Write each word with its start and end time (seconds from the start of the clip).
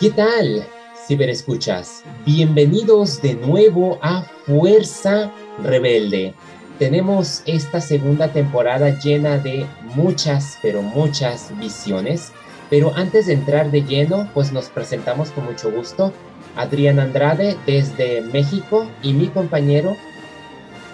¿Qué 0.00 0.08
tal, 0.08 0.66
ciberescuchas? 1.06 2.04
Bienvenidos 2.24 3.20
de 3.20 3.34
nuevo 3.34 3.98
a 4.00 4.22
Fuerza 4.46 5.30
Rebelde. 5.62 6.32
Tenemos 6.78 7.42
esta 7.44 7.82
segunda 7.82 8.32
temporada 8.32 8.98
llena 8.98 9.36
de 9.36 9.66
muchas, 9.94 10.56
pero 10.62 10.80
muchas 10.80 11.54
visiones. 11.58 12.32
Pero 12.70 12.96
antes 12.96 13.26
de 13.26 13.34
entrar 13.34 13.70
de 13.70 13.82
lleno, 13.82 14.30
pues 14.32 14.52
nos 14.52 14.70
presentamos 14.70 15.32
con 15.32 15.44
mucho 15.44 15.70
gusto. 15.70 16.14
Adrián 16.56 16.98
Andrade 16.98 17.58
desde 17.66 18.22
México 18.22 18.88
y 19.02 19.12
mi 19.12 19.28
compañero. 19.28 19.98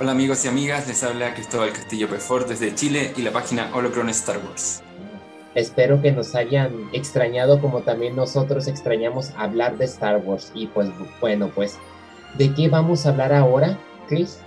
Hola 0.01 0.11
amigos 0.11 0.45
y 0.45 0.49
amigas, 0.49 0.89
les 0.89 1.05
habla 1.05 1.33
Cristóbal 1.33 1.73
Castillo 1.73 2.09
Pefort 2.09 2.49
desde 2.49 2.75
Chile 2.75 3.13
y 3.17 3.23
la 3.23 3.31
página 3.31 3.71
Holocron 3.73 4.09
Star 4.09 4.39
Wars. 4.39 4.83
Espero 5.57 6.03
que 6.03 6.13
nos 6.13 6.35
hayan 6.35 6.91
extrañado 6.93 7.63
como 7.63 7.81
también 7.81 8.15
nosotros 8.15 8.69
extrañamos 8.69 9.31
hablar 9.39 9.79
de 9.79 9.87
Star 9.87 10.19
Wars. 10.19 10.53
Y 10.55 10.67
pues 10.67 10.91
bueno, 11.19 11.51
pues, 11.55 11.79
¿de 12.37 12.53
qué 12.53 12.69
vamos 12.69 13.07
a 13.07 13.09
hablar 13.09 13.33
ahora, 13.33 13.79
Chris? 14.07 14.39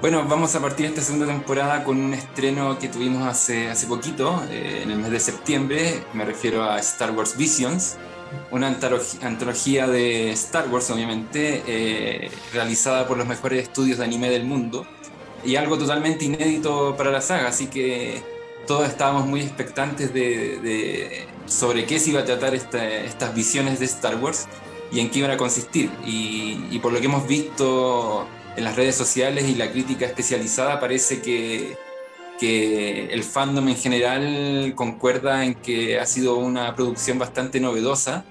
Bueno, 0.00 0.24
vamos 0.26 0.56
a 0.56 0.60
partir 0.60 0.86
esta 0.86 1.02
segunda 1.02 1.26
temporada 1.26 1.84
con 1.84 1.98
un 1.98 2.14
estreno 2.14 2.78
que 2.78 2.88
tuvimos 2.88 3.28
hace, 3.28 3.68
hace 3.68 3.86
poquito, 3.86 4.42
eh, 4.50 4.80
en 4.82 4.90
el 4.90 4.96
mes 4.96 5.10
de 5.10 5.20
septiembre. 5.20 6.02
Me 6.14 6.24
refiero 6.24 6.64
a 6.64 6.78
Star 6.78 7.10
Wars 7.10 7.36
Visions, 7.36 7.98
una 8.50 8.74
antología 9.22 9.86
de 9.86 10.30
Star 10.30 10.70
Wars, 10.70 10.90
obviamente, 10.90 11.62
eh, 11.66 12.30
realizada 12.50 13.06
por 13.06 13.18
los 13.18 13.26
mejores 13.26 13.62
estudios 13.62 13.98
de 13.98 14.04
anime 14.04 14.30
del 14.30 14.44
mundo. 14.44 14.86
Y 15.44 15.56
algo 15.56 15.76
totalmente 15.76 16.24
inédito 16.24 16.96
para 16.96 17.10
la 17.10 17.20
saga, 17.20 17.48
así 17.48 17.66
que 17.66 18.33
todos 18.66 18.88
estábamos 18.88 19.26
muy 19.26 19.40
expectantes 19.40 20.12
de, 20.12 21.26
sobre 21.46 21.84
qué 21.84 21.98
se 21.98 22.10
iba 22.10 22.20
a 22.20 22.24
tratar 22.24 22.54
estas 22.54 23.34
visiones 23.34 23.78
de 23.80 23.86
Star 23.86 24.16
Wars 24.16 24.46
y 24.92 25.00
en 25.00 25.10
qué 25.10 25.20
iban 25.20 25.30
a 25.30 25.36
consistir. 25.36 25.90
Y, 26.04 26.78
por 26.80 26.92
lo 26.92 27.00
que 27.00 27.06
hemos 27.06 27.26
visto 27.26 28.26
en 28.56 28.64
las 28.64 28.76
redes 28.76 28.94
sociales 28.94 29.48
y 29.48 29.54
la 29.54 29.70
crítica 29.70 30.06
especializada, 30.06 30.80
parece 30.80 31.20
que, 31.20 31.76
que 32.38 33.12
el 33.12 33.24
fandom 33.24 33.68
en 33.68 33.76
general 33.76 34.72
concuerda 34.74 35.44
en 35.44 35.54
que 35.54 35.98
ha 35.98 36.06
sido 36.06 36.36
una 36.36 36.74
producción 36.74 37.18
bastante 37.18 37.60
novedosa 37.60 38.24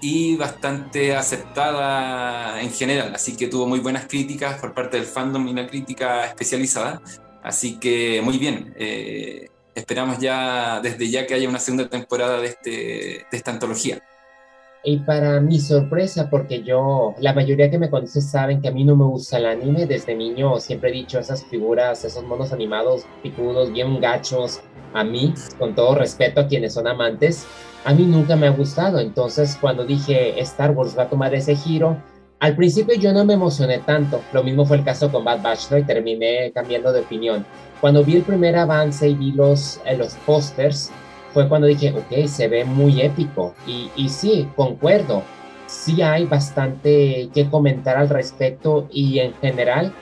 y 0.00 0.36
bastante 0.36 1.16
aceptada 1.16 2.60
en 2.62 2.72
general. 2.72 3.14
Así 3.14 3.36
que 3.36 3.48
tuvo 3.48 3.66
muy 3.66 3.80
buenas 3.80 4.06
críticas 4.06 4.60
por 4.60 4.72
parte 4.72 4.96
del 4.96 5.06
fandom 5.06 5.46
y 5.48 5.54
la 5.54 5.66
crítica 5.66 6.24
especializada. 6.24 7.02
Así 7.42 7.78
que 7.78 8.20
muy 8.22 8.38
bien. 8.38 8.74
Eh, 8.76 9.48
esperamos 9.78 10.18
ya 10.18 10.80
desde 10.82 11.10
ya 11.10 11.26
que 11.26 11.34
haya 11.34 11.48
una 11.48 11.58
segunda 11.58 11.88
temporada 11.88 12.40
de, 12.40 12.48
este, 12.48 12.70
de 12.70 13.36
esta 13.36 13.50
antología. 13.50 14.02
Y 14.84 14.98
para 14.98 15.40
mi 15.40 15.58
sorpresa, 15.58 16.30
porque 16.30 16.62
yo, 16.62 17.14
la 17.18 17.32
mayoría 17.32 17.70
que 17.70 17.78
me 17.78 17.90
conoce 17.90 18.20
saben 18.20 18.62
que 18.62 18.68
a 18.68 18.70
mí 18.70 18.84
no 18.84 18.94
me 18.94 19.04
gusta 19.04 19.38
el 19.38 19.46
anime, 19.46 19.86
desde 19.86 20.14
niño 20.14 20.60
siempre 20.60 20.90
he 20.90 20.92
dicho 20.92 21.18
esas 21.18 21.44
figuras, 21.44 22.04
esos 22.04 22.24
monos 22.24 22.52
animados 22.52 23.04
picudos, 23.22 23.72
bien 23.72 24.00
gachos, 24.00 24.60
a 24.94 25.02
mí, 25.04 25.34
con 25.58 25.74
todo 25.74 25.96
respeto 25.96 26.40
a 26.40 26.46
quienes 26.46 26.74
son 26.74 26.86
amantes, 26.86 27.44
a 27.84 27.92
mí 27.92 28.04
nunca 28.04 28.36
me 28.36 28.46
ha 28.46 28.50
gustado. 28.50 29.00
Entonces, 29.00 29.58
cuando 29.60 29.84
dije 29.84 30.40
Star 30.40 30.70
Wars 30.70 30.96
va 30.96 31.04
a 31.04 31.10
tomar 31.10 31.34
ese 31.34 31.56
giro, 31.56 31.96
al 32.40 32.54
principio 32.54 32.94
yo 32.94 33.12
no 33.12 33.24
me 33.24 33.34
emocioné 33.34 33.78
tanto. 33.78 34.22
Lo 34.32 34.44
mismo 34.44 34.64
fue 34.64 34.76
el 34.76 34.84
caso 34.84 35.10
con 35.10 35.24
Bad 35.24 35.42
Batch, 35.42 35.70
¿no? 35.72 35.78
Y 35.78 35.82
terminé 35.82 36.52
cambiando 36.52 36.92
de 36.92 37.00
opinión. 37.00 37.44
Cuando 37.80 38.04
vi 38.04 38.16
el 38.16 38.22
primer 38.22 38.56
avance 38.56 39.08
y 39.08 39.14
vi 39.14 39.32
los, 39.32 39.80
eh, 39.84 39.96
los 39.96 40.14
pósters, 40.26 40.90
fue 41.32 41.48
cuando 41.48 41.66
dije, 41.66 41.92
ok, 41.92 42.26
se 42.26 42.48
ve 42.48 42.64
muy 42.64 43.00
épico. 43.00 43.54
Y, 43.66 43.90
y 43.96 44.08
sí, 44.08 44.48
concuerdo, 44.56 45.22
sí 45.66 46.02
hay 46.02 46.24
bastante 46.24 47.28
que 47.32 47.48
comentar 47.48 47.96
al 47.96 48.08
respecto 48.08 48.88
y 48.90 49.18
en 49.20 49.34
general 49.34 49.92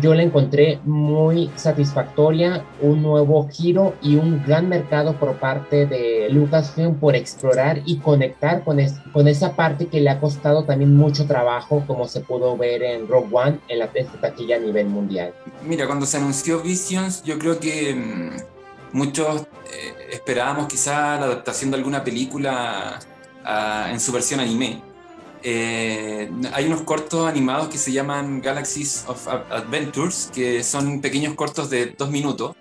yo 0.00 0.14
la 0.14 0.22
encontré 0.22 0.80
muy 0.84 1.50
satisfactoria, 1.56 2.64
un 2.80 3.02
nuevo 3.02 3.48
giro 3.48 3.94
y 4.00 4.16
un 4.16 4.42
gran 4.44 4.68
mercado 4.68 5.18
por 5.18 5.36
parte 5.36 5.86
de 5.86 6.28
Lucasfilm 6.30 6.94
por 6.94 7.14
explorar 7.14 7.82
y 7.84 7.98
conectar 7.98 8.64
con, 8.64 8.78
esa 8.80 9.54
parte 9.54 9.86
que 9.86 10.00
le 10.00 10.10
ha 10.10 10.20
costado 10.20 10.64
también 10.64 10.96
mucho 10.96 11.26
trabajo, 11.26 11.84
como 11.86 12.08
se 12.08 12.20
pudo 12.20 12.56
ver 12.56 12.82
en 12.82 13.06
Rogue 13.06 13.28
One 13.32 13.60
en 13.68 13.78
la 13.78 13.90
taquilla 14.20 14.56
a 14.56 14.60
nivel 14.60 14.86
mundial. 14.86 15.34
Mira, 15.64 15.86
cuando 15.86 16.06
se 16.06 16.16
anunció 16.16 16.60
Visions, 16.60 17.22
yo 17.24 17.38
creo 17.38 17.58
que 17.60 17.94
mm, 17.94 18.96
muchos 18.96 19.42
eh, 19.42 20.08
esperábamos 20.12 20.68
quizá 20.68 21.18
la 21.18 21.26
adaptación 21.26 21.70
de 21.70 21.76
alguna 21.76 22.02
película 22.02 22.98
ah, 23.44 23.88
en 23.90 24.00
su 24.00 24.12
versión 24.12 24.40
anime 24.40 24.91
eh, 25.42 26.30
hay 26.52 26.66
unos 26.66 26.82
cortos 26.82 27.26
animados 27.28 27.68
que 27.68 27.78
se 27.78 27.92
llaman 27.92 28.40
Galaxies 28.40 29.04
of 29.08 29.26
Adventures, 29.28 30.30
que 30.32 30.62
son 30.62 31.00
pequeños 31.00 31.34
cortos 31.34 31.68
de 31.70 31.86
dos 31.86 32.10
minutos, 32.10 32.54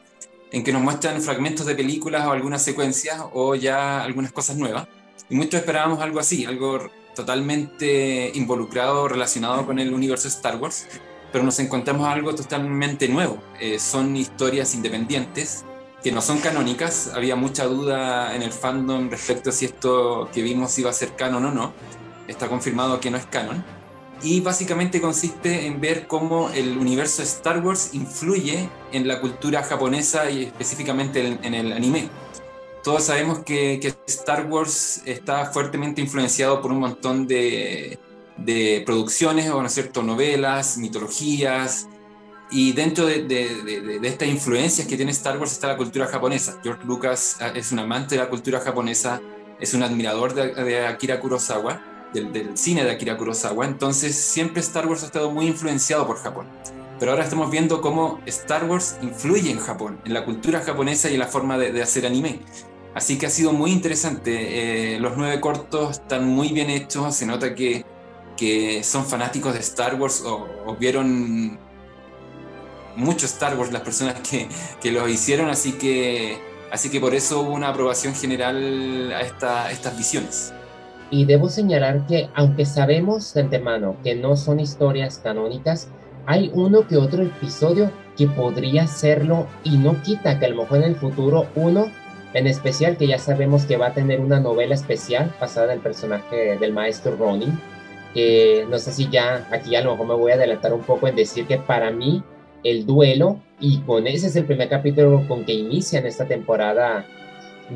en 0.51 0.63
que 0.63 0.73
nos 0.73 0.81
muestran 0.81 1.21
fragmentos 1.21 1.65
de 1.65 1.75
películas 1.75 2.25
o 2.27 2.31
algunas 2.31 2.63
secuencias 2.63 3.21
o 3.33 3.55
ya 3.55 4.03
algunas 4.03 4.31
cosas 4.31 4.57
nuevas. 4.57 4.87
Y 5.29 5.35
muchos 5.35 5.59
esperábamos 5.59 6.01
algo 6.01 6.19
así, 6.19 6.45
algo 6.45 6.89
totalmente 7.15 8.31
involucrado, 8.33 9.07
relacionado 9.07 9.65
con 9.65 9.79
el 9.79 9.93
universo 9.93 10.27
Star 10.27 10.57
Wars, 10.57 10.87
pero 11.31 11.43
nos 11.43 11.59
encontramos 11.59 12.07
algo 12.07 12.33
totalmente 12.35 13.07
nuevo. 13.07 13.41
Eh, 13.59 13.79
son 13.79 14.15
historias 14.17 14.73
independientes 14.75 15.65
que 16.03 16.11
no 16.11 16.21
son 16.21 16.39
canónicas. 16.39 17.11
Había 17.13 17.35
mucha 17.35 17.65
duda 17.65 18.35
en 18.35 18.41
el 18.41 18.51
fandom 18.51 19.09
respecto 19.09 19.51
a 19.51 19.53
si 19.53 19.65
esto 19.65 20.29
que 20.33 20.41
vimos 20.41 20.77
iba 20.79 20.89
a 20.89 20.93
ser 20.93 21.15
canon 21.15 21.45
o 21.45 21.51
no 21.51 21.73
está 22.27 22.47
confirmado 22.47 22.99
que 22.99 23.11
no 23.11 23.17
es 23.17 23.25
canon. 23.25 23.63
Y 24.23 24.41
básicamente 24.41 25.01
consiste 25.01 25.65
en 25.65 25.81
ver 25.81 26.05
cómo 26.05 26.51
el 26.51 26.77
universo 26.77 27.23
Star 27.23 27.65
Wars 27.65 27.89
influye 27.93 28.69
en 28.91 29.07
la 29.07 29.19
cultura 29.19 29.63
japonesa 29.63 30.29
y 30.29 30.43
específicamente 30.43 31.39
en, 31.41 31.53
el 31.55 31.73
anime. 31.73 32.07
Todos 32.83 33.05
sabemos 33.05 33.39
que, 33.39 33.79
Star 34.05 34.45
Wars 34.45 35.01
está 35.05 35.47
fuertemente 35.47 36.01
influenciado 36.01 36.61
por 36.61 36.71
un 36.71 36.79
montón 36.79 37.25
de, 37.25 37.97
producciones, 38.85 39.49
o 39.49 39.61
no 39.61 39.69
cierto, 39.69 40.03
novelas, 40.03 40.77
mitologías, 40.77 41.87
y 42.51 42.73
dentro 42.73 43.05
de, 43.05 43.23
de, 43.23 43.99
de, 43.99 44.07
estas 44.07 44.27
influencias 44.27 44.85
que 44.85 44.97
tiene 44.97 45.11
Star 45.11 45.39
Wars 45.39 45.53
está 45.53 45.67
la 45.67 45.77
cultura 45.77 46.05
japonesa. 46.05 46.59
George 46.61 46.83
Lucas 46.85 47.37
ah, 47.39 47.53
es 47.55 47.71
un 47.71 47.79
amante 47.79 48.15
de 48.15 48.21
la 48.21 48.29
cultura 48.29 48.59
japonesa, 48.59 49.21
es 49.59 49.73
un 49.73 49.81
admirador 49.81 50.33
de, 50.33 50.85
Akira 50.85 51.19
Kurosawa 51.19 51.90
del, 52.13 52.57
cine 52.57 52.83
de 52.83 52.91
Akira 52.91 53.17
Kurosawa, 53.17 53.65
entonces 53.65 54.15
siempre 54.15 54.61
Star 54.61 54.87
Wars 54.87 55.03
ha 55.03 55.07
estado 55.07 55.31
muy 55.31 55.47
influenciado 55.47 56.05
por 56.07 56.17
Japón. 56.17 56.47
Pero 56.99 57.11
ahora 57.11 57.23
estamos 57.23 57.49
viendo 57.49 57.81
cómo 57.81 58.19
Star 58.27 58.65
Wars 58.65 58.97
influye 59.01 59.49
en 59.49 59.59
Japón, 59.59 59.99
en 60.05 60.13
la 60.13 60.23
cultura 60.23 60.59
japonesa 60.59 61.09
y 61.09 61.13
en 61.13 61.19
la 61.19 61.27
forma 61.27 61.57
de, 61.57 61.81
hacer 61.81 62.05
anime. 62.05 62.41
Así 62.93 63.17
que 63.17 63.25
ha 63.25 63.29
sido 63.29 63.53
muy 63.53 63.71
interesante. 63.71 64.95
Eh, 64.95 64.99
los 64.99 65.17
nueve 65.17 65.39
cortos 65.41 65.91
están 65.91 66.27
muy 66.27 66.49
bien 66.49 66.69
hechos, 66.69 67.15
se 67.15 67.25
nota 67.25 67.55
que, 67.55 67.85
que 68.37 68.83
son 68.83 69.05
fanáticos 69.05 69.53
de 69.53 69.61
Star 69.61 69.95
Wars 69.95 70.23
o, 70.25 70.75
vieron 70.79 71.59
mucho 72.95 73.25
Star 73.25 73.57
Wars 73.57 73.71
las 73.71 73.81
personas 73.81 74.19
que, 74.19 74.47
que 74.79 74.91
los 74.91 75.09
hicieron, 75.09 75.49
así 75.49 75.71
que, 75.73 76.37
así 76.71 76.89
que 76.89 76.99
por 76.99 77.15
eso 77.15 77.41
hubo 77.41 77.53
una 77.53 77.69
aprobación 77.69 78.13
general 78.13 79.11
a, 79.13 79.21
esta, 79.21 79.65
a 79.65 79.71
estas 79.71 79.97
visiones. 79.97 80.53
Y 81.11 81.25
debo 81.25 81.49
señalar 81.49 82.07
que, 82.07 82.29
aunque 82.33 82.65
sabemos 82.65 83.33
de 83.33 83.41
antemano 83.41 83.97
que 84.03 84.15
no 84.15 84.37
son 84.37 84.59
historias 84.59 85.19
canónicas, 85.19 85.89
hay 86.25 86.49
uno 86.53 86.87
que 86.87 86.97
otro 86.97 87.21
episodio 87.21 87.91
que 88.17 88.27
podría 88.27 88.87
serlo 88.87 89.45
y 89.63 89.77
no 89.77 90.01
quita 90.03 90.39
que 90.39 90.45
a 90.45 90.49
lo 90.49 90.61
mejor 90.61 90.77
en 90.77 90.83
el 90.83 90.95
futuro 90.95 91.47
uno, 91.55 91.91
en 92.33 92.47
especial 92.47 92.95
que 92.95 93.07
ya 93.07 93.19
sabemos 93.19 93.65
que 93.65 93.77
va 93.77 93.87
a 93.87 93.93
tener 93.93 94.21
una 94.21 94.39
novela 94.39 94.73
especial 94.73 95.33
basada 95.39 95.67
en 95.67 95.79
el 95.79 95.79
personaje 95.79 96.57
del 96.57 96.71
maestro 96.71 97.15
Ronin, 97.17 97.59
que 98.13 98.65
no 98.69 98.77
sé 98.77 98.93
si 98.93 99.09
ya 99.09 99.47
aquí 99.51 99.75
a 99.75 99.81
lo 99.81 99.91
mejor 99.91 100.07
me 100.07 100.13
voy 100.15 100.31
a 100.31 100.35
adelantar 100.35 100.73
un 100.73 100.81
poco 100.81 101.07
en 101.07 101.15
decir 101.15 101.45
que 101.45 101.57
para 101.57 101.91
mí 101.91 102.23
el 102.63 102.85
duelo, 102.85 103.39
y 103.59 103.79
con 103.79 104.07
ese 104.07 104.27
es 104.27 104.35
el 104.35 104.45
primer 104.45 104.69
capítulo 104.69 105.27
con 105.27 105.43
que 105.45 105.53
inician 105.53 106.05
esta 106.05 106.25
temporada 106.25 107.05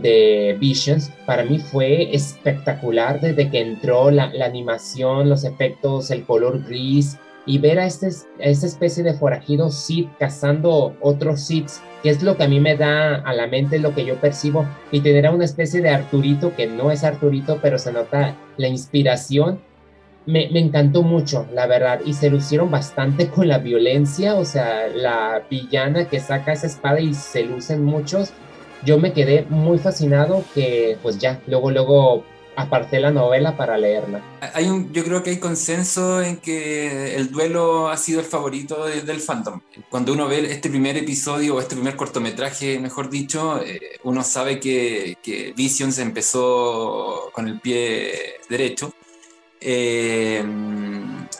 de 0.02 0.56
Visions 0.60 1.12
para 1.26 1.44
mí 1.44 1.60
fue 1.60 2.14
espectacular 2.16 3.20
desde 3.20 3.50
que 3.50 3.62
entró 3.62 4.12
la, 4.12 4.32
animación, 4.44 5.30
los 5.30 5.44
efectos, 5.44 6.12
el 6.12 6.26
color 6.26 6.64
gris 6.66 7.18
y 7.46 7.60
ver 7.60 7.80
a, 7.80 7.86
este, 7.86 8.10
esta 8.40 8.66
especie 8.66 9.04
de 9.04 9.14
forajido 9.14 9.70
Sith 9.70 10.10
cazando 10.18 10.96
otros 11.02 11.42
Siths, 11.42 11.82
que 12.02 12.10
es 12.10 12.24
lo 12.24 12.38
que 12.38 12.44
a 12.44 12.48
mí 12.48 12.60
me 12.60 12.76
da 12.76 13.16
a 13.16 13.34
la 13.34 13.48
mente, 13.48 13.80
lo 13.80 13.94
que 13.94 14.06
yo 14.06 14.16
percibo, 14.16 14.66
y 14.92 15.02
tener 15.02 15.28
a 15.28 15.32
una 15.32 15.46
especie 15.46 15.82
de 15.82 15.90
Arturito 15.90 16.56
que 16.56 16.68
no 16.68 16.92
es 16.92 17.04
Arturito, 17.04 17.60
pero 17.62 17.78
se 17.78 17.92
nota 17.92 18.36
la 18.58 18.68
inspiración. 18.68 19.60
Me, 20.26 20.50
me 20.52 20.60
encantó 20.60 21.04
mucho, 21.04 21.46
la 21.54 21.68
verdad, 21.68 22.02
y 22.04 22.14
se 22.14 22.32
lucieron 22.32 22.72
bastante 22.72 23.28
con 23.30 23.48
la 23.48 23.60
violencia, 23.60 24.34
o 24.36 24.44
sea, 24.44 24.88
la 24.88 25.44
villana 25.48 26.08
que 26.08 26.20
saca 26.20 26.54
esa 26.54 26.66
espada 26.66 27.00
y 27.00 27.14
se 27.14 27.44
lucen 27.44 27.84
muchos, 27.84 28.34
yo 28.84 28.98
me 28.98 29.14
quedé 29.14 29.46
muy 29.50 29.78
fascinado 29.78 30.44
que 30.54 30.98
pues 31.02 31.18
ya, 31.18 31.42
luego, 31.48 31.72
luego 31.72 32.24
aparté 32.56 33.00
la 33.00 33.12
novela 33.12 33.58
para 33.58 33.78
leerla. 33.78 34.24
Hay 34.54 34.68
un, 34.68 34.92
yo 34.94 35.04
creo 35.04 35.24
que 35.24 35.32
hay 35.32 35.40
consenso 35.40 36.22
en 36.22 36.38
que 36.38 37.16
el 37.16 37.32
duelo 37.32 37.90
ha 37.90 37.98
sido 37.98 38.20
el 38.20 38.26
favorito 38.26 38.86
del 38.86 39.20
fandom. 39.20 39.62
Cuando 39.90 40.14
uno 40.14 40.28
ve 40.28 40.52
este 40.52 40.70
primer 40.70 40.98
episodio 40.98 41.56
o 41.56 41.60
este 41.60 41.76
primer 41.76 41.96
cortometraje, 41.96 42.80
mejor 42.80 43.10
dicho, 43.10 43.62
eh, 43.62 43.98
uno 44.04 44.24
sabe 44.24 44.60
que, 44.60 45.18
que 45.22 45.54
Visions 45.56 46.00
empezó 46.00 47.30
con 47.34 47.48
el 47.48 47.60
pie 47.60 48.36
derecho 48.50 48.94
eh, 49.68 50.44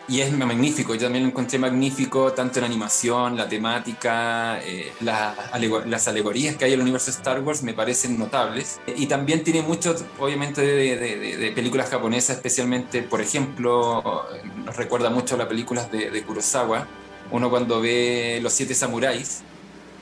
y 0.08 0.22
es 0.22 0.32
magnífico, 0.32 0.94
yo 0.94 1.02
también 1.02 1.24
lo 1.24 1.30
encontré 1.30 1.58
magnífico, 1.58 2.32
tanto 2.34 2.60
en 2.60 2.66
animación, 2.66 3.36
la 3.36 3.50
temática, 3.50 4.60
eh, 4.64 4.94
las 5.02 6.08
alegorías 6.08 6.56
que 6.56 6.66
hay 6.66 6.74
en 6.74 6.80
el 6.80 6.82
universo 6.84 7.08
de 7.08 7.18
Star 7.18 7.42
Wars 7.42 7.64
me 7.64 7.74
parecen 7.74 8.20
notables. 8.20 8.80
Y 8.96 9.08
también 9.08 9.44
tiene 9.44 9.64
mucho, 9.64 9.96
obviamente, 10.20 10.62
de, 10.62 11.52
películas 11.56 11.90
japonesas, 11.90 12.38
especialmente, 12.38 13.02
por 13.02 13.20
ejemplo, 13.20 14.26
nos 14.64 14.76
recuerda 14.76 15.10
mucho 15.10 15.36
a 15.36 15.40
las 15.40 15.48
películas 15.48 15.92
de, 15.92 16.24
Kurosawa. 16.24 16.88
Uno 17.32 17.50
cuando 17.50 17.82
ve 17.82 18.40
Los 18.44 18.54
Siete 18.54 18.76
Samuráis, 18.76 19.42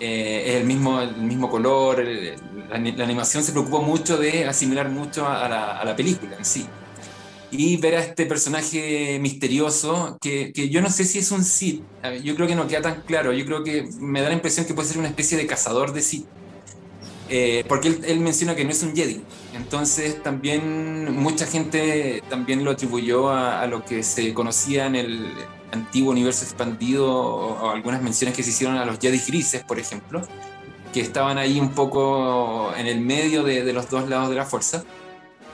eh, 0.02 0.44
es 0.48 0.56
el 0.56 0.66
mismo, 0.66 1.00
el 1.00 1.16
mismo 1.16 1.50
color, 1.50 2.04
la, 2.70 2.76
animación 2.76 3.42
se 3.42 3.54
preocupa 3.54 3.80
mucho 3.80 4.18
de 4.18 4.46
asimilar 4.46 4.90
mucho 4.90 5.26
a 5.26 5.48
la, 5.48 5.80
a 5.80 5.86
la 5.86 5.96
película 5.96 6.36
en 6.38 6.44
sí 6.44 6.68
y 7.56 7.78
ver 7.78 7.96
a 7.96 8.00
este 8.00 8.26
personaje 8.26 9.20
misterioso 9.20 10.18
que, 10.20 10.52
que, 10.54 10.70
yo 10.70 10.82
no 10.82 10.90
sé 10.90 11.06
si 11.06 11.20
es 11.20 11.32
un 11.32 11.44
Sith, 11.44 11.84
yo 12.24 12.36
creo 12.36 12.48
que 12.48 12.56
no 12.56 12.68
queda 12.68 12.82
tan 12.82 13.02
claro, 13.02 13.32
yo 13.32 13.46
creo 13.46 13.64
que 13.64 13.88
me 14.00 14.22
da 14.22 14.30
la 14.30 14.34
impresión 14.34 14.66
que 14.66 14.74
puede 14.74 14.88
ser 14.88 14.98
una 14.98 15.08
especie 15.08 15.38
de 15.38 15.46
cazador 15.46 15.94
de 15.94 16.02
Sith, 16.02 16.26
eh, 17.30 17.64
porque 17.68 18.00
él, 18.06 18.20
menciona 18.20 18.56
que 18.56 18.66
no 18.66 18.72
es 18.72 18.82
un 18.82 18.96
Jedi, 18.96 19.22
entonces 19.54 20.22
también 20.24 21.16
mucha 21.16 21.46
gente 21.46 22.24
también 22.30 22.64
lo 22.64 22.72
atribuyó 22.72 23.30
a, 23.30 23.62
a 23.62 23.68
lo 23.68 23.86
que 23.86 24.04
se 24.04 24.34
conocía 24.34 24.88
en 24.88 24.96
el 24.96 25.28
antiguo 25.72 26.12
universo 26.12 26.44
expandido 26.44 27.12
o, 27.12 27.70
algunas 27.70 28.02
menciones 28.02 28.36
que 28.36 28.44
se 28.44 28.50
hicieron 28.50 28.78
a 28.78 28.86
los 28.86 29.00
Jedi 29.00 29.20
grises, 29.20 29.64
por 29.64 29.80
ejemplo, 29.80 30.22
que 30.92 31.02
estaban 31.02 31.38
ahí 31.38 31.60
un 31.60 31.70
poco 31.70 32.74
en 32.76 32.88
el 32.88 33.00
medio 33.00 33.44
de, 33.44 33.64
de 33.64 33.74
los 33.74 33.90
dos 33.90 34.10
lados 34.10 34.30
de 34.30 34.36
la 34.36 34.46
fuerza 34.46 34.84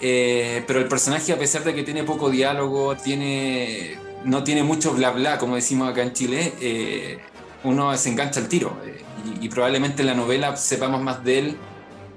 eh, 0.01 0.63
pero 0.65 0.79
el 0.79 0.87
personaje, 0.87 1.33
a 1.33 1.37
pesar 1.37 1.63
de 1.63 1.73
que 1.75 1.83
tiene 1.83 2.03
poco 2.03 2.29
diálogo, 2.29 2.95
tiene, 2.95 3.97
no 4.23 4.43
tiene 4.43 4.63
mucho 4.63 4.93
bla 4.93 5.11
bla, 5.11 5.37
como 5.37 5.55
decimos 5.55 5.89
acá 5.89 6.03
en 6.03 6.13
Chile, 6.13 6.53
eh, 6.61 7.19
uno 7.63 7.95
se 7.97 8.09
engancha 8.09 8.39
al 8.39 8.47
tiro. 8.47 8.77
Eh, 8.85 9.03
y, 9.41 9.49
probablemente 9.49 10.01
en 10.01 10.07
la 10.07 10.13
novela 10.13 10.55
sepamos 10.55 11.01
más 11.01 11.23
de 11.23 11.39
él. 11.39 11.57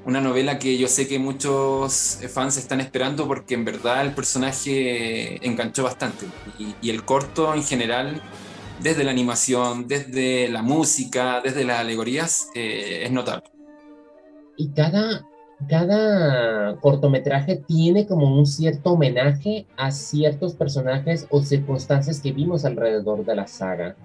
Una 0.05 0.21
novela 0.21 0.59
que 0.59 0.79
yo 0.79 0.89
sé 0.89 1.07
que 1.07 1.21
muchos 1.21 2.19
fans 2.33 2.57
están 2.57 2.81
esperando 2.81 3.29
porque 3.29 3.55
en 3.55 3.65
verdad 3.65 4.05
el 4.05 4.15
personaje 4.15 5.45
enganchó 5.47 5.85
bastante. 5.85 6.27
Y, 6.59 6.75
y 6.83 6.91
el 6.91 7.05
corto 7.05 7.55
en 7.55 7.63
general, 7.63 8.21
desde 8.81 9.05
la 9.05 9.13
animación, 9.13 9.87
desde 9.87 10.49
la 10.49 10.63
música, 10.63 11.41
desde 11.41 11.65
las 11.65 11.81
alegorías, 11.81 12.49
es 12.55 13.11
notable. 13.13 13.45
Y 14.57 14.73
cada, 14.73 15.25
cada 15.69 16.77
cortometraje 16.77 17.57
tiene 17.57 18.07
como 18.07 18.37
un 18.37 18.47
cierto 18.47 18.93
homenaje 18.93 19.67
a 19.77 19.91
ciertos 19.91 20.55
personajes 20.55 21.27
o 21.31 21.43
circunstancias 21.43 22.21
que 22.21 22.33
vimos 22.33 22.65
alrededor 22.65 23.25
de 23.25 23.37
la 23.37 23.47
saga. 23.47 23.97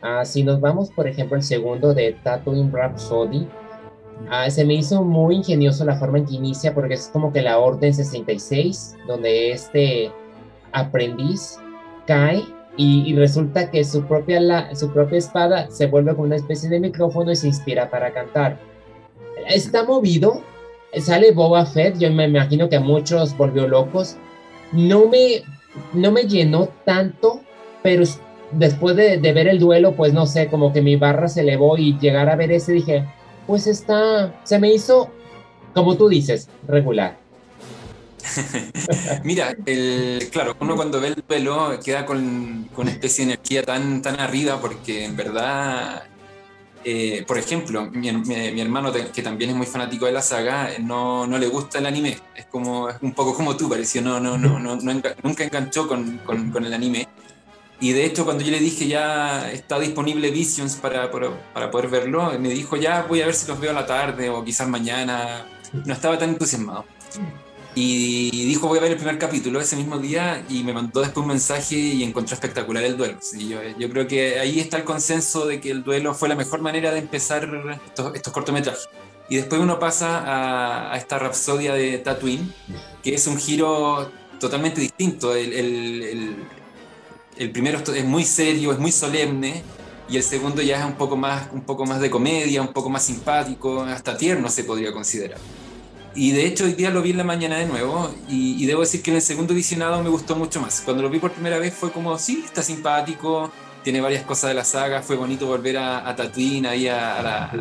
Ah, 0.00 0.24
si 0.24 0.42
nos 0.44 0.60
vamos, 0.60 0.90
por 0.90 1.08
ejemplo, 1.08 1.36
al 1.36 1.42
segundo 1.42 1.92
de 1.92 2.16
Tatooine 2.22 2.70
Rhapsody, 2.72 3.48
ah, 4.30 4.48
se 4.48 4.64
me 4.64 4.74
hizo 4.74 5.02
muy 5.02 5.36
ingenioso 5.36 5.84
la 5.84 5.96
forma 5.96 6.18
en 6.18 6.26
que 6.26 6.34
inicia, 6.34 6.74
porque 6.74 6.94
es 6.94 7.08
como 7.08 7.32
que 7.32 7.42
la 7.42 7.58
Orden 7.58 7.92
66, 7.92 8.96
donde 9.06 9.50
este 9.50 10.12
aprendiz 10.72 11.58
cae 12.06 12.44
y, 12.76 13.12
resulta 13.16 13.72
que 13.72 13.82
su 13.82 14.04
propia, 14.04 14.40
la, 14.40 14.74
su 14.76 14.92
propia 14.92 15.18
espada 15.18 15.68
se 15.68 15.86
vuelve 15.86 16.12
como 16.12 16.24
una 16.24 16.36
especie 16.36 16.68
de 16.68 16.78
micrófono 16.78 17.32
y 17.32 17.36
se 17.36 17.48
inspira 17.48 17.90
para 17.90 18.12
cantar. 18.12 18.56
Está 19.48 19.82
movido, 19.82 20.42
sale 20.96 21.32
Boba 21.32 21.66
Fett, 21.66 21.98
yo 21.98 22.10
me 22.10 22.24
imagino 22.24 22.68
que 22.68 22.76
a 22.76 22.80
muchos 22.80 23.36
volvió 23.36 23.66
locos. 23.68 24.16
No 24.72 25.06
me, 25.06 25.42
no 25.92 26.10
me 26.12 26.24
llenó 26.24 26.68
tanto, 26.84 27.40
pero 27.82 28.04
después 28.52 28.96
de, 28.96 29.18
ver 29.18 29.48
el 29.48 29.58
duelo, 29.58 29.94
pues 29.94 30.12
no 30.12 30.26
sé, 30.26 30.48
como 30.48 30.72
que 30.72 30.82
mi 30.82 30.96
barra 30.96 31.28
se 31.28 31.40
elevó 31.40 31.76
y 31.76 31.98
llegar 31.98 32.28
a 32.28 32.36
ver 32.36 32.52
ese 32.52 32.72
dije, 32.72 33.04
pues 33.46 33.66
está, 33.66 34.40
se 34.44 34.58
me 34.58 34.72
hizo, 34.72 35.10
como 35.74 35.96
tú 35.96 36.08
dices, 36.08 36.48
regular. 36.66 37.18
Mira, 39.24 39.56
el, 39.64 40.28
claro, 40.30 40.54
uno 40.60 40.76
cuando 40.76 41.00
ve 41.00 41.08
el 41.08 41.24
duelo 41.26 41.78
queda 41.82 42.04
con, 42.04 42.68
con, 42.74 42.88
especie 42.88 43.24
de 43.24 43.32
energía 43.32 43.62
tan, 43.62 44.02
tan 44.02 44.20
arriba 44.20 44.60
porque 44.60 45.04
en 45.04 45.16
verdad 45.16 46.02
eh, 46.84 47.24
por 47.26 47.38
ejemplo, 47.38 47.90
mi, 47.90 48.08
hermano, 48.60 48.92
que 48.92 49.22
también 49.22 49.50
es 49.50 49.56
muy 49.56 49.66
fanático 49.66 50.06
de 50.06 50.12
la 50.12 50.22
saga, 50.22 50.70
no, 50.80 51.26
no, 51.26 51.38
le 51.38 51.48
gusta 51.48 51.78
el 51.78 51.86
anime. 51.86 52.18
Es 52.34 52.46
como 52.46 52.88
un 53.00 53.12
poco 53.12 53.34
como 53.34 53.56
tú, 53.56 53.68
pareció, 53.68 54.00
no, 54.00 54.20
no, 54.20 54.38
no, 54.38 54.58
no, 54.58 54.76
nunca 54.76 55.44
enganchó 55.44 55.88
con, 55.88 56.18
con, 56.18 56.64
el 56.64 56.72
anime. 56.72 57.08
Y 57.80 57.92
de 57.92 58.04
hecho, 58.04 58.24
cuando 58.24 58.42
yo 58.42 58.50
le 58.50 58.60
dije 58.60 58.88
ya 58.88 59.50
está 59.52 59.78
disponible 59.78 60.30
Visions 60.30 60.76
para, 60.76 61.10
para, 61.10 61.30
para, 61.52 61.70
poder 61.70 61.88
verlo, 61.88 62.36
me 62.38 62.48
dijo 62.48 62.76
ya 62.76 63.02
voy 63.02 63.22
a 63.22 63.26
ver 63.26 63.34
si 63.34 63.46
los 63.46 63.60
veo 63.60 63.70
a 63.70 63.74
la 63.74 63.86
tarde 63.86 64.30
o 64.30 64.44
quizás 64.44 64.68
mañana. 64.68 65.46
No 65.72 65.92
estaba 65.92 66.18
tan 66.18 66.30
entusiasmado. 66.30 66.84
Y 67.74 68.46
dijo, 68.46 68.66
voy 68.66 68.78
a 68.78 68.82
ver 68.82 68.92
el 68.92 68.96
primer 68.96 69.18
capítulo 69.18 69.60
ese 69.60 69.76
mismo 69.76 69.98
día 69.98 70.44
y 70.48 70.64
me 70.64 70.72
mandó 70.72 71.00
después 71.00 71.22
un 71.22 71.28
mensaje 71.28 71.76
y 71.76 72.02
encontró 72.02 72.34
espectacular 72.34 72.82
el 72.82 72.96
duelo. 72.96 73.18
yo, 73.78 73.90
creo 73.90 74.08
que 74.08 74.40
ahí 74.40 74.58
está 74.58 74.78
el 74.78 74.84
consenso 74.84 75.46
de 75.46 75.60
que 75.60 75.70
el 75.70 75.84
duelo 75.84 76.14
fue 76.14 76.28
la 76.28 76.34
mejor 76.34 76.60
manera 76.60 76.90
de 76.90 76.98
empezar 76.98 77.48
estos, 78.14 78.32
cortometrajes. 78.32 78.88
Y 79.28 79.36
después 79.36 79.60
uno 79.60 79.78
pasa 79.78 80.92
a, 80.92 80.96
esta 80.96 81.18
rapsodia 81.18 81.74
de 81.74 81.98
Tatooine, 81.98 82.52
que 83.02 83.14
es 83.14 83.26
un 83.26 83.38
giro 83.38 84.10
totalmente 84.40 84.80
distinto. 84.80 85.36
El, 85.36 85.52
el, 85.52 86.36
el, 87.36 87.50
primero 87.52 87.78
es 87.78 88.04
muy 88.04 88.24
serio, 88.24 88.72
es 88.72 88.78
muy 88.78 88.90
solemne, 88.90 89.62
y 90.08 90.16
el 90.16 90.22
segundo 90.22 90.62
ya 90.62 90.80
es 90.80 90.84
un 90.84 90.94
poco, 90.94 91.16
más, 91.16 91.48
un 91.52 91.60
poco 91.60 91.84
más 91.84 92.00
de 92.00 92.10
comedia, 92.10 92.62
un 92.62 92.72
poco 92.72 92.88
más 92.88 93.04
simpático, 93.04 93.82
hasta 93.82 94.16
tierno 94.16 94.48
se 94.48 94.64
podría 94.64 94.92
considerar. 94.92 95.38
Y 96.18 96.32
de 96.32 96.46
hecho 96.46 96.64
hoy 96.64 96.72
día 96.72 96.90
lo 96.90 97.00
vi 97.00 97.12
en 97.12 97.16
la 97.18 97.22
mañana 97.22 97.58
de 97.58 97.66
nuevo 97.66 98.12
y, 98.28 98.66
debo 98.66 98.80
decir 98.80 99.02
que 99.02 99.10
en 99.10 99.16
el 99.16 99.22
segundo 99.22 99.54
visionado 99.54 100.02
me 100.02 100.08
gustó 100.08 100.34
mucho 100.34 100.60
más. 100.60 100.80
Cuando 100.80 101.00
lo 101.00 101.10
vi 101.10 101.20
por 101.20 101.30
primera 101.30 101.60
vez 101.60 101.72
fue 101.72 101.92
como, 101.92 102.18
sí, 102.18 102.42
está 102.44 102.60
simpático, 102.60 103.52
tiene 103.84 104.00
varias 104.00 104.24
cosas 104.24 104.50
de 104.50 104.54
la 104.54 104.64
saga, 104.64 105.00
fue 105.00 105.14
bonito 105.14 105.46
volver 105.46 105.78
a, 105.78 106.08
a 106.08 106.16
Tatooine, 106.16 106.66
ahí 106.66 106.88
a, 106.88 107.52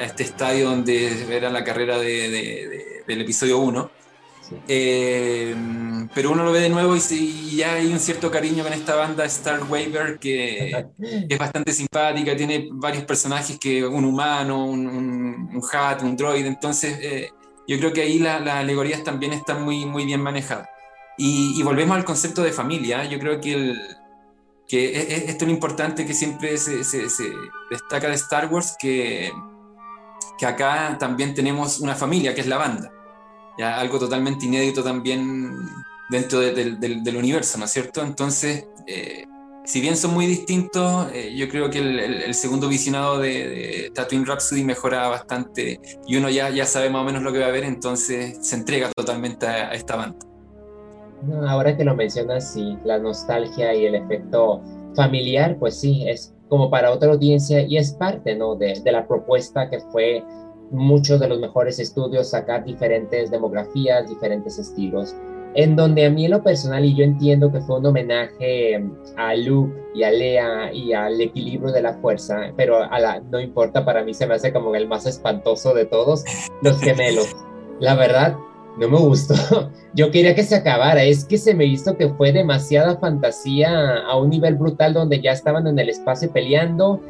este 0.00 0.24
estadio 0.24 0.68
donde 0.68 1.32
era 1.32 1.48
la 1.48 1.62
carrera 1.62 1.96
de, 1.96 3.04
del 3.06 3.20
episodio 3.20 3.60
1. 3.60 4.01
Eh, 4.68 5.54
pero 6.14 6.30
uno 6.30 6.44
lo 6.44 6.52
ve 6.52 6.60
de 6.60 6.68
nuevo 6.68 6.96
y, 6.96 7.56
ya 7.56 7.74
hay 7.74 7.92
un 7.92 7.98
cierto 7.98 8.30
cariño 8.30 8.64
con 8.64 8.72
esta 8.72 8.94
banda 8.96 9.24
Star 9.24 9.62
Waver 9.64 10.18
que, 10.18 10.86
es 11.28 11.38
bastante 11.38 11.72
simpática, 11.72 12.36
tiene 12.36 12.68
varios 12.72 13.04
personajes 13.04 13.58
que 13.58 13.84
un 13.84 14.04
humano, 14.04 14.64
un, 14.66 14.86
un, 14.86 15.62
hat, 15.72 16.02
un 16.02 16.16
droid, 16.16 16.46
entonces 16.46 16.98
eh, 17.00 17.30
yo 17.66 17.78
creo 17.78 17.92
que 17.92 18.02
ahí 18.02 18.18
las 18.18 18.46
alegorías 18.46 19.04
también 19.04 19.32
están 19.32 19.62
muy, 19.62 19.86
muy 19.86 20.04
bien 20.04 20.20
manejadas. 20.20 20.68
Y, 21.18 21.62
volvemos 21.62 21.96
al 21.96 22.04
concepto 22.04 22.42
de 22.42 22.52
familia, 22.52 23.04
yo 23.04 23.18
creo 23.18 23.40
que, 23.40 23.52
el, 23.52 23.80
que 24.66 24.92
es, 24.92 25.34
es, 25.34 25.42
importante 25.42 26.06
que 26.06 26.14
siempre 26.14 26.56
se, 26.56 26.84
se, 26.84 27.10
se, 27.10 27.32
destaca 27.70 28.08
de 28.08 28.14
Star 28.14 28.52
Wars, 28.52 28.76
que, 28.78 29.30
que 30.38 30.46
acá 30.46 30.96
también 30.98 31.34
tenemos 31.34 31.80
una 31.80 31.94
familia, 31.94 32.34
que 32.34 32.40
es 32.40 32.46
la 32.46 32.56
banda 32.56 32.90
ya 33.58 33.78
algo 33.78 33.98
totalmente 33.98 34.46
inédito 34.46 34.82
también 34.82 35.52
dentro 36.10 36.40
del, 36.40 36.78
del, 36.78 37.16
universo, 37.16 37.58
¿no 37.58 37.64
es 37.64 37.70
cierto? 37.70 38.02
Entonces, 38.02 38.66
eh, 38.86 39.24
si 39.64 39.80
bien 39.80 39.96
son 39.96 40.12
muy 40.12 40.26
distintos, 40.26 41.06
eh, 41.12 41.34
yo 41.34 41.48
creo 41.48 41.70
que 41.70 41.78
el, 41.78 42.34
segundo 42.34 42.68
visionado 42.68 43.18
de, 43.18 43.28
de, 43.28 43.92
Tatooine 43.94 44.26
Rhapsody 44.26 44.64
mejora 44.64 45.08
bastante 45.08 45.80
y 46.06 46.16
uno 46.16 46.28
ya, 46.28 46.50
ya 46.50 46.66
sabe 46.66 46.90
más 46.90 47.02
o 47.02 47.04
menos 47.04 47.22
lo 47.22 47.32
que 47.32 47.38
va 47.38 47.46
a 47.46 47.50
ver, 47.50 47.64
entonces 47.64 48.38
se 48.40 48.56
entrega 48.56 48.90
totalmente 48.94 49.46
a, 49.46 49.72
esta 49.72 49.96
banda. 49.96 50.18
ahora 51.48 51.76
que 51.76 51.84
lo 51.84 51.94
mencionas, 51.94 52.52
sí, 52.52 52.76
la 52.84 52.98
nostalgia 52.98 53.74
y 53.74 53.86
el 53.86 53.94
efecto 53.94 54.60
familiar, 54.94 55.56
pues 55.58 55.78
sí, 55.80 56.08
es 56.08 56.34
como 56.48 56.68
para 56.68 56.90
otra 56.90 57.12
audiencia 57.12 57.62
y 57.62 57.78
es 57.78 57.92
parte, 57.92 58.34
¿no? 58.34 58.56
De, 58.56 58.78
de 58.84 58.92
la 58.92 59.06
propuesta 59.06 59.70
que 59.70 59.80
fue 59.90 60.22
muchos 60.72 61.20
de 61.20 61.28
los 61.28 61.38
mejores 61.38 61.78
estudios 61.78 62.30
sacar 62.30 62.64
diferentes 62.64 63.30
demografías, 63.30 64.08
diferentes 64.08 64.58
estilos, 64.58 65.14
en 65.54 65.76
donde 65.76 66.06
a 66.06 66.10
mí 66.10 66.24
en 66.24 66.30
lo 66.30 66.42
personal, 66.42 66.84
y 66.84 66.94
yo 66.94 67.04
entiendo 67.04 67.52
que 67.52 67.60
fue 67.60 67.78
un 67.78 67.86
homenaje 67.86 68.82
a 69.16 69.34
Luke 69.36 69.74
y 69.94 70.02
a 70.02 70.10
Lea 70.10 70.72
y 70.72 70.92
al 70.94 71.20
equilibrio 71.20 71.72
de 71.72 71.82
la 71.82 71.94
fuerza, 71.94 72.52
pero 72.56 72.82
a 72.82 72.98
la, 72.98 73.20
no 73.20 73.38
importa, 73.38 73.84
para 73.84 74.02
mí 74.02 74.14
se 74.14 74.26
me 74.26 74.34
hace 74.34 74.52
como 74.52 74.74
el 74.74 74.88
más 74.88 75.06
espantoso 75.06 75.74
de 75.74 75.84
todos, 75.84 76.24
los 76.62 76.80
gemelos. 76.80 77.36
La 77.80 77.94
verdad, 77.94 78.36
no 78.78 78.88
me 78.88 78.98
gustó. 78.98 79.34
Yo 79.94 80.10
quería 80.10 80.34
que 80.34 80.44
se 80.44 80.56
acabara. 80.56 81.02
Es 81.04 81.24
que 81.24 81.36
se 81.36 81.54
me 81.54 81.66
hizo 81.66 81.96
que 81.96 82.08
fue 82.10 82.32
demasiada 82.32 82.96
fantasía 82.96 83.98
a 83.98 84.16
un 84.16 84.30
nivel 84.30 84.54
brutal 84.54 84.94
donde 84.94 85.20
ya 85.20 85.32
estaban 85.32 85.66
en 85.66 85.78
el 85.78 85.88
espacio 85.88 86.30
peleando 86.32 87.00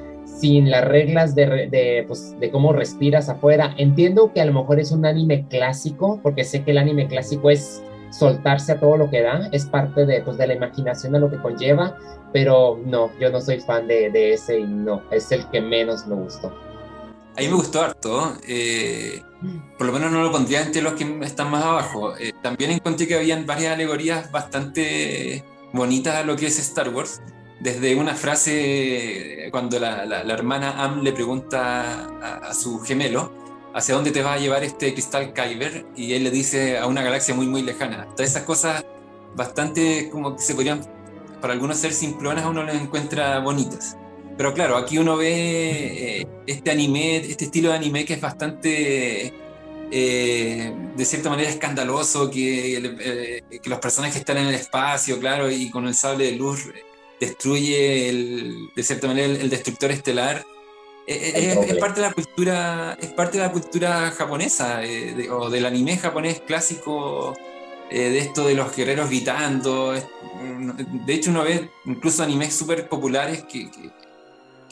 sin 0.41 0.71
las 0.71 0.85
reglas 0.85 1.35
de, 1.35 1.69
de, 1.69 2.05
pues, 2.07 2.39
de 2.39 2.51
cómo 2.51 2.73
respiras 2.73 3.29
afuera. 3.29 3.75
Entiendo 3.79 4.33
que 4.33 4.41
a 4.41 4.45
lo 4.45 4.53
mejor 4.53 4.81
es 4.81 4.91
un 4.93 5.07
anime 5.07 5.47
clásico, 5.49 6.21
porque 6.23 6.45
sé 6.45 6.65
que 6.65 6.73
el 6.73 6.79
anime 6.79 7.07
clásico 7.09 7.51
es 7.51 7.83
soltarse 8.11 8.73
a 8.73 8.81
todo 8.81 8.97
lo 8.97 9.11
que 9.11 9.23
da, 9.23 9.49
es 9.53 9.67
parte 9.67 10.05
de, 10.05 10.21
pues, 10.23 10.37
de 10.37 10.47
la 10.47 10.55
imaginación 10.55 11.15
a 11.15 11.19
lo 11.19 11.31
que 11.31 11.39
conlleva, 11.39 11.97
pero 12.33 12.81
no, 12.85 13.11
yo 13.19 13.31
no 13.31 13.41
soy 13.41 13.61
fan 13.61 13.87
de, 13.87 14.11
de 14.11 14.35
ese 14.35 14.59
y 14.59 14.65
no, 14.65 15.03
es 15.11 15.33
el 15.33 15.49
que 15.51 15.61
menos 15.61 16.07
me 16.07 16.15
gustó. 16.17 16.53
A 17.37 17.41
mí 17.41 17.49
me 17.49 17.55
gustó 17.55 17.83
harto. 17.83 18.37
Eh, 18.47 19.23
por 19.79 19.87
lo 19.87 19.93
menos 19.93 20.13
no 20.13 20.23
lo 20.23 20.31
pondría 20.31 20.63
entre 20.63 20.83
los 20.83 20.93
que 20.95 21.19
están 21.23 21.51
más 21.51 21.65
abajo. 21.65 22.17
Eh, 22.19 22.33
también 22.43 22.71
encontré 22.71 23.07
que 23.07 23.15
habían 23.15 23.47
varias 23.47 23.73
alegorías 23.73 24.31
bastante 24.31 25.45
bonitas 25.73 26.17
a 26.17 26.25
lo 26.25 26.37
que 26.37 26.47
es 26.47 26.59
Star 26.59 26.91
Wars. 26.91 27.23
Desde 27.63 27.95
una 27.95 28.17
frase 28.17 29.49
cuando 29.53 29.79
la, 29.79 30.05
la, 30.05 30.35
hermana 30.35 30.83
Am 30.83 31.01
le 31.01 31.13
pregunta 31.13 32.41
a, 32.49 32.53
su 32.55 32.81
gemelo 32.81 33.71
hacia 33.73 33.95
dónde 33.95 34.11
te 34.11 34.21
va 34.21 34.33
a 34.33 34.39
llevar 34.39 34.65
este 34.65 34.93
cristal 34.93 35.33
Kyber 35.33 35.87
y 35.95 36.15
él 36.15 36.25
le 36.25 36.33
dice 36.33 36.77
a 36.79 36.89
una 36.89 37.03
galaxia 37.03 37.37
muy 37.37 37.47
muy 37.47 37.63
lejana. 37.63 38.09
Todas 38.17 38.31
esas 38.33 38.43
cosas 38.43 38.85
bastante 39.37 40.09
como 40.11 40.35
que 40.35 40.43
se 40.43 40.57
podrían 40.57 40.81
para 41.41 41.53
algunos 41.53 41.77
ser 41.77 41.93
simplonas 41.93 42.45
uno 42.47 42.65
las 42.65 42.75
encuentra 42.75 43.39
bonitas. 43.39 43.97
Pero 44.37 44.55
claro, 44.55 44.77
aquí 44.77 44.99
uno 44.99 45.17
ve 45.17 46.21
eh, 46.21 46.27
este 46.49 46.73
anime, 46.73 47.19
este 47.19 47.45
estilo 47.45 47.69
de 47.69 47.77
anime 47.77 48.05
que 48.05 48.15
es 48.15 48.21
bastante, 48.21 49.33
eh, 49.93 50.75
de 50.97 51.05
cierta 51.05 51.31
manera, 51.31 51.49
escandaloso, 51.49 52.29
que, 52.29 52.77
eh, 52.77 53.43
que, 53.63 53.71
los 53.71 53.79
personajes 53.79 54.17
están 54.17 54.39
en 54.39 54.49
el 54.49 54.55
espacio, 54.55 55.21
claro, 55.21 55.49
y 55.49 55.71
con 55.71 55.87
el 55.87 55.95
sable 55.95 56.25
de 56.25 56.33
luz 56.33 56.67
destruye, 57.27 58.09
el, 58.09 58.71
de 58.75 58.83
cierta 58.83 59.07
manera, 59.07 59.27
el, 59.27 59.51
destructor 59.51 59.91
estelar. 59.91 60.45
Es, 61.07 61.77
parte 61.79 62.01
de 62.01 62.07
la 62.07 62.13
cultura, 62.13 62.97
es 63.01 63.09
parte 63.09 63.39
de 63.39 63.45
la 63.45 63.53
cultura 63.53 64.11
japonesa 64.13 64.81
o 65.31 65.51
del 65.51 65.67
anime 65.67 65.97
japonés 65.99 66.41
clásico 66.47 67.35
de 67.91 68.19
esto 68.19 68.47
de 68.47 68.55
los 68.55 68.75
guerreros 68.75 69.09
gritando. 69.09 69.93
De 69.93 71.13
hecho, 71.13 71.31
uno 71.31 71.43
ve 71.43 71.69
incluso 71.85 72.23
animes 72.23 72.55
súper 72.55 72.89
populares 72.89 73.45
que, 73.45 73.69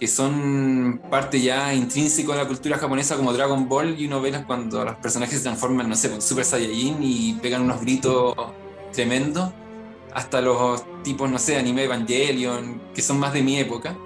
que 0.01 0.09
son 0.09 0.99
parte 1.11 1.43
ya 1.43 1.75
intrínseco 1.75 2.33
de 2.33 2.39
la 2.39 2.49
cultura 2.49 2.79
japonesa 2.79 3.17
como 3.17 3.35
Dragon 3.35 3.69
Ball 3.69 4.01
y 4.01 4.07
uno 4.07 4.23
ve 4.23 4.33
cuando 4.47 4.83
los 4.83 4.95
personajes 4.97 5.37
se 5.37 5.43
transforman, 5.43 5.91
no 5.91 5.95
sé, 5.95 6.13
en 6.15 6.23
Super 6.23 6.47
Saiyajin 6.47 6.97
y 7.03 7.35
pegan 7.35 7.61
unos 7.61 7.83
gritos 7.83 8.35
tremendos, 8.95 9.53
hasta 10.15 10.41
los 10.41 10.85
tipos, 11.03 11.31
no 11.31 11.39
sé, 11.39 11.57
anime 11.57 11.85
Evangelion, 11.85 12.81
que 12.95 13.03
son 13.03 13.19
más 13.19 13.33
de 13.33 13.43
mi 13.43 13.59
época. 13.59 13.97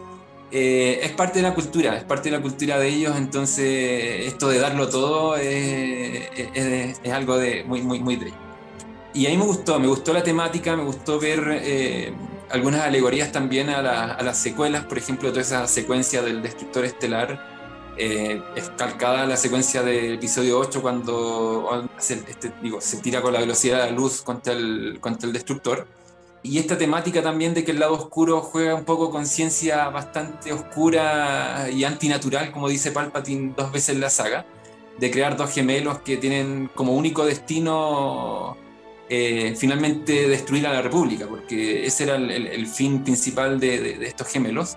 Eh, 0.50 1.00
es 1.02 1.10
parte 1.12 1.40
de 1.40 1.42
la 1.42 1.54
cultura, 1.54 1.96
es 1.96 2.04
parte 2.04 2.30
de 2.30 2.36
la 2.36 2.42
cultura 2.42 2.78
de 2.78 2.88
ellos, 2.88 3.16
entonces 3.16 4.26
esto 4.26 4.48
de 4.48 4.58
darlo 4.58 4.88
todo 4.88 5.36
es, 5.36 7.00
algo 7.12 7.38
de 7.38 7.64
muy, 7.64 7.82
muy, 7.82 8.00
muy 8.00 8.16
de 8.16 8.26
ellos. 8.26 8.38
Y 9.14 9.26
a 9.26 9.30
mí 9.30 9.36
me 9.36 9.44
gustó, 9.44 9.78
me 9.78 9.86
gustó 9.86 10.12
la 10.12 10.22
temática, 10.22 10.76
me 10.76 10.84
gustó 10.84 11.18
ver... 11.18 11.60
Eh, 11.62 12.12
algunas 12.50 12.82
alegorías 12.82 13.32
también 13.32 13.68
a, 13.68 13.82
las 14.22 14.38
secuelas, 14.38 14.84
por 14.84 14.98
ejemplo, 14.98 15.30
toda 15.30 15.42
esa 15.42 15.66
secuencia 15.66 16.22
del 16.22 16.40
destructor 16.40 16.84
estelar, 16.84 17.53
eh, 17.96 18.42
es 18.56 18.70
calcada 18.70 19.26
la 19.26 19.36
secuencia 19.36 19.82
del 19.82 20.14
episodio 20.14 20.58
8 20.58 20.82
cuando 20.82 21.88
se, 21.98 22.14
este, 22.14 22.52
digo, 22.62 22.80
se 22.80 22.98
tira 22.98 23.22
con 23.22 23.32
la 23.32 23.40
velocidad 23.40 23.84
de 23.84 23.90
la 23.90 23.96
luz 23.96 24.22
contra 24.22 24.52
el, 24.52 24.98
contra 25.00 25.26
el 25.26 25.32
destructor. 25.32 25.86
Y 26.42 26.58
esta 26.58 26.76
temática 26.76 27.22
también 27.22 27.54
de 27.54 27.64
que 27.64 27.70
el 27.70 27.80
lado 27.80 27.94
oscuro 27.94 28.42
juega 28.42 28.74
un 28.74 28.84
poco 28.84 29.10
con 29.10 29.24
ciencia 29.24 29.88
bastante 29.88 30.52
oscura 30.52 31.70
y 31.72 31.84
antinatural, 31.84 32.52
como 32.52 32.68
dice 32.68 32.92
Palpatine 32.92 33.54
dos 33.56 33.72
veces 33.72 33.94
en 33.94 34.00
la 34.00 34.10
saga, 34.10 34.44
de 34.98 35.10
crear 35.10 35.36
dos 35.36 35.52
gemelos 35.52 36.00
que 36.00 36.18
tienen 36.18 36.70
como 36.74 36.92
único 36.92 37.24
destino 37.24 38.58
eh, 39.08 39.54
finalmente 39.56 40.28
destruir 40.28 40.66
a 40.66 40.72
la 40.72 40.82
República, 40.82 41.26
porque 41.26 41.84
ese 41.84 42.04
era 42.04 42.16
el, 42.16 42.66
fin 42.66 43.04
principal 43.04 43.60
de, 43.60 44.06
estos 44.06 44.28
gemelos. 44.28 44.76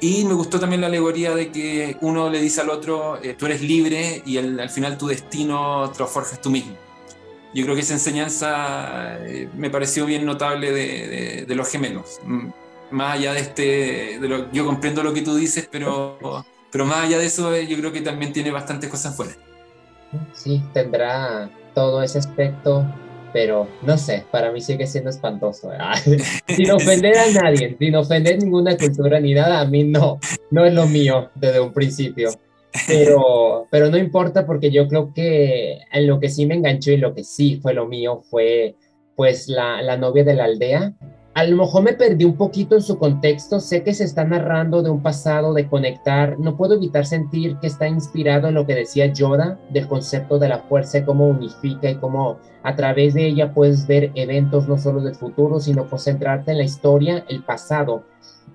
Y 0.00 0.24
me 0.24 0.34
gustó 0.34 0.60
también 0.60 0.80
la 0.80 0.86
alegoría 0.86 1.34
de 1.34 1.50
que 1.50 1.96
uno 2.00 2.30
le 2.30 2.40
dice 2.40 2.60
al 2.60 2.70
otro, 2.70 3.20
eh, 3.22 3.34
tú 3.36 3.46
eres 3.46 3.62
libre 3.62 4.22
y 4.24 4.38
al 4.38 4.70
final 4.70 4.96
tu 4.96 5.08
destino 5.08 5.90
te 5.90 5.98
lo 5.98 6.06
forjas 6.06 6.40
tú 6.40 6.50
mismo. 6.50 6.76
Yo 7.52 7.64
creo 7.64 7.74
que 7.74 7.80
esa 7.80 7.94
enseñanza 7.94 9.18
eh, 9.26 9.48
me 9.56 9.70
pareció 9.70 10.06
bien 10.06 10.24
notable 10.24 10.70
de, 10.70 11.54
los 11.54 11.68
gemelos. 11.68 12.20
Más 12.90 13.16
allá 13.16 13.32
de 13.32 13.40
este, 13.40 14.18
lo, 14.20 14.52
yo 14.52 14.64
comprendo 14.64 15.02
lo 15.02 15.12
que 15.12 15.22
tú 15.22 15.34
dices, 15.34 15.68
pero, 15.70 16.44
pero 16.70 16.86
más 16.86 17.06
allá 17.06 17.18
de 17.18 17.26
eso 17.26 17.56
yo 17.56 17.76
creo 17.78 17.92
que 17.92 18.00
también 18.00 18.32
tiene 18.32 18.50
bastantes 18.50 18.88
cosas 18.88 19.16
fuera. 19.16 19.32
Sí, 20.32 20.62
tendrá 20.72 21.50
todo 21.74 22.02
ese 22.02 22.18
aspecto 22.18 22.86
pero 23.32 23.68
no 23.82 23.96
sé, 23.98 24.24
para 24.30 24.52
mí 24.52 24.60
sigue 24.60 24.86
siendo 24.86 25.10
espantoso. 25.10 25.70
sin 26.46 26.70
ofender 26.70 27.16
a 27.16 27.42
nadie, 27.42 27.76
sin 27.78 27.94
ofender 27.94 28.38
ninguna 28.38 28.76
cultura 28.76 29.20
ni 29.20 29.34
nada, 29.34 29.60
a 29.60 29.64
mí 29.64 29.84
no, 29.84 30.18
no 30.50 30.64
es 30.64 30.74
lo 30.74 30.86
mío 30.86 31.30
desde 31.34 31.60
un 31.60 31.72
principio. 31.72 32.30
Pero, 32.86 33.66
pero 33.70 33.90
no 33.90 33.96
importa 33.96 34.46
porque 34.46 34.70
yo 34.70 34.86
creo 34.88 35.12
que 35.12 35.78
en 35.90 36.06
lo 36.06 36.20
que 36.20 36.28
sí 36.28 36.46
me 36.46 36.54
enganchó 36.54 36.92
y 36.92 36.98
lo 36.98 37.14
que 37.14 37.24
sí 37.24 37.58
fue 37.62 37.72
lo 37.72 37.86
mío 37.86 38.20
fue 38.30 38.76
pues 39.16 39.48
la, 39.48 39.82
la 39.82 39.96
novia 39.96 40.22
de 40.22 40.34
la 40.34 40.44
aldea, 40.44 40.92
a 41.34 41.44
lo 41.44 41.56
mejor 41.56 41.82
me 41.82 41.92
perdí 41.92 42.24
un 42.24 42.36
poquito 42.36 42.74
en 42.74 42.82
su 42.82 42.98
contexto, 42.98 43.60
sé 43.60 43.84
que 43.84 43.94
se 43.94 44.04
está 44.04 44.24
narrando 44.24 44.82
de 44.82 44.90
un 44.90 45.02
pasado 45.02 45.54
de 45.54 45.68
conectar, 45.68 46.38
no 46.38 46.56
puedo 46.56 46.74
evitar 46.74 47.06
sentir 47.06 47.56
que 47.58 47.68
está 47.68 47.86
inspirado 47.86 48.48
en 48.48 48.54
lo 48.54 48.66
que 48.66 48.74
decía 48.74 49.12
Yoda 49.12 49.58
del 49.70 49.86
concepto 49.86 50.38
de 50.38 50.48
la 50.48 50.58
fuerza 50.58 51.04
cómo 51.04 51.28
unifica 51.28 51.90
y 51.90 51.96
cómo 51.96 52.38
a 52.64 52.74
través 52.74 53.14
de 53.14 53.26
ella 53.26 53.54
puedes 53.54 53.86
ver 53.86 54.10
eventos 54.14 54.66
no 54.66 54.78
solo 54.78 55.00
del 55.00 55.14
futuro, 55.14 55.60
sino 55.60 55.88
concentrarte 55.88 56.50
en 56.50 56.58
la 56.58 56.64
historia, 56.64 57.24
el 57.28 57.44
pasado 57.44 58.02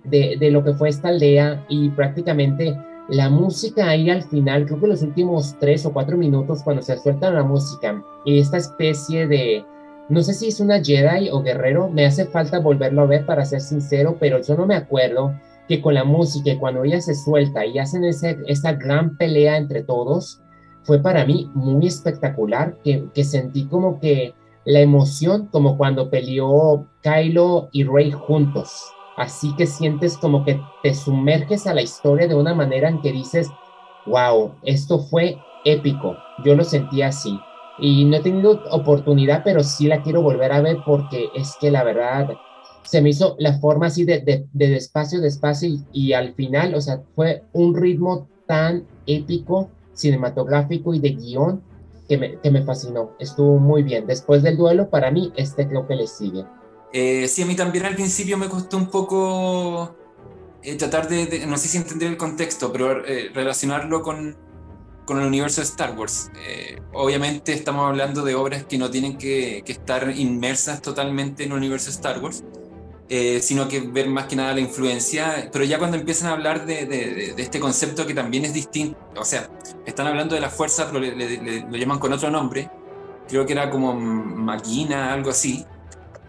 de, 0.04 0.36
de 0.38 0.52
lo 0.52 0.64
que 0.64 0.74
fue 0.74 0.90
esta 0.90 1.08
aldea 1.08 1.66
y 1.70 1.90
prácticamente 1.90 2.78
la 3.10 3.30
música 3.30 3.88
ahí 3.88 4.10
al 4.10 4.24
final, 4.24 4.66
creo 4.66 4.80
que 4.80 4.88
los 4.88 5.02
últimos 5.02 5.56
tres 5.60 5.86
o 5.86 5.94
cuatro 5.94 6.18
minutos 6.18 6.64
cuando 6.64 6.82
se 6.82 6.98
suelta 6.98 7.32
la 7.32 7.44
música 7.44 8.02
y 8.26 8.40
esta 8.40 8.58
especie 8.58 9.28
de 9.28 9.66
no 10.10 10.22
sé 10.22 10.34
si 10.34 10.48
es 10.48 10.60
una 10.60 10.84
Jedi 10.84 11.30
o 11.30 11.42
guerrero, 11.42 11.90
me 11.90 12.06
hace 12.06 12.26
falta 12.26 12.60
volverlo 12.60 13.04
a 13.04 13.08
ver 13.08 13.26
para 13.26 13.46
ser 13.46 13.62
sincero, 13.62 14.18
pero 14.20 14.42
yo 14.42 14.56
no 14.56 14.66
me 14.66 14.76
acuerdo 14.76 15.34
que 15.68 15.82
con 15.82 15.94
la 15.94 16.04
música 16.04 16.52
cuando 16.60 16.84
ella 16.84 17.00
se 17.00 17.16
suelta 17.16 17.66
y 17.66 17.80
hacen 17.80 18.04
ese, 18.04 18.38
esa 18.48 18.74
gran 18.74 19.16
pelea 19.18 19.58
entre 19.58 19.82
todos, 19.82 20.42
fue 20.84 21.02
para 21.02 21.26
mí 21.26 21.50
muy 21.54 21.88
espectacular, 21.88 22.76
que, 22.84 23.08
que 23.14 23.24
sentí 23.24 23.66
como 23.68 24.02
que 24.02 24.34
la 24.66 24.82
emoción, 24.82 25.48
como 25.48 25.78
cuando 25.78 26.10
peleó 26.10 26.86
Kylo 27.02 27.70
y 27.72 27.86
Rey 27.86 28.12
juntos. 28.12 28.84
Así 29.16 29.56
que 29.56 29.68
sientes 29.68 30.18
como 30.18 30.44
que 30.44 30.60
te 30.82 30.94
sumerges 30.94 31.66
a 31.66 31.74
la 31.74 31.82
historia 31.82 32.28
de 32.28 32.36
una 32.36 32.54
manera 32.54 32.90
en 32.90 33.02
que 33.02 33.14
dices, 33.14 33.50
wow, 34.06 34.56
esto 34.64 35.00
fue 35.00 35.38
épico. 35.64 36.18
Yo 36.44 36.56
lo 36.56 36.66
sentí 36.66 37.02
así 37.02 37.40
y 37.80 38.06
no 38.06 38.18
he 38.18 38.22
tenido 38.22 38.64
oportunidad, 38.72 39.42
pero 39.44 39.64
sí 39.64 39.88
la 39.88 40.02
quiero 40.04 40.22
volver 40.22 40.52
a 40.52 40.62
ver 40.62 40.78
porque 40.86 41.30
es 41.36 41.56
que 41.60 41.72
la 41.72 41.84
verdad 41.84 42.30
se 42.84 43.02
me 43.02 43.10
hizo 43.10 43.36
la 43.40 43.60
forma 43.60 43.88
así 43.88 44.04
de, 44.04 44.20
de, 44.22 44.46
de 44.52 44.68
despacio, 44.68 45.22
despacio 45.22 45.70
y, 45.70 45.84
y, 45.92 46.14
al 46.14 46.34
final, 46.36 46.76
o 46.76 46.82
sea, 46.82 47.02
fue 47.16 47.44
un 47.54 47.76
ritmo 47.76 48.28
tan 48.46 48.86
épico, 49.08 49.70
cinematográfico 49.94 50.94
y 50.94 51.00
de 51.00 51.12
guion 51.12 51.62
que 52.08 52.18
me, 52.18 52.40
que 52.40 52.52
me 52.52 52.64
fascinó. 52.64 53.12
Estuvo 53.20 53.58
muy 53.58 53.84
bien. 53.84 54.06
Después 54.06 54.44
del 54.44 54.58
duelo, 54.58 54.90
para 54.90 55.12
mí, 55.12 55.32
este 55.36 55.68
creo 55.68 55.88
que 55.88 55.96
le 55.96 56.08
sigue. 56.08 56.46
Eh, 56.92 57.28
sí, 57.28 57.42
a 57.42 57.46
mí 57.46 57.56
también 57.56 57.86
al 57.86 57.96
principio 57.96 58.38
me 58.38 58.50
costó 58.50 58.78
un 58.78 58.88
poco 58.88 59.96
eh, 60.62 60.76
tratar 60.76 61.08
de, 61.10 61.46
no 61.48 61.58
sé 61.58 61.68
si 61.68 61.78
entender 61.78 62.10
el 62.10 62.18
contexto, 62.18 62.72
pero 62.72 63.06
eh, 63.06 63.32
relacionarlo 63.34 64.04
con, 64.04 64.38
con 65.06 65.20
el 65.20 65.28
universo 65.28 65.62
de 65.62 65.68
Star 65.68 65.98
Wars. 65.98 66.32
Eh, 66.46 66.82
obviamente 66.94 67.54
estamos 67.54 67.88
hablando 67.88 68.24
de 68.24 68.36
obras 68.36 68.64
que 68.66 68.78
no 68.78 68.90
tienen 68.90 69.18
que, 69.18 69.64
estar 69.66 70.12
inmersas 70.16 70.82
totalmente 70.82 71.44
en 71.44 71.52
el 71.52 71.58
universo 71.58 71.88
de 71.88 71.96
Star 71.96 72.20
Wars, 72.20 72.44
eh, 73.10 73.40
sino 73.42 73.68
que 73.68 73.82
ver 73.82 74.08
más 74.08 74.26
que 74.26 74.36
nada 74.36 74.54
la 74.54 74.62
influencia, 74.62 75.50
pero 75.52 75.66
ya 75.66 75.78
cuando 75.78 75.98
empiezan 75.98 76.30
a 76.30 76.34
hablar 76.34 76.66
de, 76.66 77.34
este 77.38 77.60
concepto 77.60 78.06
que 78.08 78.14
también 78.14 78.46
es 78.46 78.54
distinto, 78.54 78.98
o 79.18 79.26
sea, 79.26 79.50
están 79.86 80.08
hablando 80.08 80.36
de 80.36 80.42
la 80.42 80.50
fuerza, 80.50 80.90
pero 80.92 81.00
lo 81.00 81.78
llaman 81.78 82.00
con 82.00 82.14
otro 82.14 82.30
nombre, 82.30 82.70
creo 83.28 83.46
que 83.46 83.54
era 83.54 83.70
como 83.70 83.94
máquina, 83.94 85.14
algo 85.14 85.30
así, 85.32 85.66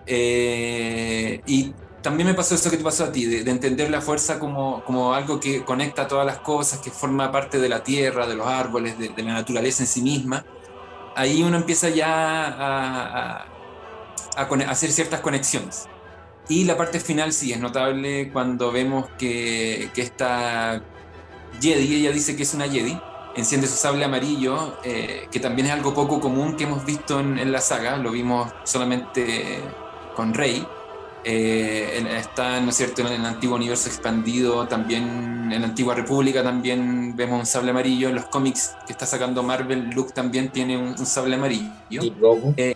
eh, 0.07 1.41
y 1.47 1.73
también 2.05 2.27
me 2.27 2.35
pasó 2.35 2.55
eso 2.55 2.71
que 2.71 2.77
te 2.77 2.85
pasó 2.85 3.05
a 3.05 3.13
ti, 3.13 3.25
de, 3.25 3.51
entender 3.51 3.91
la 3.91 4.03
fuerza 4.03 4.39
como, 4.39 4.85
como, 4.85 5.15
algo 5.15 5.41
que 5.41 5.65
conecta 5.65 6.07
todas 6.07 6.27
las 6.27 6.37
cosas, 6.39 6.79
que 6.81 6.91
forma 6.91 7.33
parte 7.33 7.59
de 7.59 7.69
la 7.71 7.83
tierra, 7.83 8.27
de 8.27 8.35
los 8.35 8.47
árboles, 8.47 8.99
de, 8.99 9.11
la 9.23 9.33
naturaleza 9.33 9.85
en 9.85 9.87
sí 9.87 10.03
misma. 10.03 10.45
ahí 11.17 11.43
uno 11.43 11.57
empieza 11.57 11.89
ya 11.89 12.45
a, 12.47 13.47
hacer 14.69 14.93
ciertas 14.93 15.21
conexiones. 15.21 15.89
Y 16.47 16.65
la 16.65 16.77
parte 16.77 17.01
final 17.01 17.33
sí 17.33 17.53
es 17.55 17.59
notable 17.59 18.31
cuando 18.31 18.71
vemos 18.71 19.07
que, 19.17 19.91
que 19.95 20.03
esta 20.03 20.83
Jedi, 21.59 21.95
ella 21.95 22.13
dice 22.13 22.37
que 22.37 22.43
es 22.43 22.53
una 22.53 22.69
Jedi, 22.69 23.01
enciende 23.35 23.67
su 23.67 23.77
sable 23.77 24.05
amarillo, 24.05 24.77
eh, 24.85 25.27
que 25.33 25.41
también 25.41 25.69
es 25.69 25.73
algo 25.73 25.95
poco 25.95 26.21
común 26.21 26.55
que 26.59 26.65
hemos 26.65 26.85
visto 26.85 27.19
en 27.19 27.51
la 27.51 27.63
saga, 27.63 27.97
lo 27.97 28.11
vimos 28.11 28.53
solamente 28.65 29.59
con 30.15 30.35
Rey. 30.35 30.67
Eh, 31.25 32.05
está, 32.19 32.61
¿no 32.61 32.71
es 32.71 32.77
cierto?, 32.77 33.01
en 33.03 33.09
el 33.09 33.25
antiguo 33.25 33.57
universo 33.57 33.89
expandido, 33.89 34.69
también 34.69 35.51
en 35.53 35.61
la 35.61 35.69
antigua 35.69 35.95
república 35.95 36.43
también 36.43 37.17
vemos 37.17 37.41
un 37.41 37.47
sable 37.47 37.71
amarillo, 37.71 38.09
en 38.09 38.17
los 38.17 38.27
cómics 38.27 38.75
que 38.87 38.93
está 38.93 39.07
sacando 39.07 39.43
Marvel, 39.43 39.91
Luke 39.91 40.13
también 40.13 40.51
tiene 40.51 40.77
un, 40.77 40.99
sable 40.99 41.37
amarillo. 41.37 41.71
Y 42.03 42.11
luego, 42.11 42.53
eh, 42.57 42.75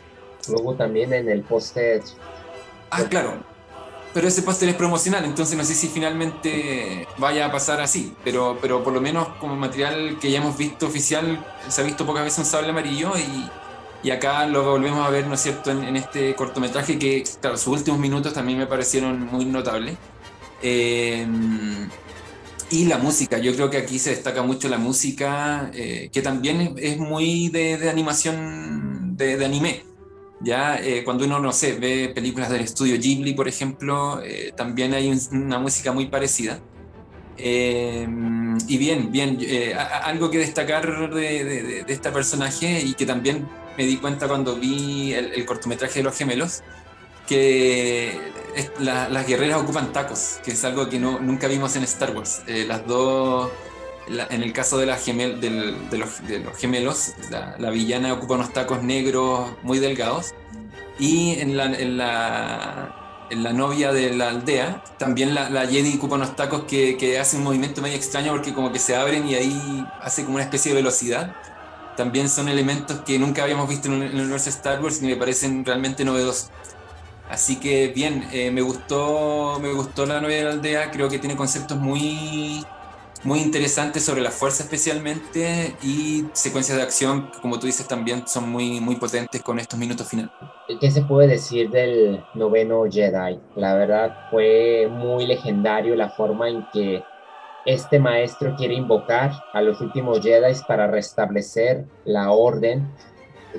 también 0.78 1.12
en 1.12 1.28
el 1.28 1.43
póster. 1.43 2.02
Ah, 2.90 3.02
claro, 3.05 3.35
pero 4.14 4.28
ese 4.28 4.43
póster 4.43 4.71
es 4.71 4.75
promocional, 4.75 5.25
entonces 5.25 5.57
no 5.57 5.64
sé 5.64 5.75
si 5.75 5.88
finalmente 5.88 7.07
vaya 7.19 7.47
a 7.47 7.52
pasar 7.52 7.81
así, 7.81 8.14
pero, 8.25 8.59
pero 8.61 8.83
por 8.83 8.93
lo 8.93 9.00
menos 9.00 9.28
como 9.40 9.57
material 9.57 10.19
que 10.21 10.31
ya 10.31 10.38
hemos 10.38 10.57
visto 10.57 10.87
oficial, 10.87 11.45
se 11.69 11.83
ha 11.83 11.85
visto 11.85 12.07
pocas 12.07 12.25
veces 12.25 12.38
un 12.38 12.45
sable 12.47 12.71
amarillo 12.71 13.12
y 13.19 13.50
y 14.02 14.11
acá 14.11 14.47
lo 14.47 14.64
volvemos 14.64 15.05
a 15.05 15.11
ver, 15.11 15.26
¿no 15.26 15.35
es 15.35 15.40
cierto?, 15.40 15.71
en, 15.71 15.97
este 15.97 16.35
cortometraje 16.35 16.99
que, 16.99 17.25
claro, 17.40 17.57
sus 17.57 17.78
últimos 17.78 17.99
minutos 17.99 18.33
también 18.33 18.59
me 18.59 18.67
parecieron 18.67 19.26
muy 19.26 19.45
notables. 19.45 19.97
Eh, 20.62 21.26
y 22.71 22.85
la 22.85 22.99
música, 22.99 23.38
yo 23.38 23.55
creo 23.55 23.71
que 23.71 23.78
aquí 23.78 23.99
se 23.99 24.11
destaca 24.11 24.43
mucho 24.43 24.69
la 24.69 24.78
música, 24.78 25.71
eh, 25.75 26.11
que 26.12 26.23
también 26.23 26.75
es, 26.76 26.99
muy 26.99 27.49
de, 27.49 27.88
animación, 27.90 29.17
de, 29.17 29.45
anime. 29.45 29.85
Ya 30.40 30.78
eh, 30.81 31.02
cuando 31.05 31.25
uno, 31.25 31.40
no 31.40 31.52
sé, 31.52 31.73
ve 31.73 32.12
películas 32.14 32.50
del 32.50 32.61
estudio 32.61 32.99
Ghibli, 33.00 33.35
por 33.35 33.49
ejemplo, 33.49 34.21
también 34.57 34.95
hay 34.95 35.11
una 35.33 35.59
música 35.59 35.93
muy 35.93 36.07
parecida. 36.07 36.61
y 37.37 38.78
bien, 38.78 39.11
bien, 39.11 39.38
algo 40.05 40.31
que 40.31 40.38
destacar 40.38 41.12
de, 41.12 41.45
de, 41.45 41.93
este 41.93 42.11
personaje 42.11 42.81
y 42.81 42.95
que 42.95 43.07
también 43.07 43.49
me 43.79 43.87
di 43.87 43.97
cuenta 43.97 44.27
cuando 44.27 44.57
vi 44.57 45.15
el, 45.15 45.47
cortometraje 45.47 46.01
de 46.01 46.03
los 46.03 46.17
gemelos 46.17 46.63
que 47.29 48.19
las 48.81 49.27
guerreras 49.27 49.63
ocupan 49.63 49.93
tacos, 49.93 50.41
que 50.45 50.51
es 50.51 50.65
algo 50.65 50.89
que 50.89 50.99
no, 50.99 51.21
nunca 51.21 51.47
vimos 51.47 51.77
en 51.77 51.85
Star 51.85 52.17
Wars. 52.17 52.43
Eh, 52.49 52.65
las 52.67 52.85
dos, 52.87 53.51
en 54.09 54.43
el 54.43 54.53
caso 54.53 54.79
de, 54.79 54.87
la 54.87 54.97
gemel, 54.97 55.41
de, 55.41 55.51
los, 55.97 56.27
de, 56.27 56.41
los, 56.41 56.57
gemelos, 56.57 57.13
la, 57.31 57.71
villana 57.71 58.13
ocupa 58.15 58.35
unos 58.35 58.53
tacos 58.53 58.83
negros 58.83 59.51
muy 59.63 59.79
delgados. 59.79 60.35
Y 60.99 61.39
en 61.39 61.57
la, 61.57 61.67
en 61.67 61.99
la, 61.99 63.27
en 63.31 63.45
la 63.45 63.53
novia 63.53 63.93
de 63.93 64.13
la 64.15 64.31
aldea, 64.31 64.83
también 64.99 65.35
la, 65.35 65.51
la 65.51 65.69
Jedi 65.69 65.99
ocupa 65.99 66.17
unos 66.17 66.35
tacos 66.35 66.65
que, 66.65 66.97
que 66.97 67.21
hacen 67.21 67.41
un 67.41 67.45
movimiento 67.45 67.81
medio 67.81 67.97
extraño 67.97 68.33
porque 68.33 68.53
como 68.53 68.73
que 68.73 68.81
se 68.81 68.97
abren 68.97 69.29
y 69.29 69.37
ahí 69.37 69.87
hace 70.01 70.25
como 70.25 70.37
una 70.37 70.45
especie 70.45 70.73
de 70.73 70.77
velocidad 70.79 71.37
también 71.99 72.28
son 72.28 72.49
elementos 72.49 73.00
que 73.00 73.19
nunca 73.19 73.43
habíamos 73.43 73.69
visto 73.69 73.88
en 73.88 74.05
el 74.05 74.14
universo 74.14 74.45
de 74.45 74.50
Star 74.50 74.81
Wars 74.81 75.02
y 75.02 75.07
me 75.07 75.17
parecen 75.17 75.64
realmente 75.64 76.05
novedosos. 76.05 76.49
Así 77.28 77.57
que 77.59 77.88
bien, 77.88 78.25
eh, 78.33 78.52
me 78.52 78.62
gustó 78.62 79.59
me 79.61 79.73
gustó 79.73 80.07
la 80.07 80.21
novela 80.21 80.37
de 80.37 80.45
la 80.45 80.50
aldea, 80.52 80.90
creo 80.93 81.09
que 81.09 81.19
tiene 81.19 81.35
conceptos 81.35 81.76
muy 81.76 82.64
muy 83.25 83.40
interesantes 83.40 84.05
sobre 84.05 84.21
la 84.21 84.31
fuerza 84.31 84.62
especialmente 84.62 85.75
y 85.83 86.25
secuencias 86.35 86.79
de 86.79 86.85
acción 86.85 87.33
como 87.42 87.59
tú 87.59 87.66
dices 87.66 87.88
también 87.88 88.29
son 88.29 88.49
muy 88.49 88.81
muy 88.81 88.94
potentes 88.94 89.42
con 89.42 89.59
estos 89.59 89.77
minutos 89.77 90.07
finales. 90.07 90.31
¿Qué 90.81 90.90
se 90.92 91.03
puede 91.03 91.27
decir 91.27 91.68
del 91.70 92.25
noveno 92.35 92.85
Jedi? 92.88 93.40
La 93.57 93.75
verdad 93.75 94.29
fue 94.31 94.87
muy 94.88 95.27
legendario 95.27 95.96
la 95.96 96.11
forma 96.11 96.49
en 96.49 96.64
que 96.73 97.03
este 97.68 97.98
maestro 97.98 98.57
quiere 98.57 98.74
invocar 98.74 99.31
a 99.52 99.61
los 99.61 99.83
últimos 99.83 100.22
Jedi 100.22 100.54
para 100.66 100.87
restablecer 100.87 101.85
la 102.07 102.31
orden. 102.31 102.88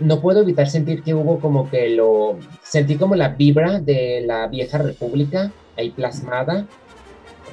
No 0.02 0.20
puedo 0.20 0.42
evitar 0.42 0.68
sentir 0.68 1.04
que 1.04 1.14
hubo 1.14 1.40
como 1.40 1.70
que 1.70 1.90
lo 1.90 2.40
sentí 2.64 2.96
como 2.96 3.14
la 3.14 3.30
vibra 3.30 3.80
de 3.80 4.24
la 4.26 4.48
vieja 4.48 4.80
república 4.80 5.52
ahí 5.78 5.92
plasmada. 5.92 6.66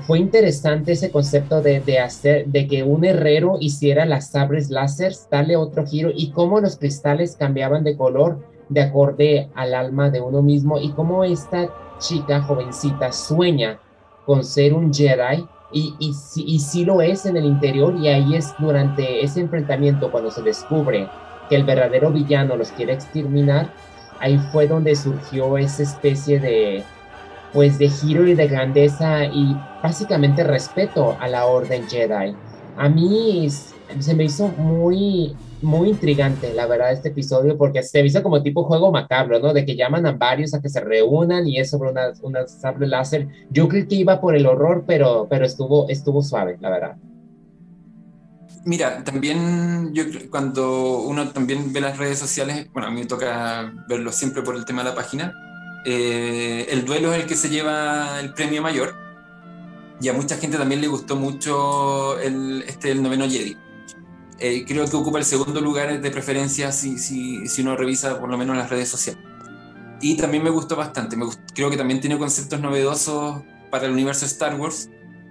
Fue 0.06 0.18
interesante 0.18 0.92
ese 0.92 1.10
concepto 1.10 1.60
de, 1.60 1.80
de 1.80 1.98
hacer, 1.98 2.46
de 2.46 2.66
que 2.66 2.82
un 2.82 3.04
herrero 3.04 3.58
hiciera 3.60 4.06
las 4.06 4.30
sabres 4.30 4.70
láser, 4.70 5.12
darle 5.30 5.56
otro 5.56 5.86
giro 5.86 6.10
y 6.14 6.30
cómo 6.30 6.60
los 6.60 6.78
cristales 6.78 7.36
cambiaban 7.36 7.84
de 7.84 7.98
color 7.98 8.38
de 8.70 8.80
acorde 8.80 9.50
al 9.54 9.74
alma 9.74 10.08
de 10.08 10.22
uno 10.22 10.40
mismo 10.40 10.78
y 10.80 10.90
cómo 10.92 11.22
esta 11.22 11.68
chica 11.98 12.40
jovencita 12.40 13.12
sueña 13.12 13.78
con 14.24 14.42
ser 14.42 14.72
un 14.72 14.92
Jedi 14.92 15.46
y, 15.72 15.94
y, 15.98 16.14
y 16.36 16.58
sí 16.58 16.84
lo 16.84 17.02
es 17.02 17.26
en 17.26 17.36
el 17.36 17.44
interior 17.44 17.94
y 17.96 18.08
ahí 18.08 18.36
es 18.36 18.54
durante 18.58 19.24
ese 19.24 19.40
enfrentamiento 19.40 20.10
cuando 20.10 20.30
se 20.30 20.42
descubre 20.42 21.08
que 21.48 21.56
el 21.56 21.64
verdadero 21.64 22.10
villano 22.10 22.56
los 22.56 22.70
quiere 22.72 22.92
exterminar, 22.92 23.70
ahí 24.20 24.38
fue 24.52 24.66
donde 24.66 24.94
surgió 24.94 25.58
esa 25.58 25.82
especie 25.82 26.40
de 26.40 26.84
pues 27.52 27.78
de 27.78 27.88
giro 27.88 28.26
y 28.26 28.34
de 28.34 28.48
grandeza 28.48 29.24
y 29.24 29.56
básicamente 29.82 30.44
respeto 30.44 31.16
a 31.20 31.28
la 31.28 31.46
orden 31.46 31.88
Jedi. 31.88 32.34
A 32.76 32.88
mí 32.88 33.46
se 34.00 34.14
me 34.14 34.24
hizo 34.24 34.48
muy 34.48 35.34
muy 35.62 35.88
intrigante, 35.88 36.52
la 36.52 36.66
verdad, 36.66 36.92
este 36.92 37.08
episodio, 37.08 37.56
porque 37.56 37.82
se 37.82 38.04
hizo 38.04 38.22
como 38.22 38.42
tipo 38.42 38.64
juego 38.64 38.92
macabro, 38.92 39.40
¿no? 39.40 39.52
De 39.52 39.64
que 39.64 39.76
llaman 39.76 40.06
a 40.06 40.12
varios 40.12 40.54
a 40.54 40.60
que 40.60 40.68
se 40.68 40.80
reúnan 40.80 41.46
y 41.46 41.58
es 41.58 41.70
sobre 41.70 41.90
una, 41.90 42.12
una 42.22 42.46
sable 42.46 42.86
láser. 42.86 43.28
Yo 43.50 43.68
creo 43.68 43.86
que 43.88 43.94
iba 43.96 44.20
por 44.20 44.36
el 44.36 44.46
horror, 44.46 44.84
pero, 44.86 45.26
pero 45.28 45.44
estuvo, 45.44 45.88
estuvo 45.88 46.22
suave, 46.22 46.58
la 46.60 46.70
verdad. 46.70 46.96
Mira, 48.64 49.04
también 49.04 49.94
yo 49.94 50.04
cuando 50.30 51.00
uno 51.02 51.30
también 51.30 51.72
ve 51.72 51.80
las 51.80 51.98
redes 51.98 52.18
sociales, 52.18 52.66
bueno, 52.72 52.88
a 52.88 52.90
mí 52.90 53.00
me 53.00 53.06
toca 53.06 53.72
verlo 53.88 54.10
siempre 54.10 54.42
por 54.42 54.56
el 54.56 54.64
tema 54.64 54.82
de 54.82 54.90
la 54.90 54.94
página, 54.94 55.32
eh, 55.84 56.66
el 56.70 56.84
duelo 56.84 57.12
es 57.12 57.22
el 57.22 57.28
que 57.28 57.36
se 57.36 57.48
lleva 57.48 58.18
el 58.20 58.34
premio 58.34 58.60
mayor 58.60 58.94
y 60.00 60.08
a 60.08 60.12
mucha 60.12 60.36
gente 60.36 60.58
también 60.58 60.80
le 60.80 60.88
gustó 60.88 61.14
mucho 61.14 62.18
el, 62.18 62.64
este, 62.66 62.90
el 62.90 63.02
noveno 63.02 63.28
Jedi. 63.28 63.56
Eh, 64.38 64.64
creo 64.66 64.84
que 64.88 64.96
ocupa 64.96 65.18
el 65.18 65.24
segundo 65.24 65.60
lugar 65.60 66.00
de 66.00 66.10
preferencia 66.10 66.70
si, 66.70 66.98
si, 66.98 67.46
si, 67.48 67.62
uno 67.62 67.74
revisa 67.74 68.20
por 68.20 68.28
lo 68.28 68.36
menos 68.36 68.56
las 68.56 68.68
redes 68.68 68.88
sociales. 68.88 69.22
Y 70.00 70.16
también 70.16 70.44
me 70.44 70.50
gustó 70.50 70.76
bastante, 70.76 71.16
me 71.16 71.26
creo 71.54 71.70
que 71.70 71.76
también 71.78 72.00
tiene 72.00 72.18
conceptos 72.18 72.60
novedosos 72.60 73.42
para 73.70 73.86
el 73.86 73.92
universo 73.92 74.26
Star 74.26 74.54
Wars. 74.60 74.90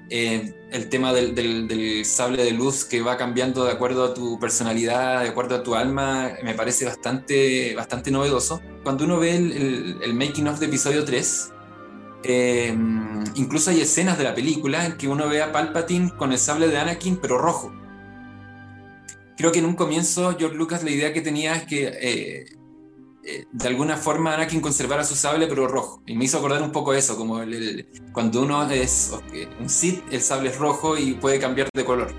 Eh, 0.10 0.54
el 0.72 0.89
tema 0.89 1.13
del, 1.13 1.34
del, 1.34 2.06
sable 2.06 2.44
de 2.44 2.52
luz 2.52 2.86
que 2.86 3.02
va 3.02 3.18
cambiando 3.18 3.65
de 3.65 3.72
acuerdo 3.72 4.04
a 4.06 4.13
tu 4.13 4.39
personalidad, 4.39 5.24
de 5.24 5.30
acuerdo 5.30 5.56
a 5.56 5.63
tu 5.63 5.74
alma, 5.74 6.32
me 6.44 6.54
parece 6.54 6.86
bastante, 6.86 7.74
bastante 7.76 8.12
novedoso. 8.12 8.62
Cuando 8.84 9.06
uno 9.06 9.20
ve 9.20 9.36
el, 9.36 9.98
el, 10.04 10.13
making 10.13 10.48
of 10.48 10.60
de 10.60 10.68
episodio 10.68 11.06
3, 11.06 11.52
eh, 12.24 12.78
incluso 13.36 13.72
hay 13.72 13.82
escenas 13.82 14.18
de 14.18 14.26
la 14.26 14.36
película 14.36 14.86
en 14.86 14.98
que 14.98 15.08
uno 15.08 15.28
ve 15.28 15.41
a 15.41 15.52
Palpatine 15.52 16.12
con 16.15 16.32
el 16.32 16.38
sable 16.38 16.68
de 16.68 16.78
Anakin, 16.78 17.18
pero 17.18 17.39
rojo 17.39 17.72
creo 19.38 19.52
que 19.52 19.60
en 19.60 19.65
un 19.65 19.76
comienzo 19.76 20.36
George 20.38 20.56
Lucas 20.56 20.84
la 20.84 20.91
idea 20.91 21.13
que 21.13 21.21
tenía 21.21 21.56
es 21.56 21.63
que 21.65 21.88
eh, 21.88 22.45
eh, 23.24 23.45
de 23.52 23.67
alguna 23.67 23.98
forma 23.98 24.34
Anakin 24.34 24.62
conservara 24.62 25.04
su 25.04 25.15
sable 25.15 25.48
pero 25.48 25.67
rojo. 25.67 26.02
Y 26.06 26.15
me 26.15 26.26
hizo 26.26 26.38
acordar 26.38 26.62
un 26.62 26.71
poco 26.71 26.93
eso, 26.93 27.17
como 27.17 27.41
cuando 28.12 28.41
uno 28.41 28.69
es 28.69 29.12
un 29.60 29.69
Sith, 29.69 30.04
el 30.12 30.21
sable 30.21 30.50
es 30.50 30.58
rojo 30.58 30.98
y 30.98 31.13
puede 31.13 31.39
cambiar 31.39 31.69
de 31.74 31.86
color. 31.86 32.13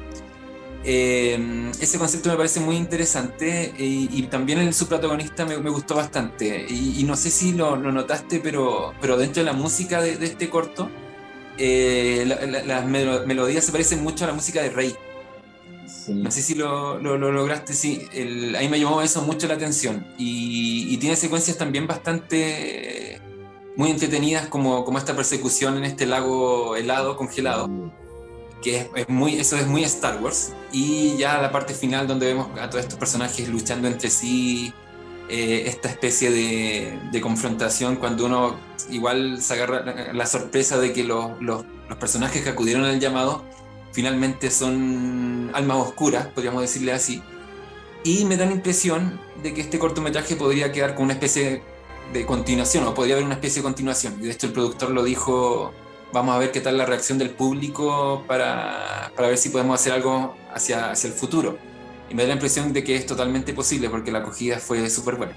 Eh, 0.88 1.72
ese 1.81 1.98
concepto 1.98 2.29
me 2.29 2.37
parece 2.37 2.61
muy 2.61 2.76
interesante 2.76 3.74
y, 3.76 4.22
también 4.24 4.61
el, 4.61 4.72
su 4.72 4.87
protagonista 4.87 5.44
me, 5.44 5.57
gustó 5.57 5.96
bastante. 5.96 6.66
Y, 6.68 7.02
no 7.05 7.16
sé 7.16 7.31
si 7.31 7.52
lo, 7.52 7.76
notaste, 7.76 8.40
pero, 8.40 8.92
pero 9.00 9.16
dentro 9.16 9.42
de 9.42 9.46
la 9.46 9.52
música 9.52 10.00
de, 10.00 10.12
este 10.24 10.48
corto, 10.48 10.90
las 11.59 12.87
melodías 12.87 13.64
se 13.64 13.72
parecen 13.72 14.02
mucho 14.02 14.24
a 14.24 14.29
la 14.29 14.35
música 14.35 14.62
de 14.62 14.70
Rey. 14.70 14.96
No 16.08 16.30
sé 16.30 16.42
si 16.42 16.54
lo, 16.54 16.98
lograste, 16.98 17.72
sí. 17.72 18.06
ahí 18.56 18.68
me 18.68 18.78
llamó 18.78 19.02
eso 19.02 19.22
mucho 19.22 19.46
la 19.46 19.54
atención. 19.54 20.06
Y, 20.18 20.96
tiene 20.98 21.16
secuencias 21.16 21.58
también 21.58 21.86
bastante 21.86 23.20
muy 23.76 23.90
entretenidas, 23.90 24.46
como, 24.46 24.84
como 24.84 24.98
esta 24.98 25.14
persecución 25.14 25.76
en 25.76 25.84
este 25.84 26.06
lago 26.06 26.76
helado, 26.76 27.16
congelado. 27.16 27.68
Que 28.62 28.88
es, 28.94 29.08
muy, 29.08 29.38
eso 29.38 29.56
es 29.56 29.66
muy 29.66 29.84
Star 29.84 30.22
Wars. 30.22 30.54
Y 30.72 31.16
ya 31.16 31.40
la 31.40 31.52
parte 31.52 31.74
final, 31.74 32.06
donde 32.06 32.26
vemos 32.26 32.48
a 32.58 32.70
todos 32.70 32.84
estos 32.84 32.98
personajes 32.98 33.48
luchando 33.48 33.88
entre 33.88 34.10
sí, 34.10 34.72
eh, 35.28 35.64
esta 35.66 35.88
especie 35.88 36.30
de, 36.30 36.98
de, 37.12 37.20
confrontación, 37.20 37.96
cuando 37.96 38.26
uno 38.26 38.56
igual 38.90 39.42
se 39.42 39.54
agarra 39.54 40.12
la 40.12 40.26
sorpresa 40.26 40.78
de 40.78 40.92
que 40.92 41.04
los, 41.04 41.32
los 41.40 41.64
personajes 41.98 42.42
que 42.42 42.50
acudieron 42.50 42.84
al 42.84 43.00
llamado 43.00 43.44
finalmente 43.96 44.50
son 44.50 45.50
almas 45.54 45.78
oscuras, 45.78 46.26
podríamos 46.26 46.61
decirle 46.61 46.92
así, 46.92 47.22
Y 48.04 48.26
me 48.26 48.37
da 48.37 48.44
la 48.44 48.52
impresión 48.52 49.18
de 49.42 49.54
que 49.54 49.62
este 49.62 49.78
cortometraje 49.78 50.37
podría 50.37 50.70
quedar 50.70 50.94
con 50.94 51.06
una 51.06 51.14
especie 51.14 51.62
de 52.12 52.26
continuación, 52.26 52.87
o 52.87 52.92
podría 52.92 53.14
haber 53.14 53.24
una 53.24 53.37
especie 53.37 53.62
de 53.62 53.64
continuación. 53.64 54.18
Y 54.20 54.26
de 54.26 54.32
hecho 54.32 54.48
el 54.48 54.52
productor 54.52 54.90
lo 54.90 55.02
dijo, 55.02 55.72
vamos 56.12 56.35
a 56.35 56.38
ver 56.38 56.52
qué 56.52 56.61
tal 56.61 56.76
la 56.76 56.85
reacción 56.85 57.16
del 57.16 57.30
público 57.30 58.22
para, 58.26 59.11
para 59.16 59.28
ver 59.28 59.38
si 59.38 59.48
podemos 59.48 59.80
hacer 59.80 59.94
algo 59.94 60.37
hacia, 60.52 60.90
hacia 60.90 61.09
el 61.09 61.14
futuro. 61.14 61.56
Y 62.11 62.14
me 62.14 62.24
da 62.24 62.28
la 62.28 62.35
impresión 62.35 62.74
de 62.74 62.85
que 62.85 62.96
es 62.96 63.06
totalmente 63.06 63.54
posible 63.54 63.88
porque 63.88 64.12
la 64.12 64.18
acogida 64.18 64.59
fue 64.59 64.90
súper 64.90 65.14
buena. 65.14 65.32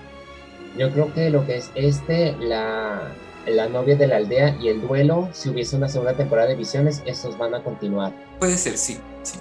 Yo 0.78 0.92
creo 0.92 1.14
que 1.14 1.30
lo 1.30 1.46
que 1.46 1.60
es 1.60 1.72
este, 1.76 2.34
la, 2.34 3.16
la 3.48 3.68
novia 3.68 3.96
de 3.96 4.08
la 4.08 4.18
aldea 4.18 4.56
y 4.62 4.68
el 4.68 4.82
duelo, 4.82 5.30
si 5.32 5.50
hubiese 5.50 5.76
una 5.76 5.88
segunda 5.88 6.14
temporada 6.14 6.48
de 6.48 6.56
Visiones, 6.56 7.02
estos 7.06 7.38
van 7.38 7.56
a 7.56 7.64
continuar. 7.64 8.14
Puede 8.40 8.58
ser, 8.58 8.78
sí, 8.78 8.98
sí. 9.24 9.40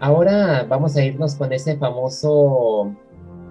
Ahora 0.00 0.64
vamos 0.68 0.96
a 0.96 1.04
irnos 1.04 1.34
con 1.34 1.52
ese 1.52 1.76
famoso 1.76 2.94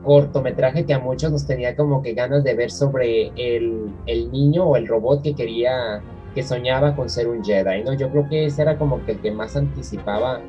cortometraje 0.03 0.85
que 0.85 0.93
a 0.93 0.99
muchos 0.99 1.31
nos 1.31 1.47
tenía 1.47 1.75
como 1.75 2.01
que 2.01 2.13
ganas 2.13 2.43
de 2.43 2.53
ver 2.53 2.71
sobre 2.71 3.31
el, 3.37 3.91
el 4.05 4.31
niño 4.31 4.65
o 4.65 4.75
el 4.75 4.87
robot 4.87 5.23
que 5.23 5.33
quería, 5.33 6.01
que 6.35 6.43
soñaba 6.43 6.95
con 6.95 7.09
ser 7.09 7.27
un 7.27 7.43
Jedi, 7.43 7.83
¿no? 7.83 7.93
Yo 7.93 8.09
creo 8.09 8.27
que 8.29 8.45
ese 8.45 8.61
era 8.61 8.77
como 8.77 9.03
que 9.05 9.13
el 9.13 9.19
que 9.19 9.31
más 9.31 9.55
anticipaba 9.55 10.41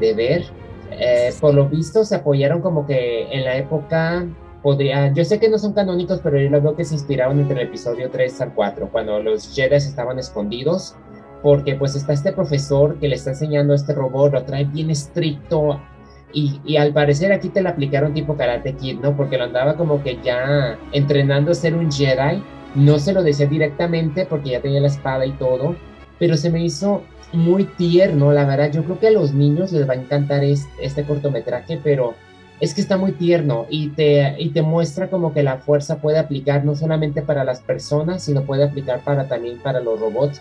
de 0.00 0.14
ver. 0.14 0.44
Eh, 0.90 1.32
por 1.40 1.54
lo 1.54 1.68
visto 1.68 2.04
se 2.04 2.16
apoyaron 2.16 2.60
como 2.60 2.86
que 2.86 3.30
en 3.32 3.44
la 3.44 3.56
época 3.56 4.26
podría, 4.66 5.12
yo 5.14 5.24
sé 5.24 5.38
que 5.38 5.48
no 5.48 5.58
son 5.58 5.74
canónicos, 5.74 6.18
pero 6.24 6.40
yo 6.40 6.50
veo 6.50 6.74
que 6.74 6.84
se 6.84 6.94
inspiraron 6.94 7.38
entre 7.38 7.62
el 7.62 7.68
episodio 7.68 8.10
3 8.10 8.40
al 8.40 8.52
4, 8.52 8.88
cuando 8.90 9.20
los 9.20 9.54
Jedi 9.54 9.76
estaban 9.76 10.18
escondidos, 10.18 10.96
porque 11.40 11.76
pues 11.76 11.94
está 11.94 12.12
este 12.12 12.32
profesor 12.32 12.98
que 12.98 13.06
le 13.06 13.14
está 13.14 13.30
enseñando 13.30 13.74
a 13.74 13.76
este 13.76 13.94
robot, 13.94 14.32
lo 14.32 14.42
trae 14.42 14.64
bien 14.64 14.90
estricto, 14.90 15.80
y, 16.32 16.60
y, 16.64 16.78
al 16.78 16.92
parecer 16.92 17.32
aquí 17.32 17.48
te 17.48 17.62
lo 17.62 17.68
aplicaron 17.68 18.12
tipo 18.12 18.36
Karate 18.36 18.72
Kid, 18.72 18.98
¿no? 18.98 19.16
Porque 19.16 19.38
lo 19.38 19.44
andaba 19.44 19.76
como 19.76 20.02
que 20.02 20.18
ya 20.20 20.76
entrenando 20.90 21.52
a 21.52 21.54
ser 21.54 21.76
un 21.76 21.88
Jedi. 21.90 22.42
No 22.74 22.98
se 22.98 23.12
lo 23.12 23.22
decía 23.22 23.46
directamente 23.46 24.26
porque 24.26 24.50
ya 24.50 24.60
tenía 24.60 24.80
la 24.80 24.88
espada 24.88 25.24
y 25.24 25.32
todo. 25.34 25.76
Pero 26.18 26.36
se 26.36 26.50
me 26.50 26.62
hizo 26.62 27.04
muy 27.32 27.64
tierno, 27.64 28.32
la 28.32 28.44
verdad. 28.44 28.72
Yo 28.72 28.82
creo 28.82 28.98
que 28.98 29.06
a 29.06 29.12
los 29.12 29.32
niños 29.32 29.70
les 29.70 29.88
va 29.88 29.92
a 29.92 29.96
encantar 29.96 30.42
este, 30.42 30.68
este 30.82 31.04
cortometraje, 31.04 31.80
pero 31.82 32.14
es 32.60 32.74
que 32.74 32.80
está 32.80 32.96
muy 32.96 33.12
tierno 33.12 33.66
y 33.68 33.88
te, 33.90 34.34
y 34.38 34.50
te 34.50 34.62
muestra 34.62 35.10
como 35.10 35.34
que 35.34 35.42
la 35.42 35.58
fuerza 35.58 35.98
puede 35.98 36.18
aplicar 36.18 36.64
no 36.64 36.74
solamente 36.74 37.22
para 37.22 37.44
las 37.44 37.60
personas, 37.60 38.22
sino 38.22 38.42
puede 38.42 38.64
aplicar 38.64 39.00
para, 39.04 39.28
también 39.28 39.58
para 39.58 39.80
los 39.80 40.00
robots. 40.00 40.40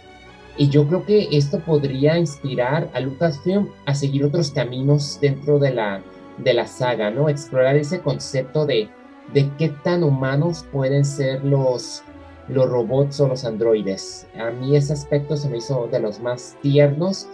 Y 0.57 0.69
yo 0.69 0.87
creo 0.87 1.05
que 1.05 1.27
esto 1.31 1.59
podría 1.59 2.17
inspirar 2.17 2.89
a 2.93 3.01
Lucasfilm 3.01 3.67
a 3.85 3.93
seguir 3.93 4.23
otros 4.23 4.51
caminos 4.51 5.19
dentro 5.19 5.59
de 5.59 5.73
la, 5.73 6.01
de 6.37 6.53
la 6.53 6.65
saga, 6.65 7.11
¿no? 7.11 7.27
Explorar 7.27 7.75
ese 7.75 7.99
concepto 7.99 8.65
de, 8.65 8.87
de 9.33 9.49
qué 9.57 9.69
tan 9.83 10.01
humanos 10.01 10.65
pueden 10.71 11.03
ser 11.03 11.43
los, 11.43 12.03
los 12.47 12.69
robots 12.69 13.19
o 13.19 13.27
los 13.27 13.43
androides. 13.43 14.27
A 14.39 14.51
mí 14.51 14.77
ese 14.77 14.93
aspecto 14.93 15.35
se 15.35 15.49
me 15.49 15.57
hizo 15.57 15.89
de 15.91 15.99
los 15.99 16.21
más 16.21 16.55
tiernos 16.61 17.27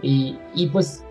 y, 0.00 0.38
y 0.54 0.68
pues, 0.68 1.04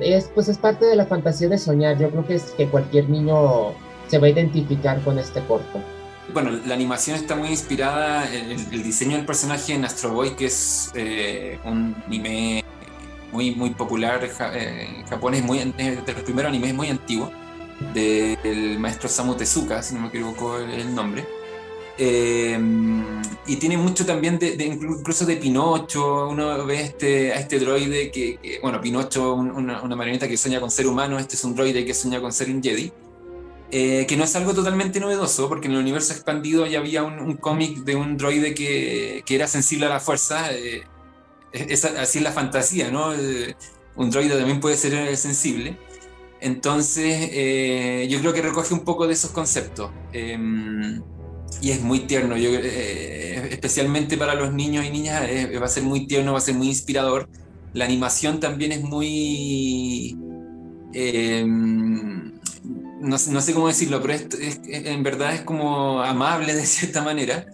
es, 0.00 0.30
pues 0.34 0.48
es 0.48 0.58
parte 0.58 0.86
de 0.86 0.96
la 0.96 1.06
fantasía 1.06 1.48
de 1.48 1.58
soñar. 1.58 1.98
Yo 1.98 2.10
creo 2.10 2.26
que 2.26 2.34
es 2.34 2.50
que 2.52 2.68
cualquier 2.68 3.08
niño 3.08 3.72
se 4.08 4.18
va 4.18 4.26
a 4.26 4.30
identificar 4.30 5.00
con 5.02 5.18
este 5.18 5.40
corto. 5.46 5.80
Bueno, 6.32 6.50
la 6.66 6.74
animación 6.74 7.16
está 7.16 7.34
muy 7.34 7.48
inspirada, 7.48 8.32
el, 8.32 8.52
el 8.52 8.82
diseño 8.82 9.16
del 9.16 9.26
personaje 9.26 9.74
en 9.74 9.84
Astro 9.84 10.12
Boy, 10.14 10.30
que 10.30 10.46
es 10.46 10.90
eh, 10.94 11.58
un 11.64 11.94
anime 12.06 12.64
muy, 13.32 13.54
muy 13.54 13.70
popular 13.70 14.20
eh, 14.54 15.04
japonés, 15.08 15.42
muy, 15.42 15.58
de 15.58 16.12
los 16.12 16.22
primeros 16.22 16.50
animes 16.50 16.74
muy 16.74 16.88
antiguos, 16.88 17.30
del 17.92 18.78
maestro 18.78 19.08
Samu 19.08 19.34
Tezuka, 19.34 19.82
si 19.82 19.94
no 19.94 20.02
me 20.02 20.08
equivoco 20.08 20.58
el, 20.58 20.70
el 20.70 20.94
nombre. 20.94 21.26
Eh, 21.98 22.58
y 23.46 23.56
tiene 23.56 23.76
mucho 23.76 24.06
también 24.06 24.38
de, 24.38 24.56
de, 24.56 24.64
incluso 24.64 25.26
de 25.26 25.36
Pinocho, 25.36 26.28
uno 26.28 26.64
ve 26.64 26.80
este, 26.80 27.32
a 27.32 27.40
este 27.40 27.58
droide 27.58 28.10
que, 28.10 28.38
que 28.38 28.60
bueno, 28.60 28.80
Pinocho, 28.80 29.34
una, 29.34 29.82
una, 29.82 29.96
marioneta 29.96 30.26
que 30.26 30.36
sueña 30.36 30.60
con 30.60 30.70
ser 30.70 30.86
humano, 30.86 31.18
este 31.18 31.36
es 31.36 31.44
un 31.44 31.54
droide 31.54 31.84
que 31.84 31.92
sueña 31.92 32.20
con 32.20 32.32
ser 32.32 32.48
un 32.48 32.62
Jedi, 32.62 32.92
eh, 33.70 34.06
que 34.06 34.16
no 34.16 34.24
es 34.24 34.34
algo 34.36 34.54
totalmente 34.54 35.00
novedoso, 35.00 35.48
porque 35.48 35.66
en 35.66 35.74
el 35.74 35.80
universo 35.80 36.12
expandido 36.12 36.66
ya 36.66 36.78
había 36.78 37.02
un, 37.02 37.18
un 37.18 37.36
cómic 37.36 37.78
de 37.78 37.96
un 37.96 38.16
droide 38.16 38.54
que, 38.54 39.22
que, 39.26 39.34
era 39.34 39.46
sensible 39.46 39.86
a 39.86 39.90
la 39.90 40.00
fuerza, 40.00 40.52
eh, 40.52 40.84
es, 41.52 41.84
así 41.84 42.18
es 42.18 42.24
la 42.24 42.32
fantasía, 42.32 42.90
¿no? 42.90 43.12
Eh, 43.14 43.54
un 43.96 44.10
droide 44.10 44.36
también 44.36 44.60
puede 44.60 44.76
ser 44.76 45.16
sensible. 45.16 45.76
Entonces, 46.40 47.30
yo 48.10 48.18
creo 48.18 48.32
que 48.32 48.42
recoge 48.42 48.74
un 48.74 48.80
poco 48.80 49.06
de 49.06 49.12
esos 49.12 49.30
conceptos 49.30 49.90
y 51.60 51.70
es 51.70 51.82
muy 51.82 52.00
tierno, 52.00 52.36
yo, 52.36 52.50
eh, 52.52 53.02
especialmente 53.50 54.16
para 54.16 54.34
los 54.34 54.52
niños 54.52 54.84
y 54.84 54.90
niñas 54.90 55.22
eh, 55.28 55.58
va 55.58 55.66
a 55.66 55.68
ser 55.68 55.82
muy 55.82 56.06
tierno, 56.06 56.32
va 56.32 56.38
a 56.38 56.42
ser 56.42 56.54
muy 56.54 56.68
inspirador. 56.68 57.28
La 57.74 57.84
animación 57.84 58.40
también 58.40 58.72
es 58.72 58.82
muy... 58.82 60.16
Eh, 60.94 61.44
no, 61.46 63.16
no, 63.30 63.40
sé 63.40 63.54
cómo 63.54 63.68
decirlo, 63.68 64.00
pero 64.00 64.14
es, 64.14 64.26
es, 64.38 64.60
en 64.64 65.02
verdad 65.02 65.34
es 65.34 65.42
como 65.42 66.02
amable 66.02 66.54
de 66.54 66.66
cierta 66.66 67.02
manera. 67.02 67.46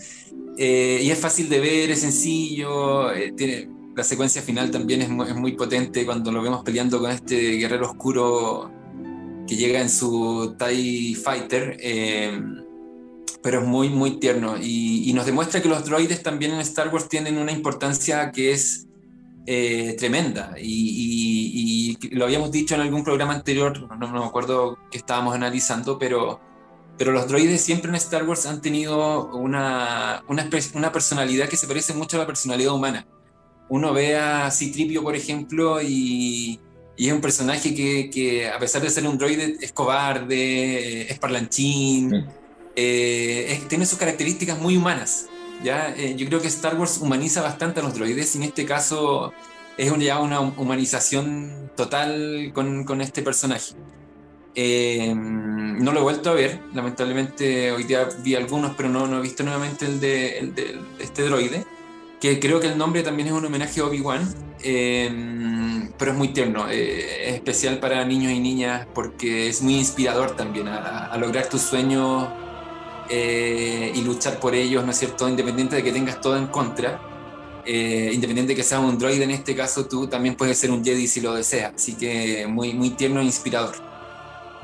Eh, 0.57 1.01
y 1.03 1.11
es 1.11 1.19
fácil 1.19 1.49
de 1.49 1.61
ver, 1.61 1.91
es 1.91 2.01
sencillo, 2.01 3.11
tiene, 3.37 3.69
la 3.95 4.03
secuencia 4.03 4.43
final 4.43 4.71
también 4.71 5.03
es 5.03 5.09
muy, 5.09 5.29
es 5.29 5.37
muy, 5.37 5.53
potente 5.53 6.05
cuando 6.05 6.33
lo 6.33 6.43
vemos 6.43 6.65
peleando 6.65 6.99
con 6.99 7.11
este 7.11 7.53
guerrero 7.53 7.91
oscuro 7.91 8.71
que 9.47 9.57
llega 9.57 9.81
en 9.81 9.89
su 9.89 10.57
TIE 10.59 11.15
Fighter 11.15 11.77
pero 13.49 13.63
es 13.63 13.67
muy, 13.67 13.89
muy 13.89 14.19
tierno. 14.19 14.59
Y, 14.61 15.09
y, 15.09 15.15
nos 15.15 15.25
demuestra 15.25 15.63
que 15.63 15.71
los 15.71 15.83
droides 15.83 16.23
también 16.23 16.53
en 16.53 16.61
Star 16.61 16.89
Wars 16.93 17.09
tienen 17.09 17.39
una 17.39 17.51
importancia 17.51 18.31
que 18.31 18.53
es 18.53 18.87
eh, 19.47 19.97
tremenda. 19.99 20.55
Y, 20.61 21.97
y, 21.99 22.09
lo 22.11 22.27
habíamos 22.27 22.53
dicho 22.53 22.75
en 22.75 22.83
algún 22.83 23.05
programa 23.05 23.33
anterior, 23.33 23.89
no, 23.89 23.97
no, 23.97 24.21
me 24.21 24.27
acuerdo 24.27 24.77
que 24.91 24.99
estábamos 24.99 25.35
analizando, 25.35 25.99
pero, 25.99 26.39
pero 26.99 27.11
los 27.11 27.27
droides 27.27 27.63
siempre 27.63 27.89
en 27.89 27.95
Star 27.95 28.29
Wars 28.29 28.45
han 28.45 28.61
tenido 28.61 29.35
una, 29.35 30.23
una, 30.29 30.51
una 30.75 30.93
personalidad 30.93 31.49
que 31.49 31.57
se 31.57 31.67
parece 31.67 31.95
mucho 31.95 32.19
a 32.19 32.21
la 32.21 32.27
personalidad 32.27 32.75
humana. 32.75 33.07
Uno 33.71 33.95
ve 33.95 34.15
a 34.15 34.51
Citripio, 34.51 35.03
por 35.03 35.17
ejemplo, 35.17 35.81
y, 35.81 36.61
y 36.99 37.09
es 37.09 37.15
un 37.15 37.23
personaje 37.23 37.75
que, 37.75 38.11
que, 38.11 38.47
a 38.51 38.59
pesar 38.59 38.83
de 38.83 38.91
ser 38.91 39.07
un 39.07 39.17
droide, 39.17 39.57
es 39.59 39.73
cobarde, 39.73 41.11
es 41.11 41.19
parlanchín. 41.19 42.11
Sí 42.11 42.25
eh, 42.81 43.61
tiene 43.69 43.87
sus 43.87 43.99
características 43.99 44.59
muy 44.61 44.77
humanas. 44.77 45.27
¿ya? 45.65 45.93
Eh, 45.97 46.15
yo 46.17 46.27
creo 46.29 46.41
que 46.41 46.47
Star 46.47 46.79
Wars 46.79 46.99
humaniza 46.99 47.43
bastante 47.43 47.81
a 47.81 47.83
los 47.83 47.95
droides 47.95 48.37
y 48.37 48.39
en 48.39 48.45
este 48.45 48.65
caso 48.65 49.33
es 49.77 49.91
un, 49.91 50.01
ya 50.01 50.21
una 50.21 50.39
humanización 50.39 51.73
total 51.77 52.53
con, 52.55 52.85
con 52.85 53.01
este 53.01 53.23
personaje. 53.23 53.75
Eh, 54.55 55.13
no 55.13 55.93
lo 55.93 55.99
he 55.99 56.03
vuelto 56.03 56.31
a 56.31 56.35
ver, 56.35 56.61
lamentablemente 56.73 57.73
hoy 57.73 57.83
día 57.83 58.09
vi 58.23 58.37
algunos, 58.37 58.75
pero 58.77 58.89
no, 58.89 59.09
no 59.09 59.19
he 59.19 59.23
visto 59.23 59.43
nuevamente 59.43 59.85
el 59.85 59.99
de, 59.99 60.39
el 60.39 60.55
de, 60.55 60.81
este 61.01 61.23
droide, 61.23 61.65
que 62.21 62.39
creo 62.39 62.61
que 62.61 62.69
el 62.69 62.79
nombre 62.79 63.03
también 63.03 63.29
es 63.29 63.35
un 63.35 63.45
homenaje 63.45 63.81
a 63.81 63.85
Obi-Wan, 63.87 64.35
eh, 64.63 65.91
pero 65.99 66.13
es 66.13 66.17
muy 66.17 66.29
tierno, 66.29 66.69
eh, 66.69 67.29
es 67.29 67.35
especial 67.35 67.79
para 67.79 68.05
niños 68.05 68.33
y 68.33 68.41
niñas 68.41 68.87
porque 68.95 69.49
es 69.49 69.63
muy 69.63 69.77
inspirador 69.77 70.37
también 70.37 70.69
a, 70.69 71.07
a 71.07 71.17
lograr 71.19 71.49
tus 71.49 71.63
sueños 71.63 72.29
eh, 73.11 73.93
y 73.95 74.03
luchar 74.03 74.39
por 74.39 74.55
ellos, 74.55 74.85
¿no 74.85 74.91
es 74.91 74.99
cierto? 74.99 75.29
Independiente 75.29 75.77
de 75.77 75.83
que 75.83 75.93
tengas 75.93 76.21
todo 76.21 76.37
en 76.37 76.47
contra, 76.47 77.01
eh, 77.65 78.11
independiente 78.13 78.53
de 78.53 78.57
que 78.57 78.63
seas 78.63 78.81
un 78.81 78.99
droide 78.99 79.25
en 79.25 79.31
este 79.31 79.55
caso, 79.55 79.87
tú 79.87 80.07
también 80.07 80.37
puedes 80.37 80.59
ser 80.59 80.71
un 80.71 80.85
Jedi 80.85 81.07
si 81.07 81.21
lo 81.21 81.35
deseas. 81.35 81.75
Así 81.75 81.95
que 81.95 82.47
muy, 82.47 82.73
muy 82.75 82.91
tierno 82.91 83.21
e 83.21 83.25
inspirador. 83.25 83.75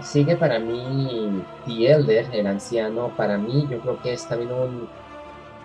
Sigue 0.02 0.36
para 0.36 0.58
mí 0.58 1.42
The 1.66 1.92
Elder, 1.92 2.26
el 2.32 2.46
anciano, 2.46 3.14
para 3.16 3.38
mí 3.38 3.66
yo 3.70 3.80
creo 3.80 4.02
que 4.02 4.12
es 4.12 4.26
también 4.26 4.52
un, 4.52 4.88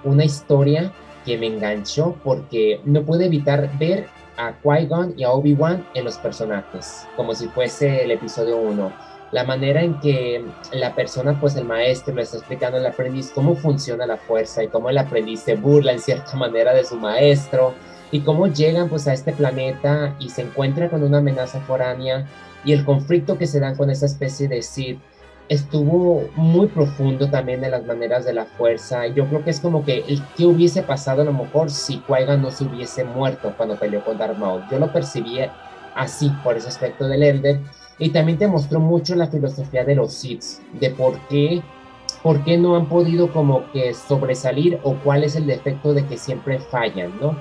una 0.04 0.24
historia 0.24 0.92
que 1.26 1.38
me 1.38 1.48
enganchó 1.48 2.16
porque 2.24 2.80
no 2.86 3.04
pude 3.04 3.26
evitar 3.26 3.78
ver 3.80 4.08
a 4.38 4.54
Qui-Gon 4.62 5.16
y 5.18 5.24
a 5.24 5.32
Obi-Wan 5.32 5.86
en 5.96 6.06
los 6.06 6.18
personajes, 6.18 7.08
como 7.16 7.34
si 7.36 7.48
fuese 7.48 8.04
el 8.04 8.12
episodio 8.12 8.58
1 8.58 9.09
la 9.32 9.44
manera 9.44 9.82
en 9.82 10.00
que 10.00 10.44
la 10.74 10.96
persona, 10.96 11.40
pues 11.40 11.56
el 11.56 11.66
maestro, 11.66 12.16
le 12.16 12.24
está 12.24 12.38
explicando 12.38 12.78
al 12.78 12.86
aprendiz 12.86 13.32
cómo 13.34 13.56
funciona 13.56 14.06
la 14.06 14.18
fuerza 14.18 14.64
y 14.64 14.68
cómo 14.68 14.90
el 14.90 14.98
aprendiz 14.98 15.42
se 15.42 15.56
burla 15.56 15.92
en 15.92 16.00
cierta 16.00 16.36
manera 16.36 16.74
de 16.74 16.84
su 16.84 16.96
maestro 16.98 17.74
y 18.12 18.22
cómo 18.22 18.48
llegan 18.48 18.90
pues 18.90 19.08
a 19.08 19.14
este 19.14 19.34
planeta 19.34 20.16
y 20.20 20.30
se 20.30 20.42
encuentra 20.42 20.90
con 20.90 21.04
una 21.04 21.20
amenaza 21.20 21.62
foránea 21.62 22.26
y 22.66 22.74
el 22.74 22.84
conflicto 22.84 23.38
que 23.38 23.48
se 23.48 23.60
dan 23.60 23.76
con 23.76 23.90
esa 23.90 24.08
especie 24.08 24.48
de 24.48 24.62
Sith 24.62 25.00
estuvo 25.48 26.30
muy 26.36 26.68
profundo 26.68 27.30
también 27.30 27.62
de 27.62 27.70
las 27.70 27.86
maneras 27.86 28.24
de 28.26 28.34
la 28.34 28.46
fuerza 28.46 29.08
y 29.08 29.14
yo 29.14 29.28
creo 29.28 29.44
que 29.44 29.50
es 29.50 29.60
como 29.60 29.84
que 29.84 30.04
el 30.08 30.22
que 30.38 30.46
hubiese 30.46 30.84
pasado 30.84 31.24
a 31.24 31.26
lo 31.26 31.34
mejor 31.34 31.72
si 31.72 32.00
qui 32.00 32.26
no 32.40 32.52
se 32.52 32.64
hubiese 32.64 33.04
muerto 33.04 33.54
cuando 33.58 33.76
peleó 33.76 34.04
con 34.04 34.18
Darth 34.18 34.38
Maul. 34.38 34.64
Yo 34.70 34.78
lo 34.78 34.94
percibí 34.94 35.40
así 35.96 36.32
por 36.44 36.56
ese 36.56 36.68
aspecto 36.68 37.08
del 37.08 37.24
Elder 37.24 37.60
y 38.00 38.10
también 38.10 38.38
te 38.38 38.48
mostró 38.48 38.80
mucho 38.80 39.16
la 39.16 39.28
filosofía 39.28 39.84
de 39.84 39.96
los 39.96 40.14
Sith, 40.14 40.44
de 40.80 40.90
por 40.90 41.20
qué, 41.28 41.62
por 42.24 42.44
qué 42.44 42.58
no 42.58 42.76
han 42.76 42.88
podido 42.88 43.32
como 43.32 43.70
que 43.72 43.94
sobresalir 43.94 44.80
o 44.84 44.96
cuál 44.96 45.24
es 45.24 45.36
el 45.36 45.46
defecto 45.46 45.94
de 45.94 46.06
que 46.06 46.18
siempre 46.18 46.60
fallan, 46.60 47.20
¿no? 47.20 47.38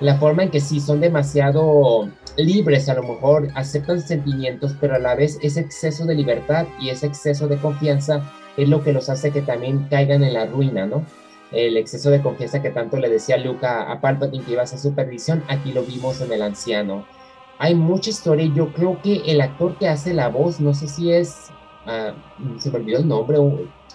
La 0.00 0.16
forma 0.16 0.42
en 0.42 0.50
que 0.50 0.60
sí 0.60 0.80
son 0.80 1.00
demasiado 1.00 2.08
libres, 2.36 2.88
a 2.88 2.94
lo 2.94 3.02
mejor 3.02 3.48
aceptan 3.54 4.00
sentimientos, 4.00 4.74
pero 4.80 4.94
a 4.94 4.98
la 4.98 5.14
vez 5.14 5.38
ese 5.42 5.60
exceso 5.60 6.06
de 6.06 6.14
libertad 6.14 6.66
y 6.80 6.88
ese 6.88 7.06
exceso 7.06 7.48
de 7.48 7.58
confianza 7.58 8.22
es 8.56 8.68
lo 8.68 8.82
que 8.82 8.92
los 8.92 9.08
hace 9.10 9.30
que 9.30 9.42
también 9.42 9.86
caigan 9.90 10.24
en 10.24 10.34
la 10.34 10.46
ruina, 10.46 10.86
¿no? 10.86 11.04
El 11.52 11.76
exceso 11.76 12.10
de 12.10 12.22
confianza 12.22 12.62
que 12.62 12.70
tanto 12.70 12.96
le 12.96 13.08
decía 13.08 13.36
Luca 13.36 13.90
a 13.90 14.00
Palpatine 14.00 14.44
que 14.44 14.52
iba 14.52 14.62
a 14.62 14.64
hacer 14.64 14.78
supervisión, 14.78 15.44
aquí 15.48 15.72
lo 15.72 15.82
vimos 15.82 16.20
en 16.20 16.32
el 16.32 16.42
anciano. 16.42 17.04
Hay 17.62 17.74
mucha 17.74 18.08
historia 18.08 18.50
yo 18.54 18.72
creo 18.72 19.02
que 19.02 19.16
el 19.26 19.42
actor 19.42 19.76
que 19.76 19.86
hace 19.86 20.14
la 20.14 20.28
voz, 20.28 20.60
no 20.60 20.72
sé 20.72 20.88
si 20.88 21.12
es, 21.12 21.50
uh, 21.86 22.58
se 22.58 22.70
me 22.70 22.78
olvidó 22.78 23.00
el 23.00 23.06
nombre, 23.06 23.36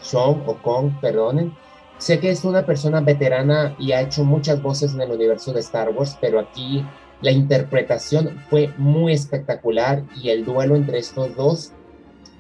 Sean 0.02 0.44
o 0.46 0.56
Kong, 0.62 0.92
perdonen. 1.02 1.52
Sé 1.98 2.20
que 2.20 2.30
es 2.30 2.46
una 2.46 2.64
persona 2.64 3.02
veterana 3.02 3.76
y 3.80 3.92
ha 3.92 4.02
hecho 4.02 4.24
muchas 4.24 4.62
voces 4.62 4.94
en 4.94 5.02
el 5.02 5.12
universo 5.12 5.52
de 5.52 5.62
Star 5.62 5.90
Wars, 5.90 6.16
pero 6.22 6.40
aquí 6.40 6.86
la 7.22 7.32
interpretación 7.32 8.38
fue 8.52 8.72
muy 8.78 9.14
espectacular 9.14 10.04
y 10.16 10.30
el 10.30 10.46
duelo 10.46 10.76
entre 10.76 11.00
estos 11.00 11.36
dos 11.36 11.72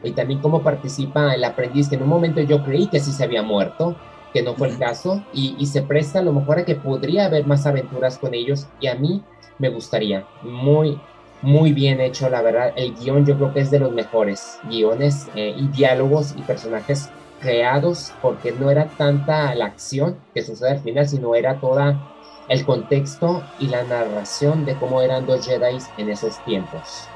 y 0.04 0.12
también 0.12 0.42
cómo 0.42 0.62
participa 0.62 1.34
el 1.34 1.44
aprendiz, 1.44 1.90
que 1.90 1.96
en 1.96 2.04
un 2.04 2.10
momento 2.10 2.40
yo 2.42 2.64
creí 2.64 2.86
que 2.86 3.00
sí 3.00 3.12
se 3.12 3.24
había 3.24 3.42
muerto, 3.42 3.96
que 4.32 4.44
no 4.44 4.54
fue 4.54 4.68
el 4.68 4.78
caso, 4.78 5.24
y, 5.34 5.66
se 5.66 5.82
presta 5.82 6.20
a 6.20 6.22
lo 6.22 6.34
mejor 6.34 6.60
a 6.60 6.66
que 6.66 6.76
podría 6.76 7.26
haber 7.26 7.48
más 7.48 7.66
aventuras 7.66 8.20
con 8.20 8.36
ellos, 8.36 8.68
y 8.80 8.86
a 8.86 8.94
mí 8.94 9.24
me 9.58 9.70
gustaría. 9.70 10.28
Muy, 10.44 11.00
muy 11.46 11.74
bien 11.74 12.02
hecho, 12.02 12.30
la 12.30 12.42
verdad. 12.42 12.74
El 12.76 12.96
guion 12.96 13.26
yo 13.26 13.38
creo 13.38 13.54
que 13.54 13.62
es 13.62 13.72
de 13.72 13.80
los 13.80 13.92
mejores 13.92 14.58
guiones 14.64 15.28
eh, 15.36 15.54
y 15.56 15.68
diálogos 15.68 16.34
y 16.36 16.42
personajes 16.42 17.10
creados, 17.40 18.12
porque 18.22 18.52
no 18.52 18.72
era 18.72 18.88
tanta 18.98 19.54
la 19.54 19.66
acción 19.66 20.18
que 20.34 20.44
sucede 20.44 20.72
al 20.72 20.80
final, 20.80 21.08
sino 21.08 21.36
era 21.36 21.60
toda 21.60 22.00
el 22.48 22.66
contexto 22.66 23.44
y 23.60 23.68
la 23.68 23.84
narración 23.84 24.66
de 24.66 24.76
cómo 24.76 25.02
eran 25.02 25.26
dos 25.26 25.46
Jedi 25.46 25.78
en 25.98 26.10
esos 26.10 26.44
tiempos. 26.46 27.08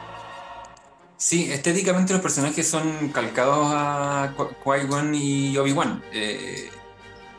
Sí, 1.17 1.51
estéticamente 1.51 2.13
los 2.13 2.21
personajes 2.21 2.67
son 2.67 3.09
calcados 3.09 3.67
a 3.71 4.33
Qui-Gon 4.63 5.13
y 5.15 5.57
Obi-Wan. 5.57 6.03
Eh, 6.13 6.69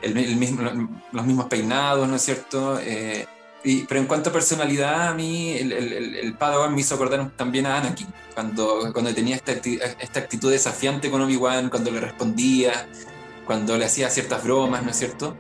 los 0.03 1.25
mismos 1.25 1.47
peinados, 1.47 2.09
¿no 2.09 2.17
es 2.17 2.23
cierto? 2.23 2.79
Eh, 2.81 3.27
pero 3.63 4.01
en 4.01 4.07
cuanto 4.07 4.31
a 4.31 4.33
personalidad, 4.33 5.09
a 5.09 5.15
mí 5.15 5.53
el, 5.53 5.73
el, 5.73 6.35
Padawan 6.35 6.75
me 6.75 6.81
hizo 6.81 6.95
acordar 6.95 7.31
también 7.37 7.67
a 7.67 7.79
Anakin, 7.79 8.07
cuando, 8.35 8.91
cuando 8.93 9.15
tenía 9.15 9.37
esta, 9.37 9.53
esta 9.53 10.21
actitud 10.21 10.51
desafiante 10.51 11.11
con 11.11 11.21
Obi-Wan, 11.21 11.69
cuando 11.69 11.91
le 11.91 12.01
respondía, 12.01 12.89
cuando 13.47 13.77
le 13.77 13.85
hacía 13.85 14.09
ciertas 14.09 14.43
bromas, 14.43 14.83
¿no 14.83 14.91
es 14.91 14.97
cierto? 14.97 15.37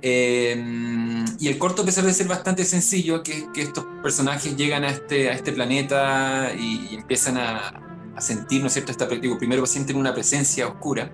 Em, 0.00 1.24
y 1.40 1.48
el 1.48 1.58
corto, 1.58 1.82
a 1.82 1.84
pesar 1.84 2.04
de 2.04 2.12
ser 2.12 2.28
bastante 2.28 2.64
sencillo, 2.64 3.22
que, 3.22 3.48
que 3.52 3.62
estos 3.62 3.84
personajes 4.02 4.56
llegan 4.56 4.84
a 4.84 4.90
este, 4.90 5.28
a 5.28 5.32
este 5.32 5.52
planeta 5.52 6.52
y, 6.56 6.94
empiezan 6.94 7.36
a, 7.38 7.68
a, 8.14 8.20
sentir, 8.20 8.60
¿no 8.60 8.68
es 8.68 8.74
cierto? 8.74 8.92
Esta, 8.92 9.06
digo, 9.06 9.38
primero 9.38 9.66
sienten 9.66 9.96
una 9.96 10.14
presencia 10.14 10.68
oscura 10.68 11.10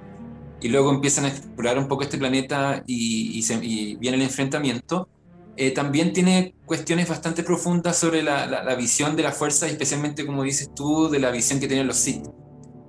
y 0.60 0.68
luego 0.68 0.90
empiezan 0.90 1.24
a 1.26 1.28
explorar 1.28 1.78
un 1.78 1.88
poco 1.88 2.02
este 2.02 2.18
planeta 2.18 2.82
y, 2.86 3.44
y, 3.62 3.96
viene 3.96 4.16
el 4.16 4.22
enfrentamiento. 4.22 5.08
Eh, 5.56 5.70
también 5.70 6.12
tiene 6.12 6.54
cuestiones 6.66 7.08
bastante 7.08 7.44
profundas 7.44 7.96
sobre 7.96 8.22
la, 8.22 8.74
visión 8.76 9.14
de 9.16 9.22
la 9.22 9.32
fuerza, 9.32 9.68
especialmente, 9.68 10.26
como 10.26 10.42
dices 10.42 10.70
tú, 10.74 11.08
de 11.08 11.20
la 11.20 11.30
visión 11.30 11.60
que 11.60 11.68
tienen 11.68 11.86
los 11.86 11.96
Sith. 11.96 12.26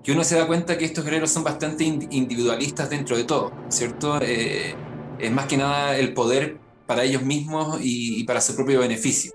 Que 0.04 0.12
uno 0.12 0.24
se 0.24 0.36
da 0.36 0.48
cuenta 0.48 0.78
que 0.78 0.86
estos 0.86 1.04
guerreros 1.04 1.32
son 1.32 1.44
bastante 1.44 1.84
individualistas 1.84 2.90
dentro 2.90 3.18
de 3.18 3.24
todo, 3.24 3.52
¿cierto? 3.70 4.20
Eh, 4.22 4.76
es 5.20 5.32
más 5.32 5.46
que 5.46 5.58
nada 5.58 5.98
el 5.98 6.14
poder 6.14 6.60
para 6.86 7.04
ellos 7.04 7.24
mismos 7.24 7.80
y, 7.82 8.24
para 8.24 8.42
su 8.42 8.56
propio 8.56 8.80
beneficio. 8.80 9.34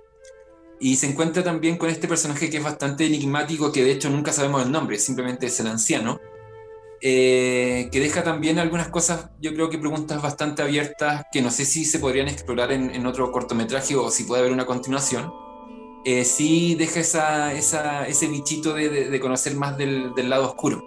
Y 0.80 0.96
se 0.96 1.08
encuentra 1.08 1.42
también 1.44 1.76
con 1.76 1.90
este 1.90 2.08
personaje 2.08 2.48
que 2.48 2.56
es 2.56 2.62
bastante 2.62 3.06
enigmático, 3.06 3.70
que 3.70 3.84
de 3.84 3.92
hecho 3.92 4.10
nunca 4.10 4.32
sabemos 4.32 4.64
el 4.64 4.72
nombre, 4.72 4.98
simplemente 4.98 5.46
es 5.46 5.60
el 5.60 5.66
anciano, 5.66 6.20
eh, 7.02 7.88
que 7.90 8.00
deja 8.00 8.22
también 8.22 8.58
algunas 8.58 8.88
cosas, 8.88 9.30
yo 9.40 9.54
creo 9.54 9.70
que 9.70 9.78
preguntas 9.78 10.20
bastante 10.20 10.62
abiertas, 10.62 11.24
que 11.32 11.42
no 11.42 11.50
sé 11.50 11.64
si 11.64 11.84
se 11.84 11.98
podrían 11.98 12.28
explorar 12.28 12.72
en, 12.72 13.06
otro 13.06 13.32
cortometraje 13.32 13.96
o 13.96 14.10
si 14.10 14.24
puede 14.24 14.40
haber 14.40 14.52
una 14.52 14.66
continuación. 14.66 15.32
Eh, 16.04 16.24
sí 16.24 16.74
deja 16.76 17.00
esa, 17.00 17.52
esa, 17.52 18.06
ese 18.06 18.28
bichito 18.28 18.74
de, 18.74 18.88
de, 19.10 19.20
conocer 19.20 19.54
más 19.54 19.76
del, 19.76 20.14
del 20.14 20.30
lado 20.30 20.46
oscuro 20.48 20.82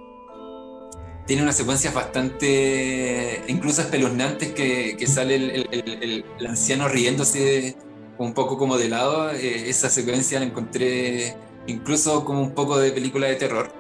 tiene 1.26 1.42
unas 1.42 1.56
secuencias 1.56 1.94
bastante, 1.94 3.44
incluso 3.48 3.82
espeluznantes, 3.82 4.52
que, 4.54 4.98
que 4.98 5.08
sale 5.08 5.36
el, 5.36 5.68
el, 5.72 6.24
el, 6.38 6.48
anciano 6.48 6.90
riéndose 6.90 7.78
un 8.18 8.34
poco 8.34 8.58
como 8.58 8.78
de 8.78 8.90
lado. 8.90 9.32
Eh, 9.32 9.70
esa 9.70 9.90
secuencia 9.90 10.40
la 10.40 10.46
encontré 10.46 11.36
incluso 11.68 12.26
como 12.26 12.42
un 12.42 12.54
poco 12.54 12.78
de 12.78 12.92
película 12.92 13.28
de 13.28 13.36
terror. 13.36 13.72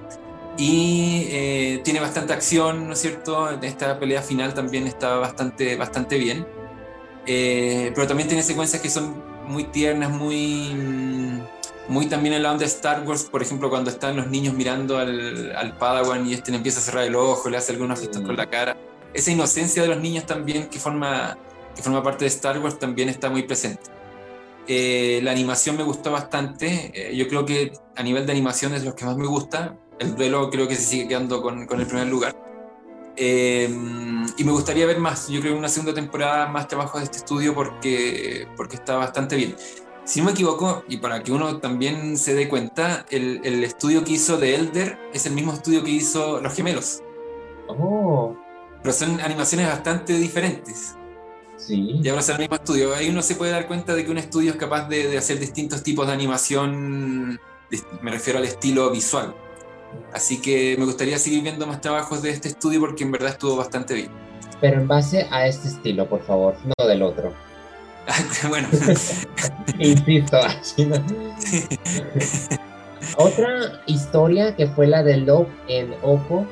Y 0.57 1.27
eh, 1.29 1.81
tiene 1.83 1.99
bastante 1.99 2.33
acción, 2.33 2.87
¿no 2.87 2.93
es 2.93 2.99
cierto? 2.99 3.49
Esta 3.61 3.99
pelea 3.99 4.21
final 4.21 4.53
también 4.53 4.85
está 4.85 5.15
bastante, 5.15 5.75
bastante 5.75 6.17
bien. 6.17 6.45
Eh, 7.25 7.91
pero 7.95 8.07
también 8.07 8.27
tiene 8.27 8.43
secuencias 8.43 8.81
que 8.81 8.89
son 8.89 9.23
muy 9.47 9.65
tiernas, 9.65 10.11
muy 10.11 10.75
muy 11.87 12.05
también 12.07 12.33
en 12.33 12.43
la 12.43 12.51
onda 12.51 12.61
de 12.61 12.67
Star 12.67 13.05
Wars, 13.05 13.23
por 13.23 13.41
ejemplo, 13.41 13.69
cuando 13.69 13.89
están 13.89 14.15
los 14.15 14.27
niños 14.27 14.53
mirando 14.53 14.97
al, 14.97 15.53
al 15.55 15.77
Padawan 15.77 16.25
y 16.27 16.33
este 16.33 16.51
le 16.51 16.57
empieza 16.57 16.79
a 16.79 16.83
cerrar 16.83 17.03
el 17.03 17.15
ojo, 17.15 17.49
le 17.49 17.57
hace 17.57 17.73
algunos 17.73 17.99
gestos 17.99 18.21
con 18.21 18.37
la 18.37 18.49
cara. 18.49 18.77
Esa 19.13 19.31
inocencia 19.31 19.81
de 19.81 19.89
los 19.89 19.99
niños 19.99 20.25
también 20.25 20.69
que 20.69 20.79
forma, 20.79 21.37
que 21.75 21.81
forma 21.81 22.01
parte 22.01 22.25
de 22.25 22.29
Star 22.29 22.57
Wars 22.59 22.79
también 22.79 23.09
está 23.09 23.29
muy 23.29 23.43
presente. 23.43 23.83
Eh, 24.65 25.19
la 25.23 25.31
animación 25.31 25.75
me 25.75 25.83
gustó 25.83 26.11
bastante. 26.11 26.91
Eh, 26.93 27.15
yo 27.15 27.27
creo 27.27 27.45
que 27.45 27.73
a 27.95 28.03
nivel 28.03 28.25
de 28.25 28.31
animación 28.31 28.73
es 28.73 28.85
lo 28.85 28.95
que 28.95 29.05
más 29.05 29.17
me 29.17 29.27
gusta. 29.27 29.77
El 29.99 30.15
duelo 30.15 30.49
creo 30.49 30.67
que 30.67 30.75
se 30.75 30.83
sigue 30.83 31.07
quedando 31.07 31.41
con, 31.41 31.65
con 31.65 31.79
el 31.79 31.87
primer 31.87 32.07
lugar. 32.07 32.35
Eh, 33.15 33.69
y 34.37 34.43
me 34.43 34.51
gustaría 34.51 34.85
ver 34.85 34.99
más, 34.99 35.27
yo 35.27 35.39
creo, 35.39 35.55
una 35.55 35.69
segunda 35.69 35.93
temporada 35.93 36.47
más 36.47 36.67
trabajo 36.67 36.97
de 36.97 37.03
este 37.03 37.17
estudio 37.17 37.53
porque, 37.53 38.47
porque 38.57 38.75
está 38.75 38.95
bastante 38.95 39.35
bien. 39.35 39.55
Si 40.05 40.19
no 40.19 40.25
me 40.25 40.31
equivoco, 40.31 40.83
y 40.89 40.97
para 40.97 41.23
que 41.23 41.31
uno 41.31 41.59
también 41.59 42.17
se 42.17 42.33
dé 42.33 42.49
cuenta, 42.49 43.05
el, 43.09 43.39
el, 43.43 43.63
estudio 43.63 44.03
que 44.03 44.13
hizo 44.13 44.37
de 44.37 44.55
Elder 44.55 44.99
es 45.13 45.25
el 45.25 45.33
mismo 45.33 45.53
estudio 45.53 45.83
que 45.83 45.91
hizo 45.91 46.41
Los 46.41 46.53
Gemelos. 46.53 47.01
Oh. 47.67 48.35
Pero 48.81 48.93
son 48.93 49.21
animaciones 49.21 49.67
bastante 49.67 50.13
diferentes. 50.17 50.95
Sí. 51.55 52.01
Y 52.03 52.09
ahora 52.09 52.21
es 52.21 52.29
el 52.29 52.39
mismo 52.39 52.55
estudio. 52.55 52.93
Ahí 52.93 53.09
uno 53.09 53.21
se 53.21 53.35
puede 53.35 53.51
dar 53.51 53.65
cuenta 53.65 53.95
de 53.95 54.03
que 54.03 54.11
un 54.11 54.17
estudio 54.17 54.51
es 54.51 54.57
capaz 54.57 54.89
de, 54.89 55.07
de 55.07 55.17
hacer 55.17 55.39
distintos 55.39 55.83
tipos 55.83 56.05
de 56.05 56.11
animación, 56.11 57.39
me 58.01 58.11
refiero 58.11 58.39
al 58.39 58.45
estilo 58.45 58.91
visual. 58.91 59.33
Así 60.13 60.41
que 60.41 60.75
me 60.77 60.85
gustaría 60.85 61.17
seguir 61.17 61.41
viendo 61.41 61.65
más 61.65 61.81
trabajos 61.81 62.21
de 62.21 62.29
este 62.29 62.49
estudio 62.49 62.79
porque 62.79 63.03
en 63.03 63.11
verdad 63.11 63.31
estuvo 63.31 63.55
bastante 63.55 63.95
bien. 63.95 64.09
Pero 64.61 64.79
en 64.79 64.87
base 64.87 65.27
a 65.31 65.47
este 65.47 65.67
estilo, 65.67 66.07
por 66.07 66.21
favor, 66.23 66.55
no 66.63 66.87
del 66.87 67.01
otro. 67.01 67.33
bueno. 68.49 68.67
Insisto, 69.79 70.37
Otra 73.17 73.81
historia 73.85 74.55
que 74.55 74.67
fue 74.67 74.87
la 74.87 75.03
de 75.03 75.17
Love 75.17 75.49
en 75.67 75.93
Ojo, 76.03 76.45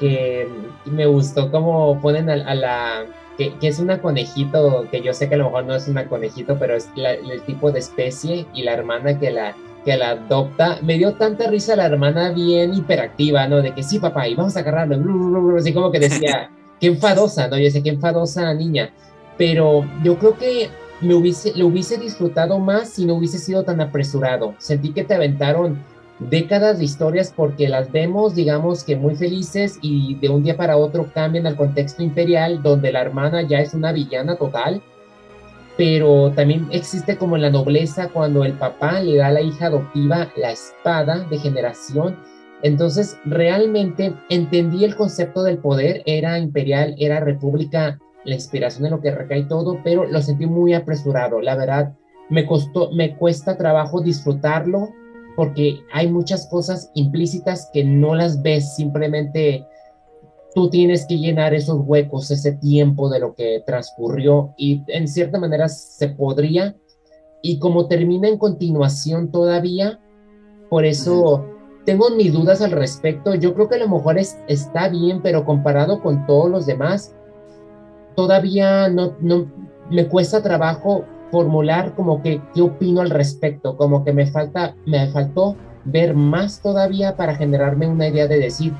que 0.00 0.48
me 0.86 1.06
gustó 1.06 1.50
como 1.50 2.00
ponen 2.00 2.30
a, 2.30 2.54
la... 2.54 3.04
Que, 3.36 3.52
es 3.60 3.78
una 3.78 4.00
conejito, 4.00 4.88
que 4.90 5.02
yo 5.02 5.12
sé 5.12 5.28
que 5.28 5.34
a 5.34 5.38
lo 5.38 5.44
mejor 5.44 5.64
no 5.64 5.74
es 5.74 5.88
una 5.88 6.08
conejito, 6.08 6.58
pero 6.58 6.76
es 6.76 6.88
el 6.96 7.42
tipo 7.42 7.70
de 7.70 7.80
especie 7.80 8.46
y 8.54 8.62
la 8.62 8.72
hermana 8.72 9.18
que 9.18 9.30
la, 9.30 9.54
que 9.84 9.96
la 9.96 10.10
adopta. 10.10 10.78
Me 10.82 10.98
dio 10.98 11.14
tanta 11.14 11.48
risa 11.48 11.76
la 11.76 11.86
hermana 11.86 12.30
bien 12.30 12.74
hiperactiva, 12.74 13.46
¿no? 13.48 13.62
De 13.62 13.72
que 13.72 13.82
sí, 13.82 13.98
papá, 13.98 14.28
y 14.28 14.34
vamos 14.34 14.56
a 14.56 14.60
agarrarlo. 14.60 15.56
Así 15.56 15.72
como 15.72 15.90
que 15.90 16.00
decía, 16.00 16.50
qué 16.80 16.88
enfadosa, 16.88 17.48
¿no? 17.48 17.58
Yo 17.58 17.70
sé 17.70 17.82
qué 17.82 17.90
enfadosa 17.90 18.52
niña 18.54 18.90
pero 19.36 19.84
yo 20.02 20.18
creo 20.18 20.36
que 20.36 20.70
me 21.00 21.14
hubiese, 21.14 21.52
lo 21.56 21.66
hubiese 21.66 21.98
disfrutado 21.98 22.58
más 22.58 22.90
si 22.90 23.04
no 23.04 23.14
hubiese 23.14 23.38
sido 23.38 23.64
tan 23.64 23.80
apresurado. 23.80 24.54
Sentí 24.58 24.92
que 24.92 25.04
te 25.04 25.14
aventaron 25.14 25.78
décadas 26.18 26.78
de 26.78 26.84
historias 26.84 27.32
porque 27.34 27.68
las 27.68 27.90
vemos, 27.90 28.34
digamos 28.34 28.84
que 28.84 28.96
muy 28.96 29.16
felices 29.16 29.78
y 29.82 30.14
de 30.16 30.28
un 30.28 30.44
día 30.44 30.56
para 30.56 30.76
otro 30.76 31.10
cambian 31.12 31.46
al 31.46 31.56
contexto 31.56 32.02
imperial 32.02 32.62
donde 32.62 32.92
la 32.92 33.02
hermana 33.02 33.42
ya 33.42 33.58
es 33.58 33.74
una 33.74 33.92
villana 33.92 34.36
total, 34.36 34.80
pero 35.76 36.30
también 36.32 36.68
existe 36.70 37.16
como 37.16 37.36
la 37.36 37.50
nobleza 37.50 38.08
cuando 38.08 38.44
el 38.44 38.52
papá 38.52 39.00
le 39.00 39.16
da 39.16 39.28
a 39.28 39.32
la 39.32 39.40
hija 39.40 39.66
adoptiva 39.66 40.30
la 40.36 40.52
espada 40.52 41.26
de 41.30 41.38
generación. 41.38 42.16
Entonces 42.62 43.18
realmente 43.24 44.14
entendí 44.30 44.84
el 44.84 44.96
concepto 44.96 45.42
del 45.42 45.58
poder, 45.58 46.02
era 46.06 46.38
imperial, 46.38 46.94
era 46.98 47.20
república 47.20 47.98
la 48.24 48.34
inspiración 48.34 48.86
en 48.86 48.92
lo 48.92 49.00
que 49.00 49.10
recae 49.10 49.44
todo, 49.44 49.80
pero 49.84 50.06
lo 50.06 50.22
sentí 50.22 50.46
muy 50.46 50.72
apresurado. 50.72 51.40
La 51.40 51.56
verdad, 51.56 51.94
me 52.30 52.46
costó, 52.46 52.90
me 52.92 53.16
cuesta 53.16 53.56
trabajo 53.56 54.00
disfrutarlo 54.00 54.90
porque 55.36 55.80
hay 55.92 56.10
muchas 56.10 56.46
cosas 56.46 56.90
implícitas 56.94 57.68
que 57.72 57.84
no 57.84 58.14
las 58.14 58.42
ves, 58.42 58.76
simplemente 58.76 59.66
tú 60.54 60.70
tienes 60.70 61.06
que 61.06 61.18
llenar 61.18 61.52
esos 61.52 61.80
huecos, 61.84 62.30
ese 62.30 62.52
tiempo 62.52 63.10
de 63.10 63.18
lo 63.18 63.34
que 63.34 63.62
transcurrió 63.66 64.54
y 64.56 64.82
en 64.88 65.08
cierta 65.08 65.38
manera 65.38 65.68
se 65.68 66.08
podría. 66.08 66.76
Y 67.42 67.58
como 67.58 67.88
termina 67.88 68.28
en 68.28 68.38
continuación 68.38 69.30
todavía, 69.30 70.00
por 70.70 70.84
eso 70.84 71.44
tengo 71.84 72.10
mis 72.10 72.32
dudas 72.32 72.62
al 72.62 72.70
respecto. 72.70 73.34
Yo 73.34 73.54
creo 73.54 73.68
que 73.68 73.74
a 73.74 73.78
lo 73.78 73.88
mejor 73.88 74.18
es, 74.18 74.38
está 74.48 74.88
bien, 74.88 75.20
pero 75.22 75.44
comparado 75.44 76.00
con 76.00 76.24
todos 76.26 76.50
los 76.50 76.66
demás, 76.66 77.14
todavía 78.14 78.88
no, 78.88 79.16
no 79.20 79.50
me 79.90 80.08
cuesta 80.08 80.42
trabajo 80.42 81.04
formular 81.30 81.94
como 81.94 82.22
que 82.22 82.40
qué 82.54 82.62
opino 82.62 83.00
al 83.00 83.10
respecto, 83.10 83.76
como 83.76 84.04
que 84.04 84.12
me 84.12 84.26
falta, 84.26 84.76
me 84.86 85.08
faltó 85.08 85.56
ver 85.84 86.14
más 86.14 86.62
todavía 86.62 87.16
para 87.16 87.34
generarme 87.34 87.88
una 87.88 88.08
idea 88.08 88.26
de 88.26 88.38
decir, 88.38 88.72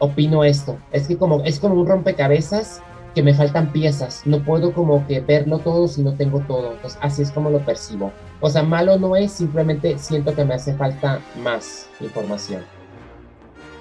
opino 0.00 0.42
esto. 0.42 0.76
Es 0.90 1.06
que 1.06 1.16
como 1.16 1.44
es 1.44 1.60
como 1.60 1.76
un 1.76 1.86
rompecabezas 1.86 2.82
que 3.14 3.22
me 3.22 3.34
faltan 3.34 3.72
piezas, 3.72 4.22
no 4.24 4.42
puedo 4.44 4.72
como 4.72 5.06
que 5.06 5.20
verlo 5.20 5.58
todo 5.58 5.86
si 5.88 6.02
no 6.02 6.14
tengo 6.14 6.40
todo. 6.40 6.72
Entonces, 6.72 6.98
así 7.02 7.22
es 7.22 7.30
como 7.30 7.50
lo 7.50 7.64
percibo. 7.64 8.12
O 8.40 8.50
sea, 8.50 8.62
malo 8.62 8.98
no 8.98 9.16
es, 9.16 9.32
simplemente 9.32 9.98
siento 9.98 10.34
que 10.34 10.44
me 10.44 10.54
hace 10.54 10.74
falta 10.74 11.20
más 11.42 11.88
información. 12.00 12.64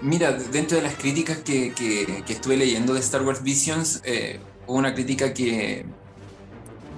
Mira, 0.02 0.32
dentro 0.32 0.78
de 0.78 0.84
las 0.84 0.96
críticas 0.96 1.40
que, 1.40 1.74
que, 1.74 2.24
estuve 2.28 2.56
leyendo 2.56 2.94
de 2.94 3.02
Star 3.02 3.22
Wars 3.22 3.44
Visions, 3.44 4.02
eh, 4.06 4.40
hubo 4.66 4.78
una 4.78 4.94
crítica 4.94 5.34
que, 5.34 5.86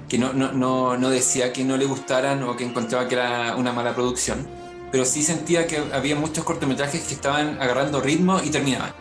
que 0.07 0.19
no, 0.19 0.33
no, 0.33 0.51
no, 0.51 0.97
no, 0.97 1.09
decía 1.09 1.51
que 1.51 1.63
no 1.63 1.77
le 1.77 1.85
gustaran 1.85 2.43
o 2.43 2.55
que 2.55 2.63
encontraba 2.63 3.07
que 3.07 3.15
era 3.15 3.55
una 3.55 3.73
mala 3.73 3.95
producción, 3.95 4.47
pero 4.91 5.03
sí 5.05 5.23
sentía 5.23 5.65
que 5.65 5.81
había 5.93 6.15
muchos 6.15 6.43
cortometrajes 6.43 7.01
que 7.01 7.15
estaban 7.15 7.59
agarrando 7.59 8.01
ritmo 8.01 8.39
y 8.43 8.51
terminaban. 8.51 9.00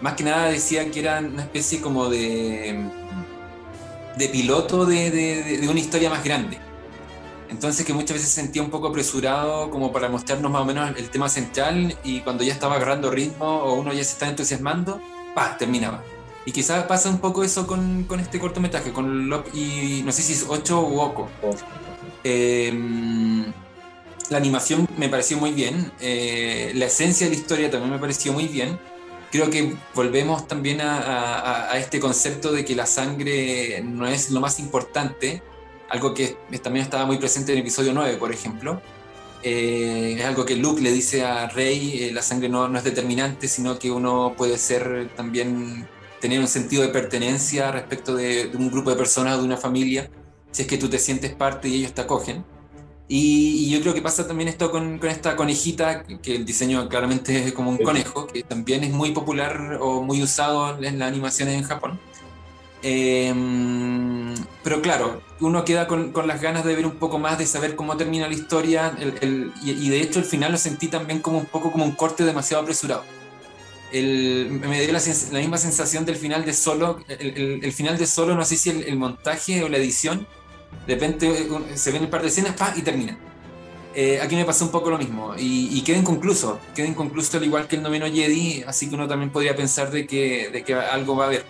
Más 0.00 0.14
que 0.14 0.24
nada 0.24 0.48
decía 0.48 0.90
que 0.90 1.00
eran 1.00 1.32
una 1.32 1.42
especie 1.42 1.80
como 1.80 2.08
de, 2.08 2.84
de 4.16 4.28
piloto 4.28 4.86
de, 4.86 5.10
de, 5.10 5.58
de 5.58 5.68
una 5.68 5.80
historia 5.80 6.10
más 6.10 6.22
grande 6.22 6.58
entonces 7.50 7.86
que 7.86 7.94
muchas 7.94 8.14
veces 8.14 8.28
se 8.28 8.40
sentía 8.40 8.62
un 8.62 8.70
poco 8.70 8.88
apresurado 8.88 9.70
como 9.70 9.92
para 9.92 10.08
mostrarnos 10.08 10.50
más 10.50 10.62
o 10.62 10.64
menos 10.64 10.96
el 10.96 11.10
tema 11.10 11.28
central 11.28 11.96
y 12.04 12.20
cuando 12.20 12.44
ya 12.44 12.52
estaba 12.52 12.76
agarrando 12.76 13.10
ritmo 13.10 13.46
o 13.46 13.74
uno 13.74 13.92
ya 13.92 14.04
se 14.04 14.12
estaba 14.12 14.30
entusiasmando, 14.30 15.00
¡pah! 15.34 15.56
terminaba. 15.56 16.02
Y 16.44 16.52
quizás 16.52 16.84
pasa 16.84 17.08
un 17.08 17.18
poco 17.18 17.44
eso 17.44 17.66
con, 17.66 18.04
con 18.04 18.20
este 18.20 18.38
cortometraje, 18.38 18.92
con 18.92 19.28
Lop 19.28 19.46
y 19.54 20.02
no 20.04 20.12
sé 20.12 20.22
si 20.22 20.32
es 20.34 20.46
8 20.48 20.80
u 20.80 21.00
Oco. 21.00 21.28
Em, 22.24 23.44
la 24.30 24.36
animación 24.36 24.88
me 24.96 25.08
pareció 25.08 25.38
muy 25.38 25.52
bien, 25.52 25.92
eh, 26.00 26.72
la 26.74 26.86
esencia 26.86 27.26
de 27.26 27.34
la 27.34 27.40
historia 27.40 27.70
también 27.70 27.92
me 27.92 27.98
pareció 27.98 28.32
muy 28.32 28.46
bien. 28.46 28.78
Creo 29.30 29.50
que 29.50 29.76
volvemos 29.94 30.48
también 30.48 30.80
a, 30.80 30.98
a, 30.98 31.72
a 31.72 31.78
este 31.78 32.00
concepto 32.00 32.52
de 32.52 32.64
que 32.64 32.74
la 32.74 32.86
sangre 32.86 33.82
no 33.84 34.06
es 34.06 34.30
lo 34.30 34.40
más 34.40 34.58
importante, 34.58 35.42
algo 35.88 36.14
que 36.14 36.36
también 36.62 36.84
estaba 36.84 37.06
muy 37.06 37.18
presente 37.18 37.52
en 37.52 37.58
el 37.58 37.62
episodio 37.62 37.92
9, 37.92 38.16
por 38.16 38.32
ejemplo. 38.32 38.80
Eh, 39.42 40.16
es 40.18 40.24
algo 40.24 40.44
que 40.44 40.56
Luke 40.56 40.82
le 40.82 40.92
dice 40.92 41.24
a 41.24 41.48
Rey, 41.48 42.04
eh, 42.04 42.12
la 42.12 42.22
sangre 42.22 42.48
no, 42.48 42.68
no, 42.68 42.78
es 42.78 42.84
determinante, 42.84 43.46
sino 43.48 43.78
que 43.78 43.90
uno 43.90 44.34
puede 44.36 44.58
ser 44.58 45.10
también, 45.16 45.88
tener 46.20 46.40
un 46.40 46.48
sentido 46.48 46.82
de 46.82 46.88
pertenencia 46.88 47.70
respecto 47.70 48.16
de, 48.16 48.50
un 48.54 48.70
grupo 48.70 48.90
de 48.90 48.96
personas 48.96 49.38
de 49.38 49.44
una 49.44 49.56
familia, 49.56 50.10
si 50.50 50.62
es 50.62 50.68
que 50.68 50.76
tú 50.76 50.88
te 50.88 50.98
sientes 50.98 51.34
parte 51.34 51.68
y 51.68 51.76
ellos 51.76 51.94
te 51.94 52.00
acogen. 52.00 52.44
Y, 53.08 53.70
yo 53.70 53.80
creo 53.80 53.94
que 53.94 54.02
pasa 54.02 54.26
también 54.26 54.48
esto 54.48 54.70
con, 54.70 54.98
con, 54.98 55.08
esta 55.08 55.34
conejita, 55.34 56.04
que 56.04 56.36
el 56.36 56.44
diseño 56.44 56.88
claramente 56.88 57.46
es 57.46 57.52
como 57.52 57.70
un 57.70 57.78
conejo, 57.78 58.26
que 58.26 58.42
también 58.42 58.84
es 58.84 58.90
muy 58.90 59.12
popular 59.12 59.78
o 59.80 60.02
muy 60.02 60.22
usado 60.22 60.82
en 60.82 60.98
las 60.98 61.08
animaciones 61.08 61.54
en 61.54 61.62
Japón. 61.62 61.98
Em, 62.82 64.34
pero 64.62 64.80
claro, 64.80 65.20
uno 65.40 65.64
queda 65.64 65.88
con, 65.88 66.12
con, 66.12 66.28
las 66.28 66.40
ganas 66.40 66.64
de 66.64 66.76
ver 66.76 66.86
un 66.86 66.96
poco 66.96 67.18
más, 67.18 67.38
de 67.38 67.46
saber 67.46 67.74
cómo 67.74 67.96
termina 67.96 68.28
la 68.28 68.34
historia, 68.34 68.96
el, 69.20 69.52
y, 69.62 69.88
de 69.88 70.00
hecho 70.00 70.20
el 70.20 70.24
final 70.24 70.52
lo 70.52 70.58
sentí 70.58 70.86
también 70.86 71.20
como 71.20 71.38
un 71.38 71.46
poco 71.46 71.72
como 71.72 71.84
un 71.84 71.92
corte 71.92 72.24
demasiado 72.24 72.62
apresurado. 72.62 73.04
El, 73.90 74.60
me 74.60 74.80
dio 74.80 74.92
la, 74.92 75.00
la, 75.32 75.38
misma 75.40 75.56
sensación 75.58 76.04
del 76.04 76.16
final 76.16 76.44
de 76.44 76.52
Solo, 76.52 77.00
el, 77.08 77.72
final 77.72 77.98
de 77.98 78.06
Solo, 78.06 78.34
no 78.36 78.44
sé 78.44 78.56
si 78.56 78.70
el, 78.70 78.96
montaje 78.96 79.64
o 79.64 79.68
la 79.68 79.78
edición, 79.78 80.26
de 80.86 80.94
repente 80.94 81.48
se 81.74 81.92
ven 81.92 82.04
un 82.04 82.10
par 82.10 82.22
de 82.22 82.28
escenas 82.28 82.54
pa, 82.54 82.72
y 82.76 82.82
termina. 82.82 83.18
Eh, 83.94 84.20
aquí 84.22 84.36
me 84.36 84.44
pasó 84.44 84.64
un 84.64 84.70
poco 84.70 84.90
lo 84.90 84.98
mismo 84.98 85.34
y, 85.36 85.76
y, 85.76 85.82
queda 85.82 85.96
inconcluso, 85.96 86.60
queda 86.74 86.86
inconcluso 86.86 87.36
al 87.36 87.44
igual 87.44 87.66
que 87.66 87.76
el 87.76 87.82
noveno 87.82 88.06
Jedi, 88.06 88.62
así 88.66 88.88
que 88.88 88.94
uno 88.94 89.08
también 89.08 89.30
podría 89.30 89.56
pensar 89.56 89.90
de 89.90 90.06
que, 90.06 90.50
de 90.50 90.62
que 90.62 90.74
algo 90.74 91.16
va 91.16 91.24
a 91.24 91.26
haber. 91.26 91.44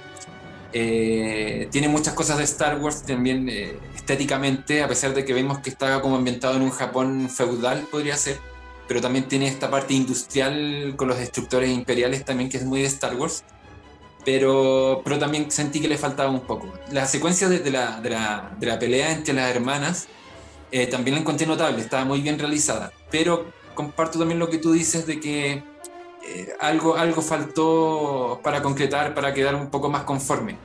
Eh, 0.72 1.68
tiene 1.70 1.88
muchas 1.88 2.14
cosas 2.14 2.38
de 2.38 2.44
Star 2.44 2.78
Wars 2.78 3.02
también 3.02 3.48
eh, 3.48 3.76
estéticamente, 3.94 4.82
a 4.82 4.88
pesar 4.88 5.14
de 5.14 5.24
que 5.24 5.32
vemos 5.34 5.58
que 5.58 5.70
está 5.70 6.00
como 6.00 6.16
ambientado 6.16 6.56
en 6.56 6.62
un 6.62 6.70
Japón 6.70 7.28
feudal, 7.28 7.86
podría 7.90 8.16
ser, 8.16 8.38
pero 8.86 9.00
también 9.00 9.28
tiene 9.28 9.48
esta 9.48 9.70
parte 9.70 9.94
industrial 9.94 10.94
con 10.96 11.08
los 11.08 11.18
destructores 11.18 11.70
imperiales 11.70 12.24
también, 12.24 12.48
que 12.48 12.58
es 12.58 12.64
muy 12.64 12.80
de 12.82 12.86
Star 12.86 13.14
Wars. 13.16 13.44
Pero, 14.30 15.00
pero 15.04 15.18
también 15.18 15.50
sentí 15.50 15.80
que 15.80 15.88
le 15.88 15.96
faltaba 15.96 16.28
un 16.28 16.40
poco. 16.40 16.70
La 16.92 17.06
secuencia 17.06 17.48
de, 17.48 17.70
la, 17.70 17.98
de, 18.02 18.10
la, 18.10 18.54
de 18.60 18.66
la, 18.66 18.78
pelea 18.78 19.10
entre 19.10 19.32
las 19.32 19.48
hermanas 19.48 20.06
eh, 20.70 20.86
también 20.86 21.14
la 21.14 21.22
encontré 21.22 21.46
notable, 21.46 21.80
estaba 21.80 22.04
muy 22.04 22.20
bien 22.20 22.38
realizada. 22.38 22.92
Pero 23.10 23.46
comparto 23.74 24.18
también 24.18 24.38
lo 24.38 24.50
que 24.50 24.58
tú 24.58 24.72
dices 24.72 25.06
de 25.06 25.18
que 25.18 25.62
eh, 26.26 26.52
algo, 26.60 26.96
algo 26.96 27.22
faltó 27.22 28.38
para 28.44 28.60
concretar, 28.60 29.14
para 29.14 29.32
quedar 29.32 29.54
un 29.54 29.70
poco 29.70 29.88
más 29.88 30.02
conforme. 30.02 30.58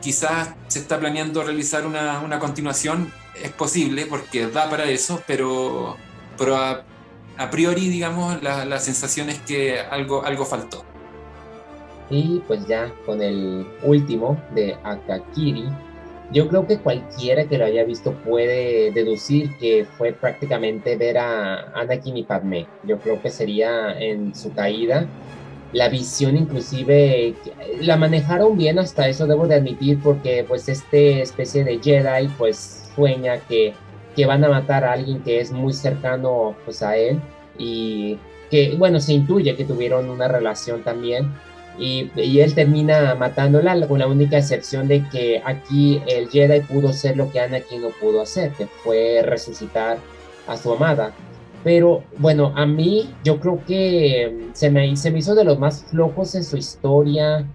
Quizás 0.00 0.50
se 0.68 0.78
está 0.78 1.00
planeando 1.00 1.42
realizar 1.42 1.88
una, 1.88 2.20
una 2.20 2.38
continuación, 2.38 3.12
es 3.34 3.50
posible 3.50 4.06
porque 4.06 4.46
da 4.46 4.70
para 4.70 4.84
eso, 4.84 5.20
pero, 5.26 5.96
pero 6.38 6.56
a, 6.58 6.84
a 7.38 7.50
priori, 7.50 7.88
digamos, 7.88 8.40
la, 8.40 8.64
la, 8.64 8.78
sensación 8.78 9.30
es 9.30 9.40
que 9.40 9.80
algo, 9.80 10.24
algo 10.24 10.46
faltó. 10.46 10.93
Y 12.14 12.40
pues 12.46 12.64
ya 12.68 12.92
con 13.04 13.20
el 13.20 13.66
último 13.82 14.40
de 14.54 14.76
Akakiri, 14.84 15.64
yo 16.32 16.46
creo 16.46 16.64
que 16.64 16.78
cualquiera 16.78 17.44
que 17.46 17.58
lo 17.58 17.64
haya 17.64 17.82
visto 17.82 18.12
puede 18.12 18.92
deducir 18.92 19.50
que 19.58 19.84
fue 19.98 20.12
prácticamente 20.12 20.94
ver 20.94 21.18
a 21.18 21.72
Anakin 21.74 22.16
y 22.16 22.22
Padme. 22.22 22.68
Yo 22.84 22.98
creo 22.98 23.20
que 23.20 23.30
sería 23.30 23.98
en 23.98 24.32
su 24.32 24.52
caída. 24.52 25.08
La 25.72 25.88
visión 25.88 26.36
inclusive 26.36 27.34
la 27.80 27.96
manejaron 27.96 28.56
bien 28.56 28.78
hasta 28.78 29.08
eso 29.08 29.26
debo 29.26 29.48
de 29.48 29.56
admitir 29.56 29.98
porque 30.00 30.44
pues 30.46 30.68
este 30.68 31.20
especie 31.20 31.64
de 31.64 31.80
Jedi 31.82 32.28
pues 32.38 32.92
sueña 32.94 33.38
que, 33.48 33.74
que 34.14 34.24
van 34.24 34.44
a 34.44 34.48
matar 34.48 34.84
a 34.84 34.92
alguien 34.92 35.20
que 35.24 35.40
es 35.40 35.50
muy 35.50 35.72
cercano 35.72 36.54
pues 36.64 36.80
a 36.80 36.96
él 36.96 37.20
y 37.58 38.20
que 38.52 38.76
bueno 38.78 39.00
se 39.00 39.14
intuye 39.14 39.56
que 39.56 39.64
tuvieron 39.64 40.08
una 40.10 40.28
relación 40.28 40.84
también 40.84 41.32
y, 41.78 42.10
él 42.16 42.54
termina 42.54 43.14
matándola 43.14 43.86
con 43.86 43.98
la 43.98 44.06
única 44.06 44.38
excepción 44.38 44.88
de 44.88 45.06
que 45.08 45.42
aquí 45.44 46.00
el 46.06 46.28
Jedi 46.28 46.60
pudo 46.60 46.92
ser 46.92 47.16
lo 47.16 47.30
que 47.30 47.40
Anakin 47.40 47.82
no 47.82 47.88
pudo 47.88 48.22
hacer, 48.22 48.52
que 48.52 48.66
fue 48.66 49.22
resucitar 49.22 49.98
a 50.46 50.56
su 50.56 50.72
amada. 50.72 51.12
Pero 51.64 52.04
bueno, 52.18 52.52
a 52.54 52.66
mí 52.66 53.14
yo 53.24 53.40
creo 53.40 53.60
que 53.66 54.50
se 54.52 54.70
me, 54.70 54.96
se 54.96 55.10
me 55.10 55.18
hizo 55.18 55.34
de 55.34 55.44
los 55.44 55.58
más 55.58 55.84
flojos 55.84 56.34
en 56.34 56.44
su 56.44 56.56
historia. 56.56 57.46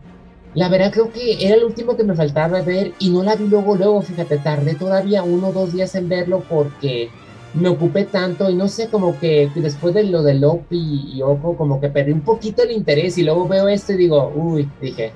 La 0.56 0.68
verdad 0.68 0.92
creo 0.92 1.12
que 1.12 1.46
era 1.46 1.56
el 1.56 1.64
último 1.64 1.96
que 1.96 2.04
me 2.04 2.16
faltaba 2.16 2.62
ver 2.62 2.94
y 2.98 3.12
no 3.12 3.22
la 3.24 3.36
vi 3.36 3.48
luego, 3.48 3.76
luego, 3.76 4.02
fíjate, 4.02 4.40
tardé 4.40 4.74
todavía 4.74 5.22
uno 5.22 5.50
o 5.50 5.54
dos 5.54 5.74
días 5.74 5.94
en 5.94 6.10
verlo 6.10 6.44
porque 6.50 7.10
me 7.54 7.70
ocupé 7.70 8.06
tanto 8.06 8.50
y 8.50 8.56
no 8.56 8.68
sé, 8.68 8.90
como 8.90 9.20
que 9.20 9.50
después 9.56 9.94
de 9.94 10.04
lo 10.04 10.22
de 10.22 10.36
Lopi 10.36 11.14
y, 11.14 11.22
Ojo, 11.22 11.58
como 11.58 11.82
que 11.82 11.90
perdí 11.90 12.12
un 12.12 12.22
poquito 12.22 12.64
el 12.64 12.72
interés 12.72 13.18
y 13.18 13.24
luego 13.24 13.48
veo 13.48 13.68
esto 13.68 13.94
y 13.94 13.98
digo, 13.98 14.32
uy, 14.36 14.70
dije, 14.82 15.12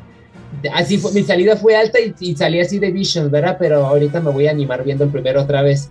así 0.74 0.98
fue, 0.98 1.12
mi 1.12 1.24
salida 1.24 1.56
fue 1.56 1.76
alta 1.76 2.00
y, 2.00 2.36
salí 2.36 2.60
así 2.60 2.80
de 2.80 2.92
Vision, 2.92 3.30
¿verdad? 3.30 3.58
Pero 3.60 3.86
ahorita 3.86 4.20
me 4.20 4.32
voy 4.32 4.48
a 4.48 4.52
animar 4.52 4.84
viendo 4.84 5.04
el 5.04 5.12
primero 5.12 5.42
otra 5.42 5.62
vez. 5.62 5.90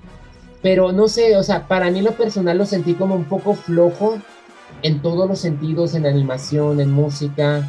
Pero 0.62 0.92
no 0.92 1.08
sé, 1.08 1.36
o 1.36 1.42
sea, 1.42 1.66
para 1.66 1.90
mí 1.90 2.02
lo 2.02 2.12
personal 2.12 2.58
lo 2.58 2.66
sentí 2.66 2.94
como 2.94 3.14
un 3.14 3.24
poco 3.24 3.54
flojo 3.54 4.18
en 4.82 5.00
todos 5.00 5.28
los 5.28 5.38
sentidos, 5.38 5.94
en 5.94 6.06
animación, 6.06 6.80
en 6.80 6.90
música. 6.90 7.68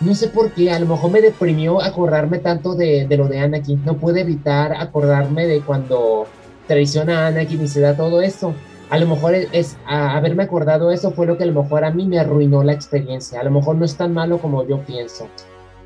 No 0.00 0.14
sé 0.14 0.28
por 0.28 0.52
qué, 0.52 0.70
a 0.70 0.78
lo 0.78 0.86
mejor 0.86 1.10
me 1.10 1.20
deprimió 1.20 1.80
acordarme 1.80 2.38
tanto 2.38 2.74
de, 2.74 3.06
de 3.06 3.16
lo 3.16 3.28
de 3.28 3.40
Anakin. 3.40 3.84
No 3.84 3.96
pude 3.96 4.20
evitar 4.20 4.72
acordarme 4.72 5.46
de 5.46 5.60
cuando 5.60 6.26
traiciona 6.66 7.24
a 7.24 7.26
Anakin 7.28 7.62
y 7.62 7.68
se 7.68 7.80
da 7.80 7.96
todo 7.96 8.22
esto. 8.22 8.54
A 8.90 8.98
lo 8.98 9.06
mejor 9.06 9.34
es, 9.34 9.76
haberme 9.86 10.42
acordado 10.42 10.90
eso 10.90 11.10
fue 11.10 11.26
lo 11.26 11.36
que 11.36 11.44
a 11.44 11.46
lo 11.46 11.62
mejor 11.62 11.84
a 11.84 11.90
mí 11.90 12.06
me 12.06 12.18
arruinó 12.18 12.62
la 12.62 12.72
experiencia. 12.72 13.40
A 13.40 13.44
lo 13.44 13.50
mejor 13.50 13.76
no 13.76 13.84
es 13.84 13.96
tan 13.96 14.12
malo 14.12 14.38
como 14.38 14.66
yo 14.66 14.80
pienso. 14.84 15.28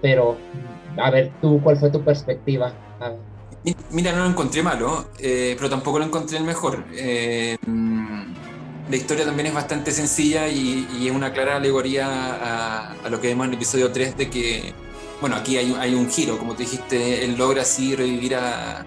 Pero, 0.03 0.37
a 0.97 1.11
ver, 1.11 1.33
tú, 1.41 1.61
¿cuál 1.63 1.77
fue 1.77 1.91
tu 1.91 2.03
perspectiva? 2.03 2.73
Mira, 3.91 4.13
no 4.13 4.25
lo 4.25 4.31
encontré 4.31 4.63
malo, 4.63 5.09
eh, 5.19 5.55
pero 5.57 5.69
tampoco 5.69 5.99
lo 5.99 6.05
encontré 6.05 6.39
el 6.39 6.45
mejor. 6.45 6.85
Eh, 6.93 7.57
la 7.67 8.97
historia 8.97 9.25
también 9.25 9.49
es 9.49 9.55
bastante 9.55 9.91
sencilla 9.91 10.49
y, 10.49 11.07
es 11.07 11.13
una 11.13 11.33
clara 11.33 11.57
alegoría 11.57 12.95
a, 13.05 13.09
lo 13.11 13.21
que 13.21 13.29
vemos 13.29 13.47
en 13.47 13.53
el 13.53 13.57
episodio 13.57 13.93
3 13.93 14.17
de 14.17 14.31
que, 14.31 14.73
bueno, 15.21 15.37
aquí 15.37 15.57
hay, 15.57 15.77
hay 15.79 15.95
un 15.95 16.11
giro, 16.11 16.39
como 16.39 16.55
te 16.55 16.63
dijiste, 16.63 17.25
él 17.25 17.37
logra 17.37 17.63
así 17.63 17.95
revivir 17.95 18.37
a, 18.37 18.87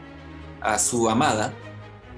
a 0.61 0.79
su 0.79 1.09
amada, 1.09 1.53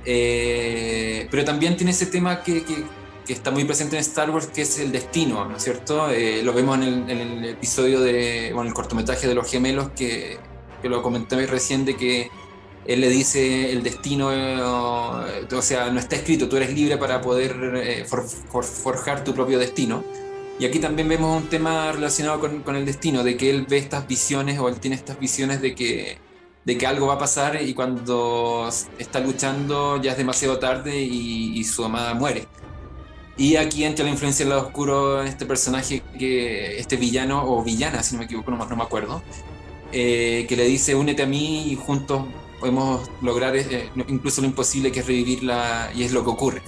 eh, 0.05 1.27
pero 1.31 1.45
también 1.45 1.75
tiene 1.77 1.91
ese 1.91 2.05
tema 2.07 2.43
que, 2.43 2.63
que, 2.63 2.85
está 3.27 3.51
muy 3.51 3.63
presente 3.63 3.95
en 3.95 4.01
Star 4.01 4.29
Wars, 4.29 4.47
que 4.47 4.63
es 4.63 4.79
el 4.79 4.91
destino, 4.91 5.45
¿no 5.45 5.57
es 5.57 5.63
cierto? 5.63 6.09
Eh, 6.09 6.41
lo 6.43 6.53
vemos 6.53 6.77
en 6.77 6.83
el, 6.83 7.09
en 7.09 7.19
el, 7.19 7.45
episodio 7.45 8.01
de, 8.01 8.51
bueno, 8.53 8.69
el 8.69 8.73
cortometraje 8.73 9.27
de 9.27 9.35
los 9.35 9.49
gemelos, 9.49 9.89
que, 9.95 10.37
que 10.81 10.89
lo 10.89 11.01
comenté 11.01 11.45
recién, 11.47 11.85
de 11.85 11.95
que 11.95 12.29
él 12.85 12.99
le 12.99 13.09
dice 13.09 13.71
el 13.71 13.81
destino, 13.81 14.27
o 14.27 15.61
sea, 15.61 15.89
no 15.89 15.99
está 15.99 16.17
escrito, 16.17 16.49
tú 16.49 16.57
eres 16.57 16.73
libre 16.73 16.97
para 16.97 17.21
poder 17.21 17.55
eh, 17.75 18.05
forjar 18.05 19.23
tu 19.23 19.33
propio 19.33 19.57
destino. 19.57 20.03
Y 20.59 20.65
aquí 20.65 20.79
también 20.79 21.07
vemos 21.07 21.41
un 21.41 21.49
tema 21.49 21.91
relacionado 21.93 22.39
con, 22.39 22.61
con, 22.61 22.75
el 22.75 22.85
destino, 22.85 23.23
de 23.23 23.37
que 23.37 23.49
él 23.49 23.65
ve 23.67 23.77
estas 23.77 24.07
visiones 24.07 24.59
o 24.59 24.67
él 24.67 24.79
tiene 24.79 24.95
estas 24.97 25.19
visiones 25.19 25.61
de 25.61 25.73
que, 25.73 26.17
de 26.65 26.77
que 26.77 26.87
algo 26.87 27.07
va 27.07 27.15
a 27.15 27.17
pasar 27.17 27.61
y 27.61 27.73
cuando 27.73 28.69
está 28.97 29.19
luchando 29.19 30.01
ya 30.01 30.11
es 30.11 30.17
demasiado 30.17 30.59
tarde 30.59 31.01
y, 31.01 31.63
su 31.63 31.83
amada 31.83 32.13
muere. 32.13 32.47
Y 33.35 33.55
aquí 33.55 33.83
entra 33.83 34.05
la 34.05 34.11
influencia 34.11 34.45
del 34.45 34.51
lado 34.51 34.67
oscuro 34.67 35.21
en 35.21 35.27
este 35.27 35.45
personaje, 35.45 36.03
que 36.19 36.77
este 36.77 36.97
villano 36.97 37.43
o 37.45 37.63
villana, 37.63 38.03
si 38.03 38.13
no 38.13 38.19
me 38.19 38.25
equivoco, 38.25 38.51
no, 38.51 38.63
no 38.63 38.75
me 38.75 38.83
acuerdo, 38.83 39.23
eh, 39.91 40.45
que 40.47 40.55
le 40.55 40.65
dice 40.65 40.95
únete 40.95 41.23
a 41.23 41.25
mí 41.25 41.71
y 41.71 41.75
juntos 41.75 42.23
podemos 42.59 43.09
lograr 43.21 43.55
eh, 43.55 43.89
incluso 44.07 44.41
lo 44.41 44.47
imposible 44.47 44.91
que 44.91 45.01
es 45.01 45.07
revivirla 45.07 45.91
y 45.93 46.03
es 46.03 46.13
lo 46.13 46.23
que 46.23 46.29
ocurre. 46.29 46.61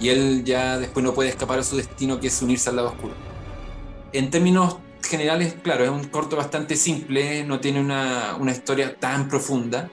Y 0.00 0.08
él 0.08 0.44
ya 0.44 0.78
después 0.78 1.04
no 1.04 1.14
puede 1.14 1.30
escapar 1.30 1.58
a 1.58 1.62
su 1.62 1.76
destino 1.76 2.20
que 2.20 2.28
es 2.28 2.42
unirse 2.42 2.70
al 2.70 2.76
lado 2.76 2.88
oscuro. 2.88 3.14
En 4.12 4.30
términos 4.30 4.76
generales, 5.02 5.56
claro, 5.62 5.84
es 5.84 5.90
un 5.90 6.04
corto 6.04 6.36
bastante 6.36 6.76
simple, 6.76 7.44
no 7.44 7.60
tiene 7.60 7.80
una, 7.80 8.36
una 8.38 8.52
historia 8.52 8.96
tan 8.96 9.28
profunda, 9.28 9.90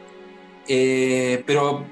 eh, 0.67 1.43
pero 1.45 1.85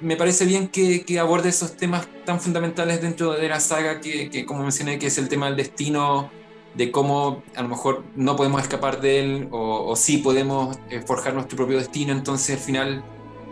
me 0.00 0.16
parece 0.16 0.46
bien 0.46 0.68
que, 0.68 1.04
que, 1.04 1.18
aborde 1.18 1.50
esos 1.50 1.76
temas 1.76 2.08
tan 2.24 2.40
fundamentales 2.40 3.02
dentro 3.02 3.32
de 3.32 3.48
la 3.48 3.60
saga 3.60 4.00
que, 4.00 4.30
que, 4.30 4.46
como 4.46 4.62
mencioné, 4.62 4.98
que 4.98 5.08
es 5.08 5.18
el 5.18 5.28
tema 5.28 5.46
del 5.46 5.56
destino, 5.56 6.30
de 6.74 6.90
cómo 6.90 7.42
a 7.54 7.62
lo 7.62 7.68
mejor 7.68 8.04
no 8.16 8.34
podemos 8.36 8.62
escapar 8.62 9.00
de 9.00 9.20
él 9.20 9.48
o, 9.50 9.86
o 9.86 9.96
sí 9.96 10.18
podemos 10.18 10.78
eh, 10.88 11.02
forjar 11.02 11.34
nuestro 11.34 11.56
propio 11.56 11.78
destino, 11.78 12.12
entonces 12.12 12.56
al 12.56 12.62
final 12.62 13.04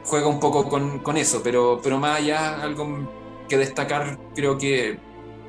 juega 0.05 0.29
un 0.29 0.41
poco 0.41 0.69
con, 0.69 1.01
con, 1.01 1.17
eso, 1.17 1.43
pero, 1.43 1.81
pero 1.83 1.99
más 1.99 2.19
allá 2.19 2.63
algo 2.63 3.09
que 3.49 3.59
destacar 3.59 4.19
creo 4.35 4.57
que, 4.57 4.99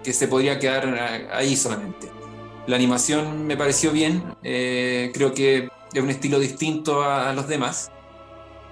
que 0.04 0.12
se 0.12 0.28
podría 0.28 0.60
quedar 0.60 1.30
ahí 1.32 1.56
solamente. 1.56 2.21
La 2.68 2.76
animación 2.76 3.48
me 3.48 3.58
pareció 3.58 3.92
bien, 3.92 4.24
eh, 4.44 5.12
creo 5.14 5.34
que 5.34 5.70
es 5.94 6.02
un 6.02 6.10
estilo 6.10 6.40
distinto 6.40 7.04
a, 7.04 7.34
los 7.34 7.48
demás 7.48 7.92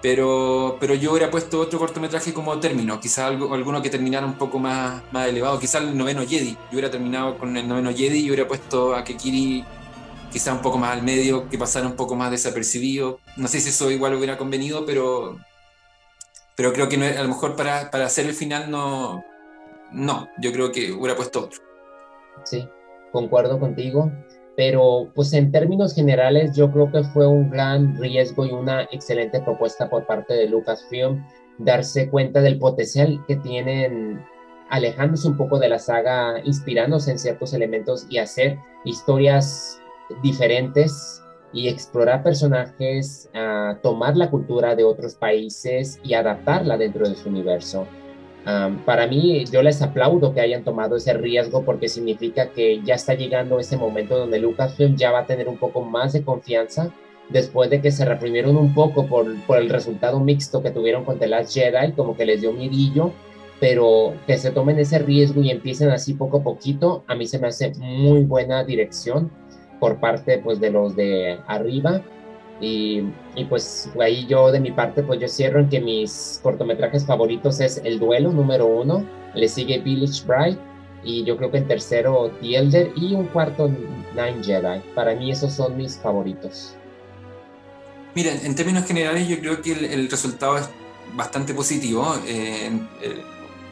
pero, 0.02 0.78
pero 0.80 0.94
yo 0.94 1.12
hubiera 1.12 1.30
puesto 1.30 1.60
otro 1.60 1.78
cortometraje 1.78 2.34
como 2.34 2.58
término, 2.60 3.02
quizás 3.02 3.26
algo, 3.26 3.54
alguno 3.54 3.82
que 3.82 3.90
terminara 3.90 4.26
un 4.26 4.38
poco 4.38 4.58
más, 4.58 5.02
más 5.12 5.28
elevado, 5.28 5.60
quizás 5.60 5.82
el 5.82 5.98
noveno 5.98 6.26
Jedi. 6.26 6.52
Yo 6.52 6.72
hubiera 6.72 6.90
terminado 6.90 7.38
con 7.38 7.58
el 7.58 7.68
noveno 7.68 7.92
Jedi 7.92 8.20
y 8.20 8.28
hubiera 8.30 8.48
puesto 8.48 8.96
a 8.96 9.04
Kekiri 9.04 9.66
quizás 10.32 10.54
un 10.54 10.62
poco 10.62 10.78
más 10.78 10.94
al 10.94 11.04
medio, 11.04 11.50
que 11.50 11.58
pasara 11.58 11.86
un 11.86 11.98
poco 11.98 12.16
más 12.16 12.32
desapercibido. 12.32 13.20
No 13.36 13.50
sé 13.50 13.60
si 13.60 13.70
eso 13.70 13.92
igual 13.92 14.14
hubiera 14.14 14.38
convenido, 14.38 14.86
pero, 14.86 15.38
pero 16.56 16.72
creo 16.72 16.88
que 16.88 16.96
a 16.96 17.22
lo 17.22 17.28
mejor 17.28 17.58
para, 17.58 17.92
para 17.92 18.06
hacer 18.06 18.26
el 18.26 18.34
final 18.34 18.72
no, 18.72 19.22
no, 19.92 20.30
yo 20.40 20.54
creo 20.54 20.72
que 20.72 20.94
hubiera 20.94 21.18
puesto 21.18 21.44
otro. 21.44 21.60
Sí, 22.46 22.66
concuerdo 23.12 23.60
contigo 23.60 24.12
pero 24.60 25.10
pues 25.16 25.32
en 25.32 25.54
términos 25.54 25.96
generales 25.96 26.54
yo 26.54 26.70
creo 26.70 26.92
que 26.92 27.02
fue 27.06 27.26
un 27.26 27.50
gran 27.50 27.96
riesgo 27.96 28.46
y 28.46 28.52
una 28.52 28.84
excelente 28.92 29.40
propuesta 29.40 29.90
por 29.90 30.06
parte 30.06 30.34
de 30.34 30.50
Lucasfilm 30.50 31.26
darse 31.60 32.10
cuenta 32.10 32.42
del 32.42 32.60
potencial 32.60 33.24
que 33.26 33.38
tienen 33.38 34.22
alejándose 34.70 35.30
un 35.30 35.38
poco 35.38 35.60
de 35.60 35.70
la 35.70 35.80
saga, 35.80 36.42
inspirándose 36.44 37.12
en 37.12 37.20
ciertos 37.20 37.54
elementos 37.54 38.06
y 38.10 38.18
hacer 38.18 38.58
historias 38.84 39.80
diferentes 40.22 41.24
y 41.54 41.70
explorar 41.70 42.22
personajes, 42.22 43.30
uh, 43.34 43.76
tomar 43.82 44.18
la 44.18 44.30
cultura 44.30 44.76
de 44.76 44.84
otros 44.84 45.16
países 45.16 46.02
y 46.04 46.16
adaptarla 46.16 46.78
dentro 46.78 47.08
de 47.08 47.16
su 47.16 47.30
universo 47.30 47.88
para 48.86 49.06
mí, 49.08 49.46
yo 49.52 49.62
les 49.62 49.82
aplaudo 49.82 50.34
que 50.34 50.42
hayan 50.42 50.64
tomado 50.64 50.96
ese 50.96 51.14
riesgo 51.14 51.64
porque 51.64 51.88
significa 51.88 52.50
que 52.50 52.82
ya 52.84 52.96
está 52.96 53.14
llegando 53.14 53.60
ese 53.60 53.78
momento 53.78 54.18
donde 54.18 54.40
Lucasfilm 54.40 54.96
ya 54.96 55.12
va 55.12 55.20
a 55.20 55.26
tener 55.26 55.48
un 55.48 55.58
poco 55.58 55.82
más 55.82 56.14
de 56.14 56.24
confianza 56.24 56.92
después 57.30 57.70
de 57.70 57.82
que 57.82 57.92
se 57.92 58.06
reprimieron 58.06 58.58
un 58.58 58.74
poco 58.74 59.06
por, 59.06 59.28
por 59.46 59.60
el 59.60 59.70
resultado 59.70 60.20
mixto 60.20 60.64
que 60.64 60.72
tuvieron 60.72 61.06
con 61.06 61.20
The 61.20 61.28
Last 61.28 61.54
Jedi, 61.54 61.92
como 61.92 62.18
que 62.18 62.26
les 62.26 62.42
dio 62.42 62.52
midillo, 62.52 63.12
pero 63.60 64.14
que 64.26 64.38
se 64.38 64.52
tomen 64.52 64.80
ese 64.80 65.00
riesgo 65.00 65.42
y 65.42 65.52
empiecen 65.52 65.92
así 65.92 66.14
poco 66.14 66.38
a 66.38 66.44
poquito, 66.44 67.04
a 67.08 67.16
mí 67.16 67.28
se 67.28 67.40
me 67.40 67.48
hace 67.48 67.74
muy 67.78 68.24
buena 68.24 68.64
dirección 68.64 69.32
por 69.80 70.00
parte 70.00 70.40
pues 70.40 70.60
de 70.60 70.72
los 70.72 70.96
de 70.96 71.40
arriba 71.48 72.02
y, 72.62 73.04
y, 73.36 73.46
pues 73.46 73.90
ahí 74.02 74.26
yo 74.28 74.52
de 74.52 74.60
mi 74.60 74.72
parte 74.72 75.02
pues 75.04 75.20
yo 75.20 75.28
cierro 75.28 75.62
en 75.62 75.70
que 75.70 75.80
mis 75.80 76.40
cortometrajes 76.44 77.06
favoritos 77.06 77.60
es 77.62 77.82
El 77.84 78.00
Duelo 78.00 78.32
número 78.32 78.66
uno, 78.66 79.06
le 79.34 79.48
sigue 79.48 79.80
Village 79.80 80.24
Bride 80.26 80.58
y 81.04 81.24
yo 81.24 81.38
creo 81.38 81.52
que 81.52 81.58
en 81.58 81.68
tercero 81.68 82.32
The 82.42 82.58
Elder 82.58 82.92
y 82.96 83.14
un 83.14 83.28
cuarto 83.28 83.70
Nine 83.70 84.44
Jedi. 84.44 84.82
Para 84.94 85.16
mí 85.16 85.32
esos 85.32 85.54
son 85.54 85.78
mis 85.78 85.98
favoritos. 85.98 86.76
Miren, 88.16 88.40
en 88.44 88.56
términos 88.56 88.86
generales 88.86 89.28
yo 89.28 89.40
creo 89.40 89.62
que 89.62 89.72
el, 89.72 90.10
resultado 90.10 90.58
es 90.58 90.70
bastante 91.16 91.54
positivo. 91.54 92.16
Eh, 92.28 92.72
eh, 93.02 93.22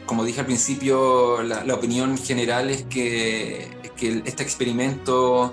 como 0.06 0.24
dije 0.24 0.40
al 0.40 0.46
principio, 0.46 1.42
la, 1.42 1.64
la, 1.64 1.74
opinión 1.74 2.16
general 2.16 2.70
es 2.70 2.84
que, 2.84 3.68
que 3.96 4.22
este 4.24 4.42
experimento 4.42 5.52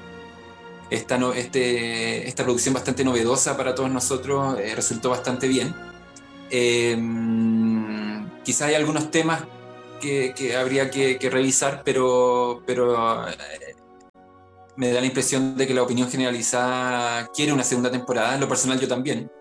esta, 0.90 1.18
este, 1.36 2.28
esta 2.28 2.44
producción 2.44 2.74
bastante 2.74 3.04
novedosa 3.04 3.58
para 3.58 3.74
todos 3.74 3.90
nosotros 3.90 4.60
eh, 4.60 4.74
resultó 4.76 5.10
bastante 5.10 5.48
bien. 5.48 5.74
Eh, 6.50 6.98
quizás 8.44 8.70
hay 8.70 8.76
algunos 8.76 9.10
temas 9.12 9.44
que, 10.00 10.34
que 10.36 10.56
habría 10.56 10.90
que, 10.90 11.18
que, 11.18 11.30
revisar, 11.30 11.82
pero, 11.84 12.62
pero 12.66 13.28
eh, 13.28 13.76
me 14.76 14.92
da 14.92 15.02
la 15.02 15.08
impresión 15.08 15.58
de 15.58 15.66
que 15.66 15.74
la 15.74 15.84
opinión 15.84 16.10
generalizada 16.10 17.28
quiere 17.34 17.54
una 17.54 17.64
segunda 17.64 17.90
temporada. 17.90 18.36
En 18.36 18.42
lo 18.42 18.48
personal, 18.48 18.80
yo 18.80 18.88
también. 18.88 19.32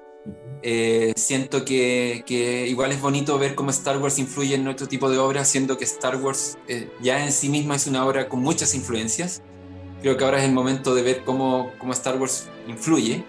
Eh, 0.63 1.13
siento 1.17 1.67
que, 1.67 2.25
que, 2.25 2.67
igual 2.67 2.91
es 2.93 3.01
bonito 3.03 3.39
ver 3.39 3.55
cómo 3.55 3.69
Star 3.69 3.99
Wars 3.99 4.19
influye 4.19 4.55
en 4.55 4.65
nuestro 4.65 4.89
tipo 4.89 5.11
de 5.11 5.19
obras, 5.19 5.47
siendo 5.49 5.77
que 5.77 5.85
Star 5.85 6.17
Wars 6.17 6.57
ya 7.03 7.23
en 7.23 7.33
sí 7.33 7.51
misma 7.51 7.77
es 7.77 7.87
una 7.87 8.07
obra 8.07 8.31
con 8.31 8.41
muchas 8.41 8.75
influencias 8.75 9.43
creo 10.05 10.19
que 10.19 10.25
ahora 10.25 10.37
es 10.37 10.45
el 10.45 10.53
momento 10.53 10.95
de 10.95 11.01
ver 11.01 11.23
cómo, 11.25 11.73
cómo 11.79 11.95
Star 11.95 12.19
Wars 12.19 12.47
influye, 12.69 13.25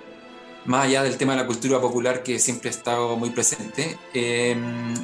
más 0.65 0.83
allá 0.83 1.03
del 1.03 1.15
tema 1.15 1.31
de 1.31 1.39
la 1.39 1.47
cultura 1.47 1.79
popular 1.79 2.21
que 2.21 2.37
siempre 2.37 2.69
ha 2.69 2.73
estado 2.73 3.15
muy 3.15 3.29
presente. 3.29 3.97
Eh, 4.13 4.57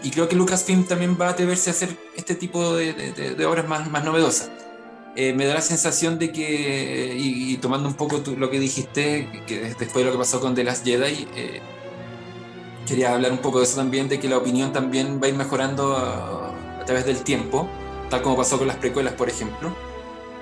y 0.03 0.11
creo 0.11 0.27
que 0.27 0.35
Lucasfilm 0.35 0.83
también 0.83 1.17
va 1.19 1.27
a 1.27 1.29
atreverse 1.29 1.69
a 1.69 1.73
hacer 1.73 1.95
este 2.17 2.35
tipo 2.35 2.75
de, 2.75 2.91
de, 2.93 3.45
obras 3.45 3.69
más, 3.69 3.89
más 3.89 4.03
novedosas. 4.03 4.51
Eh, 5.15 5.31
me 5.31 5.45
da 5.45 5.53
la 5.53 5.61
sensación 5.61 6.19
de 6.19 6.33
que, 6.33 7.15
y, 7.17 7.55
tomando 7.57 7.87
un 7.87 7.95
poco 7.95 8.21
lo 8.35 8.49
que 8.49 8.59
dijiste, 8.59 9.29
que 9.47 9.73
después 9.79 9.95
de 9.95 10.03
lo 10.03 10.11
que 10.11 10.17
pasó 10.17 10.41
con 10.41 10.53
The 10.53 10.65
Last 10.65 10.83
Jedi, 10.85 11.25
eh, 11.37 11.61
quería 12.85 13.13
hablar 13.13 13.31
un 13.31 13.37
poco 13.37 13.59
de 13.59 13.63
eso 13.63 13.77
también, 13.77 14.09
de 14.09 14.19
que 14.19 14.27
la 14.27 14.37
opinión 14.37 14.73
también 14.73 15.21
va 15.23 15.27
a 15.27 15.29
ir 15.29 15.35
mejorando 15.35 15.95
a, 15.95 16.81
a 16.81 16.85
través 16.85 17.05
del 17.05 17.23
tiempo, 17.23 17.69
tal 18.09 18.21
como 18.21 18.35
pasó 18.35 18.57
con 18.57 18.67
las 18.67 18.75
precuelas, 18.75 19.13
por 19.13 19.29
ejemplo. 19.29 19.73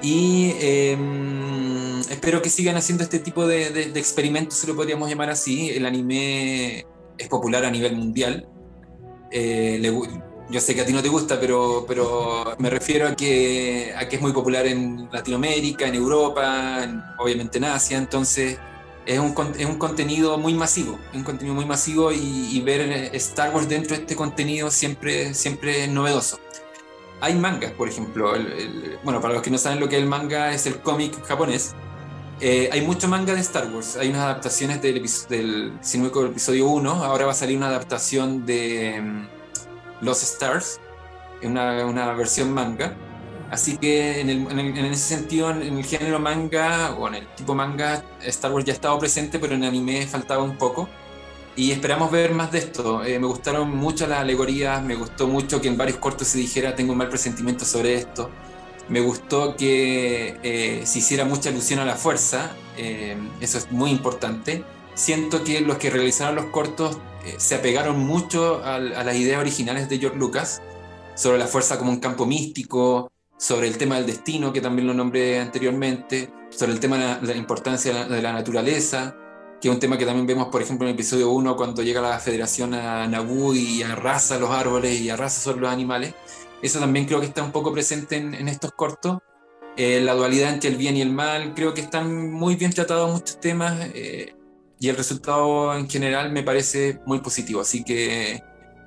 Y 0.01 0.53
em, 0.59 1.99
espero 1.99 2.41
que 2.41 2.49
sigan 2.49 2.77
haciendo 2.77 3.03
este 3.03 3.19
tipo 3.19 3.45
de, 3.47 3.69
de, 3.71 3.99
experimentos, 3.99 4.57
se 4.57 4.67
lo 4.67 4.75
podríamos 4.75 5.09
llamar 5.09 5.29
así. 5.29 5.69
El 5.71 5.85
anime 5.85 6.85
es 7.17 7.27
popular 7.27 7.65
a 7.65 7.71
nivel 7.71 7.95
mundial. 7.95 8.47
Eh, 9.31 9.81
yo 10.49 10.59
sé 10.59 10.73
que 10.73 10.81
a 10.81 10.85
ti 10.85 10.93
no 10.93 11.01
te 11.01 11.09
gusta, 11.09 11.39
pero, 11.39 11.85
pero 11.87 12.55
me 12.59 12.69
refiero 12.69 13.07
a 13.07 13.15
que, 13.15 13.93
a 13.95 14.07
que 14.07 14.15
es 14.15 14.21
muy 14.21 14.31
popular 14.31 14.65
en 14.65 15.09
Latinoamérica, 15.11 15.87
en 15.87 15.95
Europa, 15.95 17.15
obviamente 17.19 17.57
en 17.57 17.65
Asia. 17.65 17.97
Entonces 17.97 18.57
es 19.05 19.19
un, 19.19 19.35
es 19.57 19.65
un 19.65 19.77
contenido 19.77 20.37
muy 20.37 20.53
masivo, 20.53 20.97
un 21.13 21.23
contenido 21.23 21.55
muy 21.55 21.65
masivo 21.65 22.11
y, 22.11 22.49
y, 22.51 22.61
ver 22.61 22.81
Star 23.15 23.53
Wars 23.53 23.67
dentro 23.67 23.95
de 23.95 24.03
este 24.03 24.15
contenido 24.15 24.71
siempre, 24.71 25.33
siempre 25.33 25.83
es 25.83 25.89
novedoso 25.89 26.39
hay 27.22 27.36
mangas, 27.36 27.72
por 27.72 27.88
ejemplo. 27.88 28.34
bueno, 29.03 29.22
para 29.22 29.34
los 29.34 29.43
que 29.43 29.51
no 29.51 29.57
saben 29.57 29.80
lo 29.80 29.89
que 29.89 29.97
es 29.97 30.01
el 30.01 30.07
manga, 30.07 30.53
es 30.53 30.65
el 30.65 30.80
cómic 30.82 31.24
japonés. 31.26 31.76
Eh, 32.41 32.70
hay 32.72 32.82
mucho 32.82 33.07
manga 33.07 33.34
de 33.34 33.41
Star 33.41 33.70
Wars. 33.72 33.97
Hay 33.97 34.09
unas 34.09 34.22
adaptaciones 34.22 34.82
del, 34.82 35.03
del, 35.30 35.74
del 35.80 36.26
episodio 36.28 36.67
1. 36.67 37.03
Ahora 37.03 37.26
va 37.26 37.32
a 37.32 37.36
salir 37.36 37.57
una 37.57 37.67
adaptación 37.67 38.45
de 38.45 38.97
um, 38.99 39.28
Los 40.01 40.24
Stars, 40.24 40.80
una, 41.43 41.86
una 41.86 42.13
versión 42.13 42.53
manga. 42.53 42.95
Así 43.51 43.78
que 43.78 44.22
en, 44.22 44.30
ese 44.86 45.15
sentido, 45.15 45.49
en 45.49 45.78
el 45.80 45.84
género 45.84 46.20
manga 46.20 46.93
o 46.97 47.07
en 47.07 47.15
el 47.15 47.28
tipo 47.36 47.55
manga, 47.55 48.03
Star 48.22 48.51
Wars 48.51 48.63
ya 48.63 48.74
estaba 48.74 48.97
presente, 48.99 49.39
pero 49.39 49.55
en 49.55 49.63
anime 49.63 50.05
faltaba 50.05 50.43
un 50.43 50.57
poco. 50.57 50.88
Y 51.55 51.71
esperamos 51.71 52.11
ver 52.11 52.33
más 52.33 52.51
de 52.51 52.59
esto. 52.59 53.03
Eh, 53.03 53.19
me 53.19 53.27
gustaron 53.27 53.75
mucho 53.75 54.07
las 54.07 54.19
alegorías, 54.19 54.83
me 54.83 54.95
gustó 54.95 55.27
mucho 55.27 55.59
que 55.61 55.67
en 55.67 55.77
varios 55.77 55.97
cortos 55.97 56.27
se 56.27 56.37
dijera 56.37 56.75
tengo 56.75 56.93
un 56.93 56.97
mal 56.97 57.09
presentimiento 57.09 57.65
sobre 57.65 57.95
esto. 57.95 58.29
Me 58.87 59.01
gustó 59.01 59.55
que 59.55 60.39
eh, 60.41 60.81
se 60.85 60.99
hiciera 60.99 61.25
mucha 61.25 61.49
alusión 61.49 61.79
a 61.79 61.85
la 61.85 61.95
fuerza, 61.95 62.55
eh, 62.77 63.17
eso 63.39 63.57
es 63.57 63.71
muy 63.71 63.91
importante. 63.91 64.63
Siento 64.95 65.43
que 65.43 65.61
los 65.61 65.77
que 65.77 65.89
realizaron 65.89 66.35
los 66.35 66.45
cortos 66.45 66.97
se 67.37 67.55
apegaron 67.55 67.99
mucho 67.99 68.63
a 68.63 68.79
las 68.79 69.15
ideas 69.15 69.39
originales 69.39 69.89
de 69.89 69.99
George 69.99 70.17
Lucas 70.17 70.61
sobre 71.15 71.37
la 71.37 71.47
fuerza 71.47 71.77
como 71.77 71.91
un 71.91 71.99
campo 71.99 72.25
místico, 72.25 73.11
sobre 73.39 73.67
el 73.67 73.77
tema 73.77 73.95
del 73.95 74.05
destino, 74.05 74.53
que 74.53 74.61
también 74.61 74.87
lo 74.87 74.93
nombré 74.93 75.39
anteriormente, 75.39 76.29
sobre 76.49 76.73
el 76.73 76.79
tema 76.79 77.17
de 77.17 77.27
la, 77.27 77.35
importancia 77.35 78.05
de 78.05 78.21
la, 78.21 78.33
naturaleza, 78.33 79.15
que 79.62 79.68
es 79.68 79.74
un 79.74 79.80
tema 79.80 79.97
que 79.97 80.05
también 80.05 80.26
vemos, 80.26 80.47
por 80.47 80.62
ejemplo, 80.62 80.88
en 80.88 80.91
el 80.91 80.95
episodio 80.95 81.32
1, 81.32 81.55
cuando 81.57 81.84
llega 81.84 82.01
la 82.01 82.20
federación 82.20 82.74
a 82.74 83.07
Naboo 83.07 83.53
y 83.53 83.84
arrasa 83.84 84.39
los 84.39 84.49
árboles 84.49 84.99
y 85.01 85.10
arrasa 85.10 85.41
sobre 85.41 85.62
los 85.62 85.70
animales. 85.70 86.14
Eso 86.62 86.80
también 86.80 87.05
creo 87.05 87.20
que 87.20 87.26
está 87.26 87.43
un 87.43 87.51
poco 87.51 87.74
presente 87.74 88.18
en, 88.18 88.47
estos 88.47 88.72
cortos. 88.72 89.20
Eh, 89.76 90.01
la 90.01 90.14
dualidad 90.14 90.53
entre 90.53 90.70
el 90.70 90.78
bien 90.78 90.97
y 90.97 91.01
el 91.01 91.12
mal, 91.12 91.53
creo 91.53 91.74
que 91.74 91.82
están 91.82 92.32
muy 92.32 92.55
bien 92.55 92.72
tratados 92.72 93.12
muchos 93.12 93.39
temas 93.39 93.80
eh, 93.93 94.36
y 94.80 94.89
el 94.89 94.95
resultado 94.95 95.74
en 95.76 95.89
general 95.89 96.32
me 96.32 96.43
parece 96.43 96.99
muy 97.05 97.20
positivo. 97.20 97.62
Así 97.62 97.84
que 97.84 98.41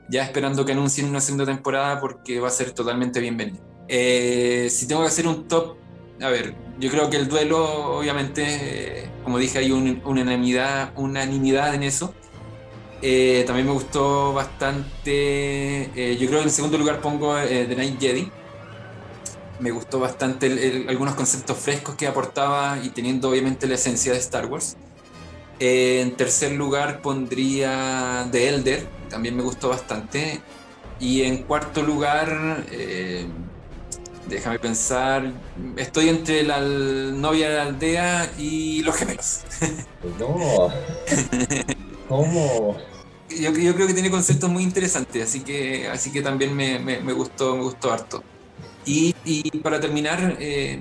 ya 0.09 0.25
esperando 0.25 0.65
que 0.65 0.73
anuncien 0.73 1.09
una 1.09 1.21
segunda 1.21 1.47
temporada 1.47 2.01
porque 2.01 2.41
va 2.41 2.49
a 2.49 2.51
ser 2.51 2.73
totalmente 2.73 3.21
bienvenido. 3.21 3.65
Eh, 3.89 4.69
si 4.71 4.87
tengo 4.87 5.03
que 5.03 5.09
hacer 5.09 5.27
un 5.27 5.49
top, 5.49 5.77
a 6.21 6.29
ver, 6.29 6.55
yo 6.83 6.91
creo 6.91 7.09
que 7.11 7.17
el 7.17 7.29
duelo, 7.29 7.99
obviamente, 7.99 9.09
como 9.23 9.39
dije, 9.39 9.61
hay 9.61 9.71
una 9.71 10.01
unanimidad, 10.97 11.75
en 11.77 11.85
eso. 11.85 12.13
Eh, 13.01 13.45
también 13.47 13.69
me 13.69 13.73
gustó 13.73 14.33
bastante. 14.33 15.91
Eh, 15.95 16.17
yo 16.19 16.27
creo 16.27 16.41
que 16.41 16.47
en 16.47 16.51
segundo 16.51 16.79
lugar 16.79 17.01
pongo 17.01 17.37
The 17.37 17.77
Night 17.77 18.01
Jedi. 18.01 18.33
Me 19.61 19.71
gustó 19.71 20.01
bastante 20.01 20.85
algunos 20.89 21.15
conceptos 21.15 21.57
frescos 21.57 21.95
que 21.95 22.09
aportaba 22.09 22.77
y 22.83 22.89
teniendo 22.89 23.31
obviamente 23.31 23.69
la 23.69 23.77
esencia 23.77 24.13
de 24.13 24.19
Star 24.19 24.47
Wars. 24.47 24.77
en 25.61 26.17
tercer 26.17 26.51
lugar 26.51 27.01
pondría 27.01 28.27
The 28.33 28.49
Elder, 28.49 28.89
también 29.09 29.37
me 29.37 29.45
gustó 29.45 29.69
bastante. 29.69 30.41
Y 30.99 31.23
en 31.23 31.45
cuarto 31.45 31.83
lugar, 31.83 32.65
Déjame 34.27 34.59
pensar. 34.59 35.33
Estoy 35.77 36.09
entre 36.09 36.43
la 36.43 36.61
novia 36.61 37.49
de 37.51 37.57
la 37.57 37.63
aldea 37.63 38.33
y 38.39 38.83
los 38.83 38.97
gemelos. 38.97 39.41
No. 40.19 40.69
¿Cómo? 42.09 42.77
Yo, 43.29 43.53
yo, 43.53 43.75
creo 43.75 43.87
que 43.87 43.95
tiene 43.95 44.11
conceptos 44.11 44.51
muy 44.51 44.65
interesantes, 44.65 45.23
así 45.23 45.41
que, 45.41 45.89
así 45.89 46.11
que 46.11 46.23
también 46.23 46.55
me, 46.55 46.81
me, 46.81 47.13
gustó, 47.13 47.55
me 47.55 47.63
gustó 47.63 47.93
harto. 47.93 48.25
Y, 48.85 49.15
y 49.25 49.59
para 49.59 49.79
terminar, 49.81 50.37
eh, 50.41 50.81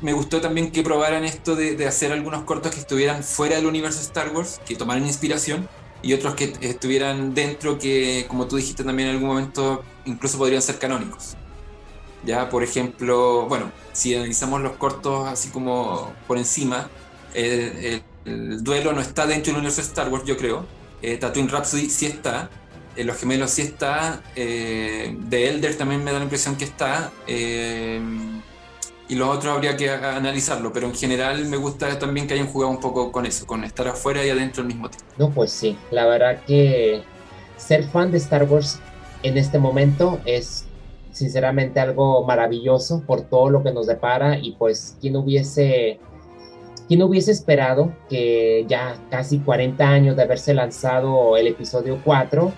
me 0.00 0.12
gustó 0.12 0.40
también 0.40 0.72
que 0.72 0.82
probaran 0.82 1.24
esto 1.24 1.54
de, 1.54 1.76
de, 1.76 1.86
hacer 1.86 2.10
algunos 2.12 2.42
cortos 2.42 2.74
que 2.74 2.80
estuvieran 2.80 3.22
fuera 3.22 3.54
del 3.54 3.66
universo 3.66 4.00
Star 4.00 4.34
Wars, 4.34 4.60
que 4.66 4.74
tomaran 4.74 5.06
inspiración, 5.06 5.68
y 6.02 6.12
otros 6.12 6.34
que 6.34 6.52
estuvieran 6.60 7.34
dentro, 7.34 7.78
que 7.78 8.26
como 8.28 8.46
tú 8.46 8.56
dijiste 8.56 8.82
también 8.84 9.08
en 9.10 9.14
algún 9.14 9.28
momento, 9.28 9.84
incluso 10.04 10.36
podrían 10.38 10.60
ser 10.60 10.78
canónicos. 10.78 11.36
Ya, 12.24 12.48
por 12.48 12.62
ejemplo, 12.62 13.46
bueno, 13.48 13.70
si 13.92 14.14
analizamos 14.14 14.62
los 14.62 14.72
cortos 14.72 15.28
así 15.28 15.50
como 15.50 16.12
por 16.26 16.38
encima, 16.38 16.88
el, 17.34 18.02
duelo 18.62 18.92
no 18.92 19.00
está 19.00 19.26
dentro 19.26 19.52
del 19.52 19.56
universo 19.56 19.82
de 19.82 19.88
Star 19.88 20.08
Wars, 20.08 20.24
yo 20.24 20.36
creo. 20.36 20.64
Eh, 21.02 21.18
Tatooine 21.18 21.50
Rhapsody 21.50 21.90
sí 21.90 22.06
está, 22.06 22.48
eh, 22.96 23.04
Los 23.04 23.18
Gemelos 23.18 23.50
sí 23.50 23.62
está, 23.62 24.22
eh, 24.36 25.16
The 25.28 25.48
Elder 25.48 25.76
también 25.76 26.04
me 26.04 26.12
da 26.12 26.18
la 26.18 26.24
impresión 26.24 26.56
que 26.56 26.64
está, 26.64 27.10
eh, 27.26 28.00
y 29.08 29.16
los 29.16 29.28
otros 29.28 29.54
habría 29.54 29.76
que 29.76 29.90
analizarlo, 29.90 30.72
pero 30.72 30.86
en 30.86 30.94
general 30.94 31.44
me 31.46 31.56
gusta 31.56 31.98
también 31.98 32.26
que 32.26 32.34
hayan 32.34 32.46
jugado 32.46 32.70
un 32.70 32.80
poco 32.80 33.12
con 33.12 33.26
eso, 33.26 33.46
con 33.46 33.64
estar 33.64 33.88
afuera 33.88 34.24
y 34.24 34.30
adentro 34.30 34.62
al 34.62 34.68
mismo 34.68 34.88
tiempo. 34.88 35.06
No, 35.18 35.30
pues 35.30 35.50
sí, 35.50 35.76
la 35.90 36.06
verdad 36.06 36.42
que 36.46 37.02
ser 37.56 37.84
fan 37.84 38.10
de 38.10 38.18
Star 38.18 38.44
Wars 38.44 38.80
en 39.22 39.36
este 39.36 39.58
momento 39.58 40.20
es 40.24 40.64
sinceramente 41.14 41.78
algo 41.78 42.24
maravilloso 42.24 43.04
por 43.06 43.22
todo 43.22 43.48
lo 43.48 43.62
que 43.62 43.72
nos 43.72 43.86
depara 43.86 44.36
y 44.36 44.52
pues 44.58 44.96
quién 45.00 45.14
hubiese 45.14 46.00
quién 46.88 47.02
hubiese 47.02 47.30
esperado 47.30 47.92
que 48.10 48.66
ya 48.68 48.96
casi 49.10 49.38
40 49.38 49.88
años 49.88 50.16
de 50.16 50.22
haberse 50.22 50.52
lanzado 50.54 51.36
el 51.36 51.46
episodio 51.46 52.00
4 52.04 52.52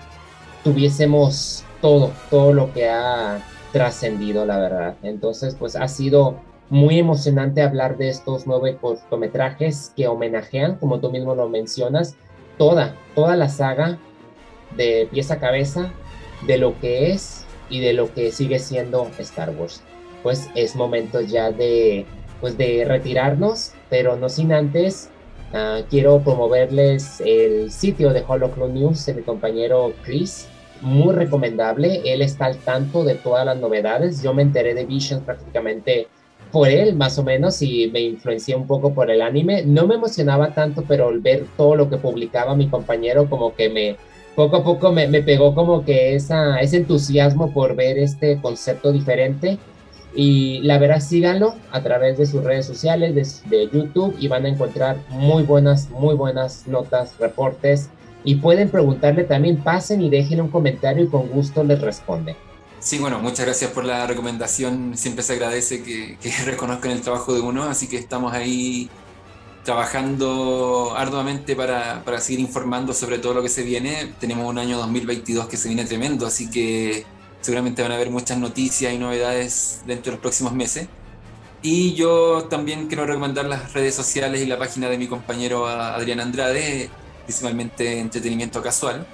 tuviésemos 0.63 1.63
todo 1.81 2.11
todo 2.31 2.51
lo 2.51 2.73
que 2.73 2.89
ha 2.89 3.45
trascendido 3.73 4.43
la 4.43 4.57
verdad 4.57 4.95
entonces 5.03 5.53
pues 5.53 5.75
ha 5.75 5.87
sido 5.87 6.39
muy 6.69 6.97
emocionante 6.97 7.61
hablar 7.61 7.97
de 7.97 8.09
estos 8.09 8.47
nueve 8.47 8.77
cortometrajes 8.81 9.93
que 9.95 10.07
homenajean 10.07 10.77
como 10.77 10.99
tú 10.99 11.11
mismo 11.11 11.35
lo 11.35 11.47
mencionas 11.47 12.15
toda 12.57 12.95
toda 13.13 13.35
la 13.35 13.49
saga 13.49 13.99
de 14.75 15.07
pieza 15.11 15.35
a 15.35 15.39
cabeza 15.39 15.91
de 16.47 16.57
lo 16.57 16.79
que 16.79 17.11
es 17.11 17.46
y 17.69 17.79
de 17.79 17.93
lo 17.93 18.13
que 18.13 18.31
sigue 18.31 18.59
siendo 18.59 19.09
Star 19.19 19.51
Wars. 19.51 19.81
Pues 20.23 20.49
es 20.55 20.75
momento 20.75 21.21
ya 21.21 21.51
de, 21.51 22.05
pues 22.41 22.57
de 22.57 22.85
retirarnos, 22.85 23.73
pero 23.89 24.15
no 24.15 24.29
sin 24.29 24.51
antes 24.51 25.09
uh, 25.53 25.83
quiero 25.89 26.19
promoverles 26.19 27.21
el 27.25 27.71
sitio 27.71 28.11
de 28.13 28.23
Holocron 28.27 28.73
News 28.73 29.05
de 29.05 29.13
mi 29.13 29.21
compañero 29.21 29.93
Chris. 30.03 30.47
Muy 30.81 31.15
recomendable, 31.15 32.01
él 32.05 32.21
está 32.21 32.45
al 32.45 32.57
tanto 32.57 33.03
de 33.03 33.15
todas 33.15 33.45
las 33.45 33.57
novedades. 33.57 34.21
Yo 34.21 34.33
me 34.33 34.43
enteré 34.43 34.75
de 34.75 34.85
Vision 34.85 35.21
prácticamente 35.21 36.07
por 36.51 36.67
él, 36.67 36.95
más 36.95 37.17
o 37.17 37.23
menos, 37.23 37.61
y 37.61 37.89
me 37.91 38.01
influencié 38.01 38.55
un 38.55 38.67
poco 38.67 38.93
por 38.93 39.09
el 39.09 39.21
anime. 39.21 39.63
No 39.63 39.87
me 39.87 39.95
emocionaba 39.95 40.53
tanto, 40.53 40.83
pero 40.87 41.07
al 41.09 41.19
ver 41.19 41.45
todo 41.57 41.75
lo 41.75 41.89
que 41.89 41.97
publicaba 41.97 42.55
mi 42.55 42.69
compañero, 42.69 43.27
como 43.27 43.55
que 43.55 43.69
me, 43.69 43.95
poco 44.37 44.57
a 44.57 44.63
poco 44.63 44.91
me, 44.91 45.07
pegó 45.23 45.55
como 45.55 45.83
que 45.83 46.13
esa, 46.13 46.59
ese 46.59 46.77
entusiasmo 46.77 47.51
por 47.51 47.75
ver 47.75 47.97
este 47.97 48.39
concepto 48.39 48.91
diferente. 48.91 49.57
Y 50.13 50.59
la 50.59 50.77
verdad, 50.77 50.99
síganlo 50.99 51.55
a 51.71 51.81
través 51.81 52.19
de 52.19 52.27
sus 52.27 52.43
redes 52.43 52.67
sociales, 52.67 53.41
de, 53.49 53.67
YouTube, 53.73 54.15
y 54.19 54.27
van 54.27 54.45
a 54.45 54.49
encontrar 54.49 54.97
muy 55.09 55.41
buenas, 55.41 55.89
muy 55.89 56.13
buenas 56.13 56.67
notas, 56.67 57.17
reportes. 57.17 57.89
Y 58.23 58.35
pueden 58.35 58.69
preguntarle 58.69 59.23
también, 59.23 59.57
pasen 59.57 60.03
y 60.03 60.09
dejen 60.11 60.39
un 60.39 60.49
comentario 60.49 61.05
y 61.05 61.07
con 61.07 61.29
gusto 61.29 61.63
les 61.63 61.81
responde. 61.81 62.35
Sí, 62.77 62.99
bueno, 62.99 63.19
muchas 63.19 63.43
gracias 63.43 63.71
por 63.71 63.85
la 63.85 64.05
recomendación. 64.05 64.95
Siempre 64.95 65.23
se 65.23 65.33
agradece 65.33 65.81
que, 65.81 66.15
que 66.21 66.31
reconozcan 66.45 66.91
el 66.91 67.01
trabajo 67.01 67.33
de 67.33 67.41
uno, 67.41 67.63
así 67.63 67.87
que 67.87 67.97
estamos 67.97 68.33
ahí 68.33 68.87
trabajando 69.67 70.93
arduamente 70.95 71.53
para, 71.53 72.01
para, 72.05 72.21
seguir 72.21 72.39
informando 72.39 72.93
sobre 72.93 73.19
todo 73.19 73.33
lo 73.33 73.43
que 73.43 73.49
se 73.49 73.63
viene. 73.63 74.13
Tenemos 74.17 74.49
un 74.49 74.57
año 74.57 74.77
2022 74.77 75.45
que 75.49 75.57
se 75.57 75.67
viene 75.67 75.83
tremendo, 75.83 76.25
así 76.25 76.49
que 76.49 77.05
seguramente 77.41 77.81
van 77.81 77.91
a 77.91 77.95
haber 77.95 78.09
muchas 78.09 78.37
noticias 78.37 78.93
y 78.93 78.97
novedades 78.97 79.81
dentro 79.85 80.11
de 80.11 80.15
los 80.15 80.21
próximos 80.21 80.53
meses. 80.53 80.87
Y 81.61 81.95
yo 81.95 82.45
también 82.45 82.87
quiero 82.87 83.05
recomendar 83.05 83.43
las 83.43 83.73
redes 83.73 83.93
sociales 83.93 84.41
y 84.41 84.45
la 84.45 84.57
página 84.57 84.87
de 84.87 84.97
mi 84.97 85.07
compañero 85.07 85.67
Adrián 85.67 86.21
Andrade, 86.21 86.89
principalmente 87.25 87.99
Entretenimiento 87.99 88.61
Casual, 88.61 89.05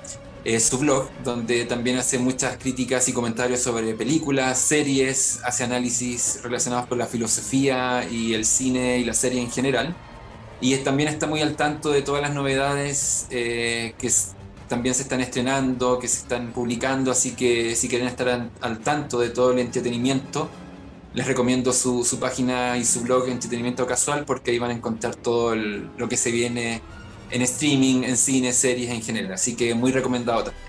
su 0.59 0.77
blog, 0.77 1.09
donde 1.23 1.65
también 1.65 1.97
hace 1.97 2.19
muchas 2.19 2.57
críticas 2.57 3.09
y 3.09 3.13
comentarios 3.13 3.59
sobre 3.59 3.95
películas, 3.95 4.59
series, 4.59 5.39
hace 5.45 5.63
análisis 5.63 6.41
relacionados 6.43 6.85
con 6.85 6.99
la 6.99 7.07
filosofía 7.07 8.07
y 8.07 8.35
el 8.35 8.45
cine 8.45 8.99
y 8.99 9.03
la 9.03 9.15
serie 9.15 9.41
en 9.41 9.49
general 9.49 9.95
y 10.63 10.77
también 10.77 11.09
está 11.09 11.27
muy 11.27 11.41
al 11.41 11.57
tanto 11.57 11.91
de 11.91 12.01
todas 12.01 12.21
las 12.21 12.33
novedades 12.33 13.27
eh, 13.31 13.95
que 13.99 14.09
también 14.69 14.95
se 14.95 15.01
están 15.01 15.19
estrenando, 15.19 15.99
que 15.99 16.07
se 16.07 16.19
están 16.19 16.53
publicando, 16.53 17.11
así 17.11 17.35
que 17.35 17.75
si 17.75 17.89
quieren 17.89 18.07
estar 18.07 18.49
al, 18.61 18.79
tanto 18.79 19.19
de 19.19 19.29
todo 19.29 19.51
el 19.51 19.59
entretenimiento, 19.59 20.47
les 21.13 21.27
recomiendo 21.27 21.73
su, 21.73 22.05
su, 22.05 22.17
página 22.17 22.77
y 22.77 22.85
su 22.85 23.01
blog 23.01 23.27
Entretenimiento 23.27 23.85
Casual 23.85 24.23
porque 24.23 24.51
ahí 24.51 24.59
van 24.59 24.71
a 24.71 24.73
encontrar 24.73 25.15
todo 25.15 25.53
lo 25.53 26.07
que 26.07 26.15
se 26.15 26.31
viene 26.31 26.81
en 27.29 27.41
streaming, 27.41 28.03
en 28.03 28.15
cine, 28.15 28.53
series 28.53 28.89
en 28.89 29.01
general, 29.01 29.33
así 29.33 29.57
que 29.57 29.75
muy 29.75 29.91
recomendado 29.91 30.45
también. 30.45 30.63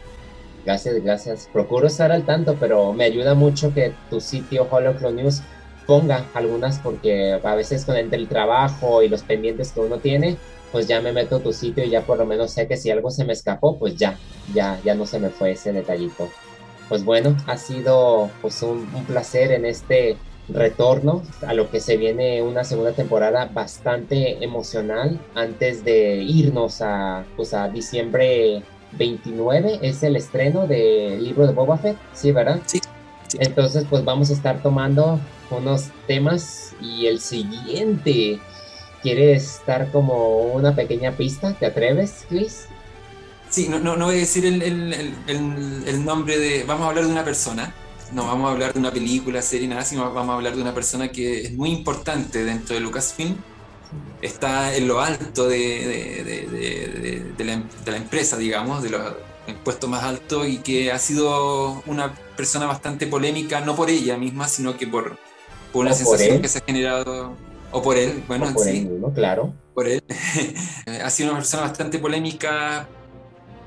Gracias, 0.64 1.04
gracias. 1.04 1.48
Procuro 1.52 1.86
estar 1.86 2.10
al 2.10 2.26
tanto, 2.26 2.56
pero 2.58 2.92
me 2.94 3.04
ayuda 3.04 3.34
mucho 3.34 3.72
que 3.72 3.94
tu 4.10 4.20
sitio 4.20 4.66
Holocron 4.68 5.14
News 5.14 5.42
ponga 5.86 6.26
algunas 6.34 6.78
porque 6.78 7.38
a 7.42 7.54
veces 7.54 7.84
con 7.84 7.96
entre 7.96 8.18
el 8.18 8.28
trabajo 8.28 9.02
y 9.02 9.08
los 9.08 9.22
pendientes 9.22 9.72
que 9.72 9.80
uno 9.80 9.98
tiene, 9.98 10.36
pues 10.72 10.88
ya 10.88 11.00
me 11.00 11.12
meto 11.12 11.36
a 11.36 11.40
tu 11.40 11.52
sitio 11.52 11.84
y 11.84 11.90
ya 11.90 12.02
por 12.02 12.18
lo 12.18 12.26
menos 12.26 12.50
sé 12.50 12.66
que 12.66 12.76
si 12.76 12.90
algo 12.90 13.10
se 13.10 13.24
me 13.24 13.32
escapó, 13.32 13.78
pues 13.78 13.96
ya, 13.96 14.18
ya, 14.52 14.80
ya 14.84 14.94
no 14.94 15.06
se 15.06 15.20
me 15.20 15.30
fue 15.30 15.52
ese 15.52 15.72
detallito. 15.72 16.28
Pues 16.88 17.04
bueno, 17.04 17.36
ha 17.46 17.56
sido 17.56 18.30
pues 18.42 18.60
un, 18.62 18.86
placer 19.06 19.52
en 19.52 19.64
este 19.64 20.16
retorno 20.48 21.22
a 21.46 21.54
lo 21.54 21.70
que 21.70 21.80
se 21.80 21.96
viene 21.96 22.42
una 22.42 22.64
segunda 22.64 22.92
temporada 22.92 23.46
bastante 23.46 24.44
emocional 24.44 25.18
antes 25.34 25.84
de 25.84 26.16
irnos 26.16 26.82
a, 26.82 27.24
pues 27.36 27.54
a 27.54 27.68
diciembre 27.68 28.62
29 28.98 29.78
es 29.80 30.02
el 30.02 30.16
estreno 30.16 30.66
del 30.66 31.24
libro 31.24 31.46
de 31.46 31.52
Boba 31.52 31.78
Fett, 31.78 31.96
¿sí, 32.12 32.32
verdad? 32.32 32.60
Sí. 32.66 32.80
Entonces, 33.38 33.84
pues 33.88 34.04
vamos 34.04 34.30
a 34.30 34.34
estar 34.34 34.62
tomando 34.62 35.20
unos 35.50 35.90
temas 36.06 36.72
y 36.80 37.06
el 37.06 37.20
siguiente, 37.20 38.40
¿quieres 39.02 39.60
dar 39.66 39.90
como 39.90 40.42
una 40.52 40.74
pequeña 40.74 41.12
pista? 41.12 41.54
¿Te 41.54 41.66
atreves, 41.66 42.26
Chris? 42.28 42.66
Sí, 43.50 43.68
no, 43.68 43.78
no, 43.78 43.96
no 43.96 44.06
voy 44.06 44.16
a 44.16 44.18
decir 44.18 44.44
el, 44.46 44.62
el, 44.62 45.14
el, 45.28 46.04
nombre 46.04 46.38
de... 46.38 46.64
Vamos 46.64 46.86
a 46.86 46.88
hablar 46.88 47.04
de 47.04 47.12
una 47.12 47.24
persona, 47.24 47.72
no 48.12 48.26
vamos 48.26 48.48
a 48.48 48.52
hablar 48.52 48.72
de 48.72 48.80
una 48.80 48.90
película, 48.90 49.42
serie, 49.42 49.68
nada, 49.68 49.84
sino 49.84 50.12
vamos 50.12 50.32
a 50.32 50.36
hablar 50.36 50.56
de 50.56 50.62
una 50.62 50.74
persona 50.74 51.08
que 51.08 51.42
es 51.42 51.52
muy 51.52 51.70
importante 51.70 52.44
dentro 52.44 52.74
de 52.74 52.80
Lucasfilm. 52.80 53.36
Está 54.20 54.74
en 54.74 54.88
lo 54.88 55.00
alto 55.00 55.48
de, 55.48 55.58
de, 55.58 56.24
de, 57.36 57.44
la, 57.44 57.62
de 57.84 57.90
la, 57.90 57.96
empresa, 57.96 58.36
digamos, 58.36 58.82
de 58.82 58.90
los 58.90 59.12
puestos 59.62 59.88
más 59.90 60.02
altos 60.04 60.48
y 60.48 60.58
que 60.58 60.92
ha 60.92 60.98
sido 60.98 61.82
una 61.86 62.14
persona 62.36 62.66
bastante 62.66 63.06
polémica, 63.06 63.60
no 63.60 63.76
por 63.76 63.90
ella 63.90 64.16
misma, 64.16 64.48
sino 64.48 64.76
que 64.76 64.86
por, 64.86 65.18
por 65.72 65.84
una 65.84 65.94
sensación 65.94 66.40
que 66.40 66.48
se 66.48 66.58
ha 66.58 66.62
generado, 66.64 67.32
o 67.70 67.82
por 67.82 67.96
él, 67.96 68.22
bueno, 68.26 68.52
por 68.52 68.64
sí, 68.64 68.88
él 68.90 69.02
claro. 69.14 69.52
Por 69.74 69.88
él. 69.88 70.02
ha 71.04 71.10
sido 71.10 71.30
una 71.30 71.38
persona 71.38 71.64
bastante 71.64 71.98
polémica 71.98 72.88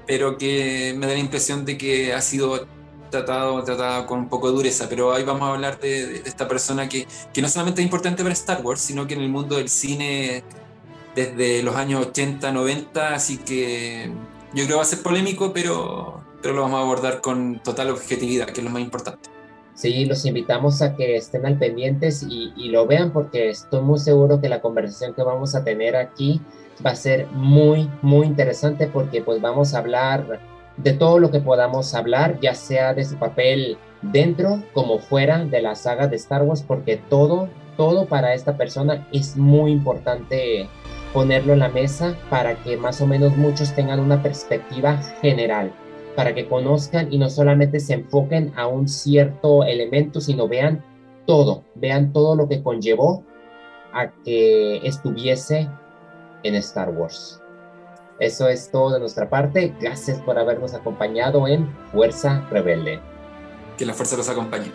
pero 0.08 0.38
que 0.38 0.96
me 0.98 1.06
da 1.06 1.14
la 1.14 1.20
impresión 1.20 1.66
de 1.66 1.78
que 1.78 2.14
ha 2.14 2.22
sido 2.22 2.66
tratado, 3.12 3.62
tratada 3.64 4.08
con 4.08 4.20
un 4.20 4.30
poco 4.30 4.48
de 4.48 4.56
dureza, 4.56 4.88
pero 4.90 5.14
ahí 5.14 5.24
vamos 5.24 5.44
a 5.44 5.54
hablar 5.54 5.80
de, 5.80 6.24
esta 6.26 6.48
persona 6.48 6.90
que, 6.90 7.06
que, 7.34 7.42
no 7.42 7.50
solamente 7.50 7.82
es 7.82 7.86
importante 7.86 8.24
para 8.24 8.34
Star 8.34 8.62
Wars, 8.64 8.82
sino 8.82 9.06
que 9.06 9.14
en 9.14 9.22
el 9.22 9.30
mundo 9.30 9.58
del 9.58 9.70
cine 9.70 10.44
desde 11.14 11.62
los 11.62 11.76
años 11.76 12.08
80, 12.08 12.52
90, 12.52 13.14
así 13.14 13.38
que 13.38 14.10
yo 14.58 14.64
creo 14.64 14.68
que 14.70 14.76
va 14.78 14.82
a 14.82 14.86
ser 14.86 15.04
polémico, 15.04 15.54
pero, 15.54 16.22
pero 16.42 16.56
lo 16.56 16.64
vamos 16.64 16.80
a 16.80 16.82
abordar 16.82 17.22
con 17.22 17.60
total 17.60 17.92
objetividad, 17.92 18.48
que 18.48 18.62
es 18.62 18.64
lo 18.64 18.72
más 18.72 18.82
importante. 18.82 19.30
Sí, 19.76 20.06
los 20.06 20.26
invitamos 20.26 20.82
a 20.82 20.96
que 20.96 21.16
estén 21.16 21.46
al 21.46 21.60
pendientes 21.60 22.26
y, 22.28 22.54
y 22.58 22.70
lo 22.70 22.88
vean 22.88 23.14
porque 23.14 23.50
estoy 23.50 23.82
muy 23.82 24.00
seguro 24.00 24.42
que 24.42 24.50
la 24.50 24.60
conversación 24.60 25.14
que 25.14 25.22
vamos 25.22 25.54
a 25.54 25.64
tener 25.64 25.96
aquí 25.96 26.42
va 26.84 26.92
a 26.92 26.96
ser 26.96 27.28
muy, 27.28 27.88
muy 28.02 28.26
interesante 28.26 28.88
porque 28.88 29.22
pues 29.22 29.40
vamos 29.40 29.76
a 29.76 29.78
hablar 29.78 30.40
de 30.78 30.94
todo 30.94 31.20
lo 31.20 31.30
que 31.30 31.40
podamos 31.40 31.94
hablar, 31.94 32.40
ya 32.40 32.56
sea 32.56 32.96
de 32.96 33.06
su 33.06 33.18
papel 33.18 33.78
dentro 34.02 34.64
como 34.74 34.98
fuera 34.98 35.46
de 35.46 35.62
la 35.62 35.76
saga 35.76 36.08
de 36.08 36.16
Star 36.16 36.42
Wars, 36.42 36.64
porque 36.68 36.98
todo, 36.98 37.48
todo 37.78 38.08
para 38.08 38.34
esta 38.34 38.58
persona 38.58 39.08
es 39.12 39.38
muy 39.38 39.72
importante 39.72 40.68
ponerlo 41.18 41.54
en 41.54 41.60
la 41.60 41.70
mesa 41.70 42.16
para 42.30 42.62
que 42.62 42.78
más 42.78 43.02
o 43.02 43.08
menos 43.08 43.36
muchos 43.36 43.74
tengan 43.74 44.00
una 44.00 44.22
perspectiva 44.22 44.98
general, 45.20 45.74
para 46.16 46.36
que 46.36 46.48
conozcan 46.48 47.12
y 47.12 47.18
no 47.18 47.28
solamente 47.28 47.80
se 47.80 47.96
enfoquen 47.96 48.54
a 48.56 48.68
un 48.68 48.88
cierto 48.88 49.64
elemento, 49.64 50.22
sino 50.22 50.48
vean 50.48 50.86
todo, 51.26 51.64
vean 51.74 52.14
todo 52.14 52.36
lo 52.36 52.48
que 52.48 52.62
conllevó 52.62 53.24
a 53.94 54.12
que 54.24 54.78
estuviese 54.88 55.68
en 56.44 56.54
Star 56.54 56.92
Wars. 56.92 57.42
Eso 58.20 58.48
es 58.48 58.70
todo 58.70 58.94
de 58.94 59.00
nuestra 59.00 59.28
parte. 59.28 59.74
Gracias 59.82 60.22
por 60.22 60.38
habernos 60.38 60.76
acompañado 60.76 61.48
en 61.48 61.68
Fuerza 61.92 62.46
Rebelde. 62.52 63.00
Que 63.76 63.88
la 63.88 63.96
fuerza 63.96 64.18
los 64.18 64.30
acompañe. 64.30 64.72